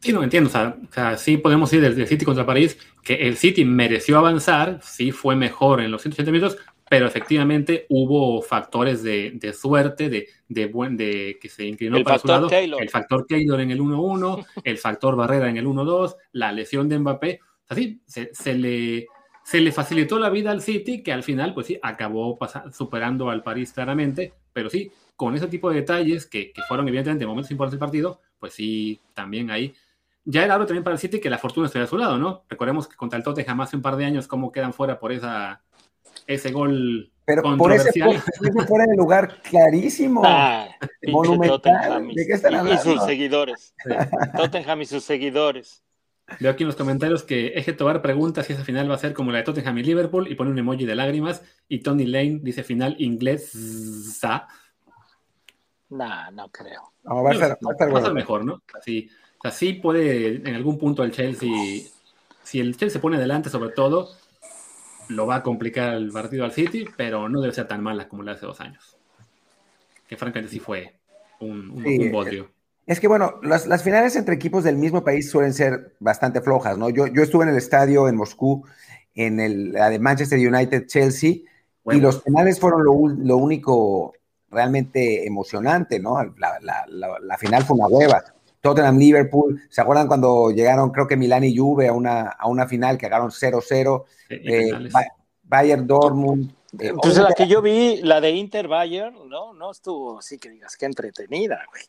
Sí, 0.00 0.12
no 0.12 0.22
entiendo. 0.22 0.48
O 0.48 0.92
sea, 0.92 1.16
sí 1.16 1.36
podemos 1.38 1.72
ir 1.72 1.80
desde 1.80 2.02
el 2.02 2.08
City 2.08 2.24
contra 2.24 2.46
París, 2.46 2.78
que 3.02 3.14
el 3.28 3.36
City 3.36 3.64
mereció 3.64 4.18
avanzar, 4.18 4.80
sí 4.82 5.12
fue 5.12 5.34
mejor 5.36 5.80
en 5.80 5.90
los 5.90 6.02
180 6.02 6.30
minutos, 6.30 6.58
pero 6.88 7.06
efectivamente 7.06 7.86
hubo 7.88 8.40
factores 8.40 9.02
de, 9.02 9.54
suerte, 9.58 10.08
de, 10.08 10.28
de, 10.48 10.66
buen, 10.66 10.96
de 10.96 11.38
que 11.40 11.48
se 11.48 11.64
inclinó 11.66 12.02
para 12.02 12.18
su 12.18 12.28
lado. 12.28 12.48
El 12.50 12.88
factor 12.88 13.26
Taylor 13.26 13.60
en 13.60 13.70
el 13.70 13.80
1-1, 13.80 14.46
el 14.64 14.78
factor 14.78 15.16
Barrera 15.16 15.48
en 15.48 15.56
el 15.56 15.66
1-2, 15.66 16.14
la 16.32 16.52
lesión 16.52 16.88
de 16.88 16.98
Mbappé. 16.98 17.40
O 17.42 17.66
sea, 17.66 17.76
sí, 17.76 18.00
se 18.06 18.54
le 18.54 19.06
se 19.48 19.62
le 19.62 19.72
facilitó 19.72 20.18
la 20.18 20.28
vida 20.28 20.50
al 20.50 20.60
City, 20.60 21.02
que 21.02 21.10
al 21.10 21.22
final, 21.22 21.54
pues 21.54 21.68
sí, 21.68 21.78
acabó 21.80 22.38
superando 22.70 23.30
al 23.30 23.42
París 23.42 23.72
claramente, 23.72 24.34
pero 24.52 24.68
sí, 24.68 24.92
con 25.16 25.34
ese 25.34 25.46
tipo 25.46 25.70
de 25.70 25.76
detalles 25.76 26.26
que, 26.26 26.52
fueron 26.68 26.86
evidentemente 26.86 27.24
momentos 27.24 27.50
importantes 27.50 27.80
del 27.80 27.86
partido, 27.86 28.20
pues 28.38 28.52
sí, 28.52 29.00
también 29.14 29.50
ahí. 29.50 29.72
Ya 30.30 30.44
era 30.44 30.54
algo 30.54 30.66
también 30.66 30.84
para 30.84 30.92
el 30.92 31.00
City 31.00 31.20
que 31.20 31.30
la 31.30 31.38
fortuna 31.38 31.66
estuviera 31.66 31.86
a 31.86 31.88
su 31.88 31.96
lado, 31.96 32.18
¿no? 32.18 32.44
Recordemos 32.50 32.86
que 32.86 32.96
contra 32.96 33.16
el 33.16 33.24
Tottenham 33.24 33.62
hace 33.62 33.76
un 33.76 33.82
par 33.82 33.96
de 33.96 34.04
años, 34.04 34.28
cómo 34.28 34.52
quedan 34.52 34.74
fuera 34.74 34.98
por 34.98 35.10
esa, 35.10 35.62
ese 36.26 36.52
gol 36.52 37.10
pero 37.24 37.42
por 37.56 37.72
ese, 37.72 37.92
fuera 38.66 38.84
de 38.86 38.96
lugar 38.96 39.40
clarísimo. 39.42 40.22
Ah, 40.24 40.68
monumental. 41.06 42.08
¿De 42.08 42.26
qué 42.26 42.32
están 42.34 42.54
hablando? 42.54 42.80
Y 42.80 42.84
sus 42.84 43.04
seguidores. 43.04 43.74
Tottenham 44.36 44.82
y 44.82 44.86
sus 44.86 45.02
seguidores. 45.04 45.82
Veo 46.40 46.52
aquí 46.52 46.62
en 46.62 46.68
los 46.68 46.76
comentarios 46.76 47.22
que 47.22 47.48
Eje 47.48 47.72
Tobar 47.72 48.02
pregunta 48.02 48.42
si 48.42 48.52
esa 48.52 48.64
final 48.64 48.90
va 48.90 48.96
a 48.96 48.98
ser 48.98 49.14
como 49.14 49.32
la 49.32 49.38
de 49.38 49.44
Tottenham 49.44 49.78
y 49.78 49.82
Liverpool 49.82 50.28
y 50.30 50.34
pone 50.34 50.50
un 50.50 50.58
emoji 50.58 50.84
de 50.84 50.94
lágrimas. 50.94 51.42
Y 51.68 51.80
Tony 51.80 52.04
Lane 52.04 52.40
dice 52.42 52.62
final 52.62 52.96
inglés. 52.98 53.50
No, 55.88 56.30
no 56.32 56.48
creo. 56.50 56.92
va, 57.04 57.30
a 57.30 58.00
ser, 58.02 58.12
mejor, 58.12 58.44
¿no? 58.44 58.62
Así, 58.78 59.08
así 59.44 59.74
puede 59.74 60.36
en 60.36 60.54
algún 60.54 60.78
punto 60.78 61.02
el 61.02 61.12
Chelsea, 61.12 61.48
si 62.42 62.60
el 62.60 62.76
Chelsea 62.76 62.94
se 62.94 62.98
pone 62.98 63.16
adelante 63.16 63.50
sobre 63.50 63.70
todo, 63.70 64.10
lo 65.08 65.26
va 65.26 65.36
a 65.36 65.42
complicar 65.42 65.94
el 65.94 66.10
partido 66.10 66.44
al 66.44 66.52
City, 66.52 66.86
pero 66.96 67.28
no 67.28 67.40
debe 67.40 67.54
ser 67.54 67.66
tan 67.66 67.82
mala 67.82 68.08
como 68.08 68.22
la 68.22 68.32
hace 68.32 68.46
dos 68.46 68.60
años. 68.60 68.96
Que 70.06 70.16
francamente 70.16 70.52
sí 70.52 70.60
fue 70.60 70.94
un, 71.40 71.70
un, 71.70 72.12
bodrio. 72.12 72.50
Es 72.86 73.00
que 73.00 73.08
bueno, 73.08 73.40
las, 73.42 73.82
finales 73.82 74.16
entre 74.16 74.34
equipos 74.34 74.64
del 74.64 74.76
mismo 74.76 75.04
país 75.04 75.30
suelen 75.30 75.52
ser 75.52 75.94
bastante 76.00 76.40
flojas, 76.40 76.78
¿no? 76.78 76.88
Yo, 76.88 77.06
yo 77.06 77.22
estuve 77.22 77.44
en 77.44 77.50
el 77.50 77.56
estadio 77.56 78.08
en 78.08 78.16
Moscú, 78.16 78.64
en 79.14 79.40
el, 79.40 79.72
la 79.72 79.90
de 79.90 79.98
Manchester 79.98 80.38
United-Chelsea, 80.38 81.30
y 81.90 82.00
los 82.00 82.22
finales 82.22 82.60
fueron 82.60 82.84
lo, 82.84 82.92
lo, 83.08 83.36
único 83.38 84.12
realmente 84.50 85.26
emocionante, 85.26 85.98
¿no? 85.98 86.22
La, 86.36 86.58
la, 86.60 86.84
la, 87.20 87.38
final 87.38 87.64
fue 87.64 87.78
una 87.78 87.86
hueva. 87.86 88.24
Tottenham-Liverpool, 88.68 89.62
¿se 89.70 89.80
acuerdan 89.80 90.08
cuando 90.08 90.50
llegaron, 90.50 90.90
creo 90.90 91.06
que 91.06 91.16
Milán 91.16 91.44
y 91.44 91.56
Juve 91.56 91.88
a 91.88 91.92
una, 91.92 92.28
a 92.28 92.48
una 92.48 92.66
final 92.66 92.98
que 92.98 93.06
agarraron 93.06 93.30
0-0? 93.30 94.04
Eh, 94.30 94.70
Bayern-Dortmund. 95.44 96.50
Eh, 96.78 96.88
Entonces 96.88 97.22
la 97.22 97.32
que 97.32 97.48
yo 97.48 97.62
vi, 97.62 98.00
la 98.02 98.20
de 98.20 98.30
Inter-Bayern, 98.30 99.28
no, 99.28 99.54
no 99.54 99.70
estuvo 99.70 100.18
así 100.18 100.38
que 100.38 100.50
digas, 100.50 100.76
qué 100.76 100.86
entretenida, 100.86 101.64
güey. 101.70 101.84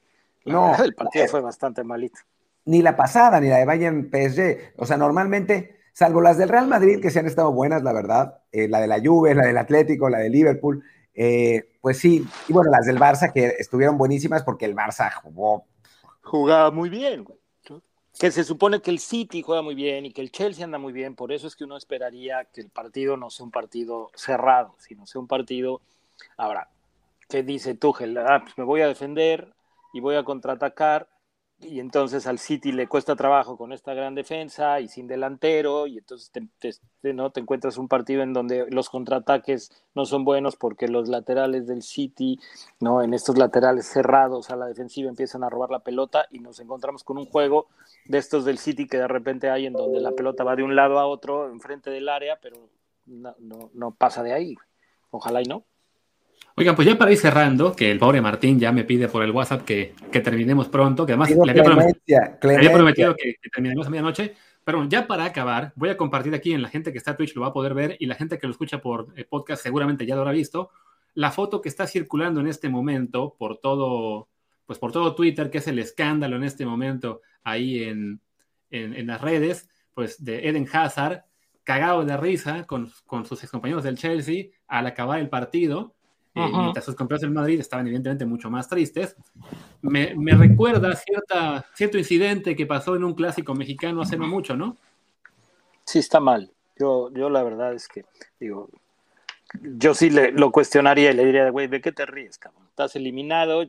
No. 0.46 0.74
El 0.82 0.96
partido 0.96 1.28
fue 1.28 1.42
bastante 1.42 1.84
malito. 1.84 2.20
Ni 2.66 2.82
la 2.82 2.96
pasada, 2.96 3.40
ni 3.42 3.50
la 3.50 3.58
de 3.58 3.66
Bayern 3.66 4.10
PSG. 4.10 4.74
O 4.78 4.86
sea, 4.86 4.96
normalmente, 4.98 5.80
salvo 5.94 6.22
las 6.22 6.38
del 6.38 6.50
Real 6.50 6.68
Madrid, 6.68 7.02
que 7.02 7.10
se 7.10 7.20
han 7.20 7.28
estado 7.28 7.52
buenas, 7.52 7.84
la 7.84 7.94
verdad, 7.94 8.40
eh, 8.52 8.68
la 8.68 8.80
de 8.80 8.88
la 8.88 9.02
Juve, 9.04 9.36
la 9.36 9.46
del 9.46 9.58
Atlético, 9.58 10.10
la 10.10 10.20
de 10.20 10.30
Liverpool, 10.30 10.84
eh, 11.14 11.70
pues 11.82 11.98
sí. 11.98 12.26
Y 12.48 12.54
bueno, 12.54 12.72
las 12.72 12.86
del 12.86 12.98
Barça, 12.98 13.34
que 13.34 13.56
estuvieron 13.60 13.98
buenísimas 13.98 14.44
porque 14.44 14.66
el 14.66 14.76
Barça 14.76 15.12
jugó. 15.14 15.66
Jugaba 16.30 16.70
muy 16.70 16.90
bien. 16.90 17.26
Que 18.20 18.32
se 18.32 18.44
supone 18.44 18.82
que 18.82 18.92
el 18.92 19.00
City 19.00 19.42
juega 19.42 19.62
muy 19.62 19.76
bien 19.76 20.06
y 20.06 20.12
que 20.12 20.22
el 20.22 20.32
Chelsea 20.32 20.64
anda 20.64 20.78
muy 20.78 20.94
bien, 20.94 21.16
por 21.16 21.32
eso 21.32 21.48
es 21.48 21.56
que 21.56 21.64
uno 21.64 21.78
esperaría 21.78 22.46
que 22.46 22.62
el 22.62 22.70
partido 22.70 23.18
no 23.18 23.30
sea 23.30 23.46
un 23.46 23.52
partido 23.52 24.12
cerrado, 24.14 24.76
sino 24.78 25.08
sea 25.08 25.22
un 25.22 25.28
partido. 25.28 25.82
Ahora, 26.38 26.70
¿qué 27.30 27.44
dice 27.44 27.76
Tuchel? 27.76 28.18
Ah, 28.18 28.42
pues 28.44 28.58
me 28.58 28.64
voy 28.64 28.82
a 28.82 28.88
defender, 28.88 29.54
y 29.94 30.00
voy 30.00 30.16
a 30.16 30.24
contraatacar 30.24 31.08
y 31.62 31.80
entonces 31.80 32.26
al 32.26 32.39
City 32.39 32.72
le 32.72 32.88
cuesta 32.88 33.16
trabajo 33.16 33.57
con 33.57 33.74
esta 33.74 33.93
gran 33.93 34.16
defensa 34.16 34.80
y 34.80 34.88
sin 34.88 35.07
delantero 35.07 35.88
y 35.88 35.97
entonces 35.97 36.32
te, 36.32 37.14
¿no? 37.14 37.32
te 37.32 37.41
encuentras 37.41 37.78
un 37.78 37.88
partido 37.88 38.24
en 38.24 38.34
donde 38.34 38.66
los 38.70 38.89
contraataques 38.89 39.72
no 39.93 40.05
son 40.05 40.24
buenos 40.24 40.55
porque 40.55 40.88
los 40.88 41.10
laterales 41.10 41.68
del 41.68 41.82
City, 41.82 42.39
¿no? 42.80 43.01
en 43.01 43.14
estos 43.14 43.38
laterales 43.38 43.88
cerrados 43.88 44.49
a 44.49 44.55
la 44.55 44.68
defensiva 44.68 45.10
empiezan 45.10 45.43
a 45.43 45.49
robar 45.49 45.70
la 45.70 45.80
pelota 45.80 46.28
y 46.32 46.39
nos 46.39 46.60
encontramos 46.60 47.03
con 47.03 47.18
un 47.18 47.26
juego 47.26 47.68
de 48.05 48.18
estos 48.18 48.45
del 48.45 48.57
City 48.57 48.88
que 48.88 48.97
de 48.97 49.07
repente 49.07 49.49
hay 49.49 49.66
en 49.66 49.74
donde 49.74 49.99
la 49.99 50.12
pelota 50.12 50.43
va 50.43 50.55
de 50.55 50.64
un 50.64 50.76
lado 50.76 50.97
a 50.99 51.07
otro 51.07 51.49
enfrente 51.51 51.89
del 51.89 52.07
área 52.07 52.39
pero 52.41 52.55
no, 53.05 53.36
no, 53.39 53.70
no 53.74 53.91
pasa 53.91 54.24
de 54.24 54.34
ahí. 54.34 54.55
Ojalá 55.12 55.41
y 55.41 55.45
no. 55.45 55.66
Oigan, 56.60 56.76
pues 56.76 56.86
ya 56.86 56.98
para 56.98 57.14
ir 57.14 57.18
cerrando, 57.18 57.74
que 57.74 57.90
el 57.90 58.00
pobre 58.00 58.22
Martín 58.22 58.60
ya 58.60 58.74
me 58.74 58.84
pide 58.84 59.08
por 59.08 59.24
el 59.24 59.32
WhatsApp 59.32 59.64
que, 59.64 59.94
terminemos 60.12 60.68
pronto, 60.68 61.06
que 61.06 61.14
además 61.14 61.32
le 61.32 61.52
había, 61.52 61.64
prometido, 62.74 63.16
que, 63.16 63.36
terminemos 63.50 63.88
a 63.88 63.90
medianoche. 63.90 64.36
Pero 64.66 64.84
ya 64.84 65.08
para 65.08 65.24
acabar, 65.24 65.72
voy 65.78 65.88
a 65.88 65.96
compartir 65.96 66.36
aquí 66.36 66.52
en 66.52 66.62
la 66.62 66.68
gente 66.68 66.92
que 66.92 66.98
está 66.98 67.12
en 67.12 67.18
Twitch 67.18 67.34
lo 67.34 67.44
va 67.44 67.48
a 67.48 67.54
poder 67.54 67.74
ver 67.74 67.96
y 67.98 68.08
la 68.08 68.16
gente 68.16 68.38
que 68.38 68.46
lo 68.46 68.52
escucha 68.52 68.82
por 68.82 69.08
eh, 69.16 69.24
podcast 69.24 69.64
seguramente 69.64 70.06
ya 70.06 70.16
lo 70.16 70.22
habrá 70.22 70.34
visto, 70.34 70.70
la 71.14 71.32
foto 71.32 71.62
que 71.62 71.70
está 71.70 71.88
circulando 71.88 72.42
en 72.42 72.48
este 72.48 72.68
momento 72.68 73.36
por 73.40 73.60
todo, 73.60 74.28
pues 74.66 74.78
por 74.80 74.92
todo 74.92 75.16
Twitter, 75.16 75.50
que 75.50 75.60
es 75.60 75.68
el 75.70 75.80
escándalo 75.80 76.36
en 76.36 76.44
este 76.44 76.66
momento 76.66 77.22
ahí 77.42 77.84
en, 77.84 78.20
en, 78.70 79.08
las 79.08 79.22
redes, 79.22 79.70
pues 79.94 80.22
de 80.24 80.50
Eden 80.50 80.68
Hazard, 80.72 81.24
cagado 81.64 82.04
de 82.04 82.18
risa 82.18 82.66
con, 82.66 82.92
con 83.06 83.26
sus 83.26 83.42
excompañeros 83.44 83.86
del 83.86 83.98
Chelsea 83.98 84.48
al 84.68 84.88
acabar 84.88 85.20
el 85.20 85.30
partido 85.30 85.96
eh, 86.36 86.48
mientras 86.52 86.86
sus 86.86 86.96
campeones 86.96 87.22
del 87.22 87.32
Madrid 87.32 87.60
estaban 87.60 87.88
evidentemente 87.88 88.26
mucho 88.26 88.50
más 88.50 88.68
tristes. 88.68 89.16
Me, 89.82 90.14
me, 90.16 90.34
recuerda 90.34 90.96
cierta, 90.96 91.66
cierto 91.74 91.98
incidente 91.98 92.56
que 92.56 92.66
pasó 92.66 92.96
en 92.96 93.04
un 93.04 93.14
clásico 93.14 93.56
mexicano 93.56 94.02
hace 94.02 94.18
no 94.18 94.28
mucho, 94.28 94.56
¿no? 94.56 94.78
Sí, 95.86 96.00
está 96.00 96.20
mal. 96.20 96.52
Yo, 96.78 97.12
yo 97.12 97.30
la 97.30 97.44
verdad 97.44 97.74
es 97.74 97.88
que, 97.88 98.06
digo, 98.40 98.70
yo 99.62 99.94
sí 99.94 100.10
le, 100.10 100.32
lo 100.32 100.52
cuestionaría 100.52 101.12
y 101.12 101.16
le 101.16 101.26
diría, 101.26 101.50
güey, 101.50 101.68
¿de 101.68 101.82
qué 101.82 101.92
te 101.92 102.06
ríes, 102.06 102.38
cabrón? 102.38 102.68
Estás 102.70 102.96
eliminado, 102.96 103.64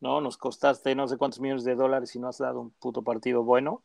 ¿no? 0.00 0.20
Nos 0.20 0.38
costaste 0.38 0.94
no 0.94 1.06
sé 1.06 1.18
cuántos 1.18 1.40
millones 1.40 1.64
de 1.64 1.74
dólares 1.74 2.16
y 2.16 2.18
no 2.18 2.28
has 2.28 2.38
dado 2.38 2.60
un 2.60 2.70
puto 2.70 3.02
partido 3.02 3.42
bueno, 3.42 3.82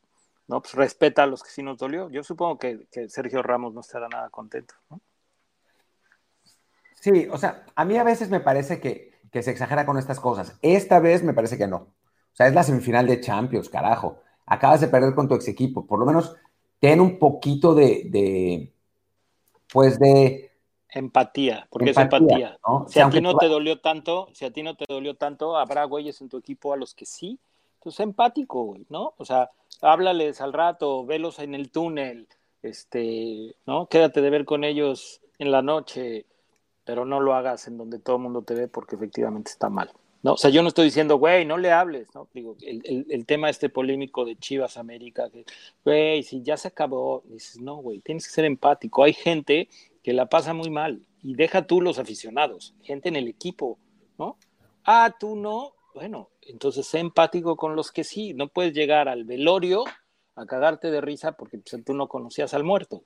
¿no? 0.47 0.61
Pues 0.61 0.73
respeta 0.73 1.23
a 1.23 1.27
los 1.27 1.43
que 1.43 1.49
sí 1.49 1.63
nos 1.63 1.77
dolió. 1.77 2.09
Yo 2.09 2.23
supongo 2.23 2.57
que, 2.57 2.87
que 2.91 3.09
Sergio 3.09 3.43
Ramos 3.43 3.73
no 3.73 3.81
estará 3.81 4.07
nada 4.07 4.29
contento, 4.29 4.73
¿no? 4.89 5.01
Sí, 7.01 7.27
o 7.31 7.37
sea, 7.39 7.65
a 7.75 7.83
mí 7.83 7.97
a 7.97 8.03
veces 8.03 8.29
me 8.29 8.39
parece 8.39 8.79
que, 8.79 9.11
se 9.33 9.49
exagera 9.49 9.87
con 9.87 9.97
estas 9.97 10.19
cosas. 10.19 10.59
Esta 10.61 10.99
vez 10.99 11.23
me 11.23 11.33
parece 11.33 11.57
que 11.57 11.65
no. 11.65 11.77
O 11.77 12.35
sea, 12.35 12.45
es 12.45 12.53
la 12.53 12.61
semifinal 12.61 13.07
de 13.07 13.19
Champions, 13.19 13.69
carajo. 13.69 14.21
Acabas 14.45 14.81
de 14.81 14.87
perder 14.87 15.15
con 15.15 15.27
tu 15.27 15.33
ex 15.33 15.47
equipo. 15.47 15.87
Por 15.87 15.99
lo 15.99 16.05
menos 16.05 16.35
ten 16.79 17.01
un 17.01 17.17
poquito 17.17 17.73
de, 17.73 18.71
pues 19.73 19.97
de... 19.97 20.51
Empatía, 20.89 21.67
porque 21.71 21.89
es 21.89 21.97
empatía. 21.97 22.59
Si 22.87 22.99
a 22.99 23.09
ti 23.09 23.19
no 23.19 23.35
te 23.35 23.47
dolió 23.47 23.79
tanto, 23.79 24.29
si 24.33 24.45
a 24.45 24.51
ti 24.51 24.61
no 24.61 24.75
te 24.75 24.85
dolió 24.87 25.15
tanto, 25.15 25.57
habrá 25.57 25.85
güeyes 25.85 26.21
en 26.21 26.29
tu 26.29 26.37
equipo 26.37 26.71
a 26.71 26.77
los 26.77 26.93
que 26.93 27.07
sí. 27.07 27.39
Entonces, 27.79 28.01
empático, 28.01 28.63
güey, 28.63 28.85
¿no? 28.89 29.15
O 29.17 29.25
sea, 29.25 29.49
háblales 29.81 30.39
al 30.39 30.53
rato, 30.53 31.03
velos 31.03 31.39
en 31.39 31.55
el 31.55 31.71
túnel, 31.71 32.27
este, 32.61 33.55
¿no? 33.65 33.87
Quédate 33.87 34.21
de 34.21 34.29
ver 34.29 34.45
con 34.45 34.63
ellos 34.63 35.21
en 35.39 35.49
la 35.49 35.63
noche, 35.63 36.27
pero 36.83 37.05
no 37.05 37.19
lo 37.19 37.33
hagas 37.33 37.67
en 37.67 37.77
donde 37.77 37.99
todo 37.99 38.17
el 38.17 38.23
mundo 38.23 38.41
te 38.41 38.53
ve 38.53 38.67
porque 38.67 38.95
efectivamente 38.95 39.51
está 39.51 39.69
mal. 39.69 39.91
No, 40.23 40.33
o 40.33 40.37
sea, 40.37 40.51
yo 40.51 40.61
no 40.61 40.67
estoy 40.67 40.85
diciendo, 40.85 41.17
güey, 41.17 41.45
no 41.45 41.57
le 41.57 41.71
hables, 41.71 42.13
¿no? 42.13 42.27
Digo, 42.31 42.55
el, 42.61 43.07
el, 43.09 43.25
tema 43.25 43.49
este 43.49 43.69
polémico 43.69 44.23
de 44.23 44.35
Chivas 44.35 44.77
América, 44.77 45.31
güey, 45.83 46.21
si 46.21 46.43
ya 46.43 46.57
se 46.57 46.67
acabó, 46.67 47.23
dices, 47.25 47.59
no, 47.59 47.77
güey, 47.77 48.01
tienes 48.01 48.27
que 48.27 48.33
ser 48.33 48.45
empático. 48.45 49.03
Hay 49.03 49.13
gente 49.13 49.67
que 50.03 50.13
la 50.13 50.27
pasa 50.27 50.53
muy 50.53 50.69
mal 50.69 51.01
y 51.23 51.33
deja 51.33 51.65
tú 51.65 51.81
los 51.81 51.97
aficionados, 51.97 52.75
gente 52.83 53.09
en 53.09 53.15
el 53.15 53.27
equipo, 53.27 53.79
¿no? 54.19 54.37
Ah, 54.83 55.15
tú 55.19 55.35
no, 55.35 55.73
bueno, 55.95 56.29
entonces 56.41 56.85
sé 56.85 56.99
empático 56.99 57.55
con 57.55 57.75
los 57.75 57.91
que 57.91 58.03
sí, 58.03 58.33
no 58.33 58.47
puedes 58.47 58.73
llegar 58.73 59.07
al 59.09 59.23
velorio 59.23 59.85
a 60.35 60.45
cagarte 60.45 60.91
de 60.91 61.01
risa 61.01 61.33
porque 61.33 61.57
pues, 61.57 61.83
tú 61.83 61.93
no 61.93 62.07
conocías 62.07 62.53
al 62.53 62.63
muerto, 62.63 63.03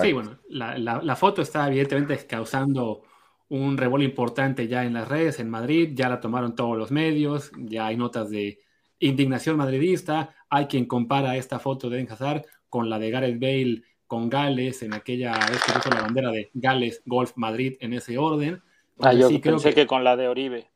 Sí, 0.00 0.12
bueno, 0.12 0.38
la, 0.48 0.78
la, 0.78 1.02
la 1.02 1.16
foto 1.16 1.42
está 1.42 1.66
evidentemente 1.68 2.16
causando 2.26 3.02
un 3.48 3.76
revuelo 3.76 4.04
importante 4.04 4.66
ya 4.66 4.84
en 4.84 4.94
las 4.94 5.08
redes 5.08 5.38
en 5.38 5.50
Madrid, 5.50 5.90
ya 5.92 6.08
la 6.08 6.20
tomaron 6.20 6.54
todos 6.54 6.78
los 6.78 6.90
medios, 6.90 7.52
ya 7.58 7.86
hay 7.86 7.98
notas 7.98 8.30
de 8.30 8.58
indignación 8.98 9.56
madridista, 9.58 10.34
hay 10.48 10.66
quien 10.66 10.86
compara 10.86 11.36
esta 11.36 11.58
foto 11.58 11.90
de 11.90 11.98
Eden 11.98 12.10
Hazard 12.10 12.46
con 12.70 12.88
la 12.88 12.98
de 12.98 13.10
Gareth 13.10 13.38
Bale 13.38 13.82
con 14.06 14.30
Gales 14.30 14.82
en 14.82 14.94
aquella 14.94 15.32
vez 15.32 15.62
que 15.64 15.72
puso 15.72 15.90
la 15.90 16.02
bandera 16.02 16.30
de 16.30 16.50
Gales 16.54 17.02
Golf 17.04 17.32
Madrid 17.36 17.76
en 17.80 17.92
ese 17.92 18.16
orden. 18.16 18.62
Ah, 19.00 19.12
yo 19.12 19.28
pensé 19.40 19.74
que... 19.74 19.86
con 19.86 20.04
la 20.04 20.16
de 20.16 20.28
Oribe. 20.28 20.70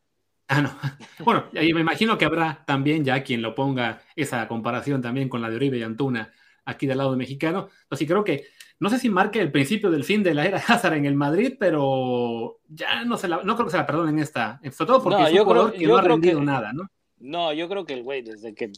Ah, 0.49 0.63
no. 0.63 0.71
Bueno, 1.25 1.45
y 1.53 1.73
me 1.73 1.81
imagino 1.81 2.19
que 2.19 2.25
habrá 2.25 2.65
también 2.67 3.05
ya 3.05 3.23
quien 3.23 3.43
lo 3.43 3.55
ponga 3.55 4.03
esa 4.17 4.47
comparación 4.49 5.01
también 5.01 5.29
con 5.29 5.41
la 5.41 5.49
de 5.49 5.57
Oribe 5.57 5.79
y 5.79 5.83
Antuna 5.83 6.33
aquí 6.65 6.87
del 6.87 6.99
lado 6.99 7.13
de 7.13 7.17
mexicano. 7.17 7.69
Así 7.89 8.07
creo 8.07 8.25
que 8.25 8.45
no 8.79 8.91
sé 8.91 8.99
si 8.99 9.09
marque 9.09 9.41
el 9.41 9.51
principio 9.51 9.91
del 9.91 10.05
fin 10.05 10.23
de 10.23 10.35
la 10.35 10.47
era 10.47 10.59
Hazard 10.69 10.95
en 10.95 11.07
el 11.07 11.15
Madrid, 11.15 11.55
pero 11.59 12.59
ya 12.69 13.05
no 13.05 13.17
se 13.17 13.29
la, 13.29 13.43
no 13.43 13.55
creo 13.55 13.67
que 13.67 13.73
se 13.73 13.79
la 13.79 13.87
perdonen 13.87 14.19
esta, 14.19 14.61
sobre 14.73 14.87
todo 14.87 15.03
porque 15.03 15.23
es 15.23 15.33
un 15.33 15.45
jugador 15.45 15.73
que 15.73 15.87
no 15.87 15.97
ha 15.97 16.03
rendido 16.03 16.43
nada, 16.43 16.73
¿no? 16.73 16.89
No, 17.19 17.53
yo 17.53 17.69
creo 17.69 17.87
que 17.87 17.95
el 17.95 18.03
güey 18.03 18.23
desde 18.23 18.55
que 18.55 18.73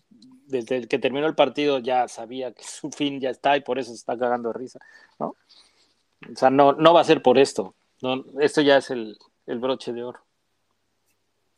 desde 0.47 0.87
que 0.87 0.99
terminó 0.99 1.27
el 1.27 1.35
partido 1.35 1.79
ya 1.79 2.09
sabía 2.09 2.53
que 2.53 2.63
su 2.65 2.91
fin 2.91 3.21
ya 3.21 3.31
está 3.31 3.57
y 3.57 3.61
por 3.61 3.79
eso 3.79 3.91
se 3.91 3.97
está 3.97 4.17
cagando 4.17 4.49
de 4.51 4.59
risa, 4.59 4.79
¿no? 5.19 5.37
O 6.33 6.37
sea, 6.37 6.51
no, 6.51 6.73
no 6.73 6.95
va 6.95 7.01
a 7.01 7.05
ser 7.05 7.23
por 7.23 7.39
esto. 7.39 7.75
No, 8.01 8.25
esto 8.41 8.61
ya 8.61 8.79
es 8.79 8.91
el, 8.91 9.19
el 9.47 9.59
broche 9.59 9.93
de 9.93 10.05
oro. 10.05 10.21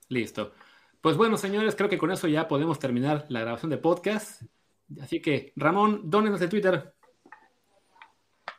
Listo. 0.08 0.52
Pues 1.00 1.16
bueno, 1.16 1.36
señores, 1.36 1.76
creo 1.76 1.88
que 1.88 1.98
con 1.98 2.10
eso 2.10 2.28
ya 2.28 2.48
podemos 2.48 2.78
terminar 2.78 3.26
la 3.28 3.40
grabación 3.40 3.70
de 3.70 3.78
podcast. 3.78 4.42
Así 5.00 5.22
que, 5.22 5.52
Ramón, 5.56 6.02
dónenos 6.10 6.40
de 6.40 6.48
Twitter 6.48 6.94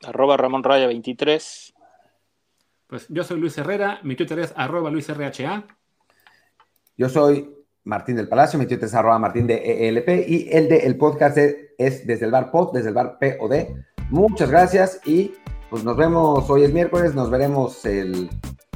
arroba 0.06 0.38
Ramón 0.38 0.64
Raya 0.64 0.88
23. 0.88 1.74
Pues 2.88 3.06
yo 3.10 3.24
soy 3.24 3.40
Luis 3.40 3.58
Herrera, 3.58 4.00
mi 4.04 4.16
Twitter 4.16 4.40
es 4.40 4.54
arroba 4.56 4.90
Luis 4.90 5.08
RHA. 5.10 5.66
Yo 6.98 7.10
soy 7.10 7.50
Martín 7.84 8.16
del 8.16 8.28
Palacio, 8.28 8.60
mi 8.60 8.66
Twitter 8.66 8.86
es 8.86 8.94
arroba 8.94 9.18
Martín 9.18 9.48
de 9.48 9.88
ELP 9.88 10.28
y 10.28 10.50
el 10.52 10.70
de 10.70 10.80
el 10.80 10.98
podcast 10.98 11.38
es, 11.38 12.06
desde 12.06 12.26
el 12.26 12.32
bar 12.32 12.52
pod, 12.52 12.74
desde 12.74 12.90
el 12.90 12.96
bar 12.96 13.18
POD. 13.20 13.68
Muchas 14.10 14.52
gracias 14.52 15.00
y 15.06 15.34
pues 15.70 15.84
nos 15.84 15.96
vemos, 15.96 16.50
hoy 16.50 16.64
es 16.64 16.74
miércoles, 16.74 17.16
nos 17.16 17.30
veremos 17.30 17.86
el 17.86 18.30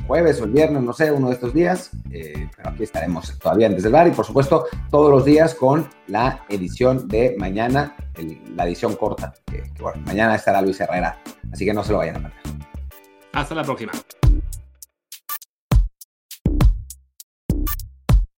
jueves 0.08 0.42
o 0.42 0.46
el 0.46 0.52
viernes, 0.52 0.84
no 0.84 0.94
sé, 0.94 1.12
uno 1.12 1.28
de 1.28 1.34
estos 1.34 1.54
días, 1.54 1.92
eh, 2.12 2.50
pero 2.56 2.70
aquí 2.70 2.84
estaremos 2.84 3.38
todavía 3.40 3.70
desde 3.70 3.88
el 3.88 3.94
bar 3.94 4.08
y 4.08 4.12
por 4.12 4.26
supuesto 4.26 4.66
todos 4.90 5.12
los 5.12 5.26
días 5.26 5.56
con 5.56 5.88
la 6.08 6.46
edición 6.50 7.08
de 7.08 7.36
mañana, 7.38 7.96
la 8.56 8.66
edición 8.66 8.96
corta, 8.96 9.34
que, 9.46 9.64
bueno, 9.80 10.02
mañana 10.06 10.36
estará 10.36 10.62
Luis 10.62 10.80
Herrera, 10.80 11.20
así 11.52 11.66
que 11.66 11.74
no 11.74 11.84
se 11.84 11.92
lo 11.92 12.00
vayan 12.00 12.18
a 12.18 12.20
perder. 12.20 12.40
Hasta 13.34 13.56
la 13.56 13.64
próxima. 13.64 13.92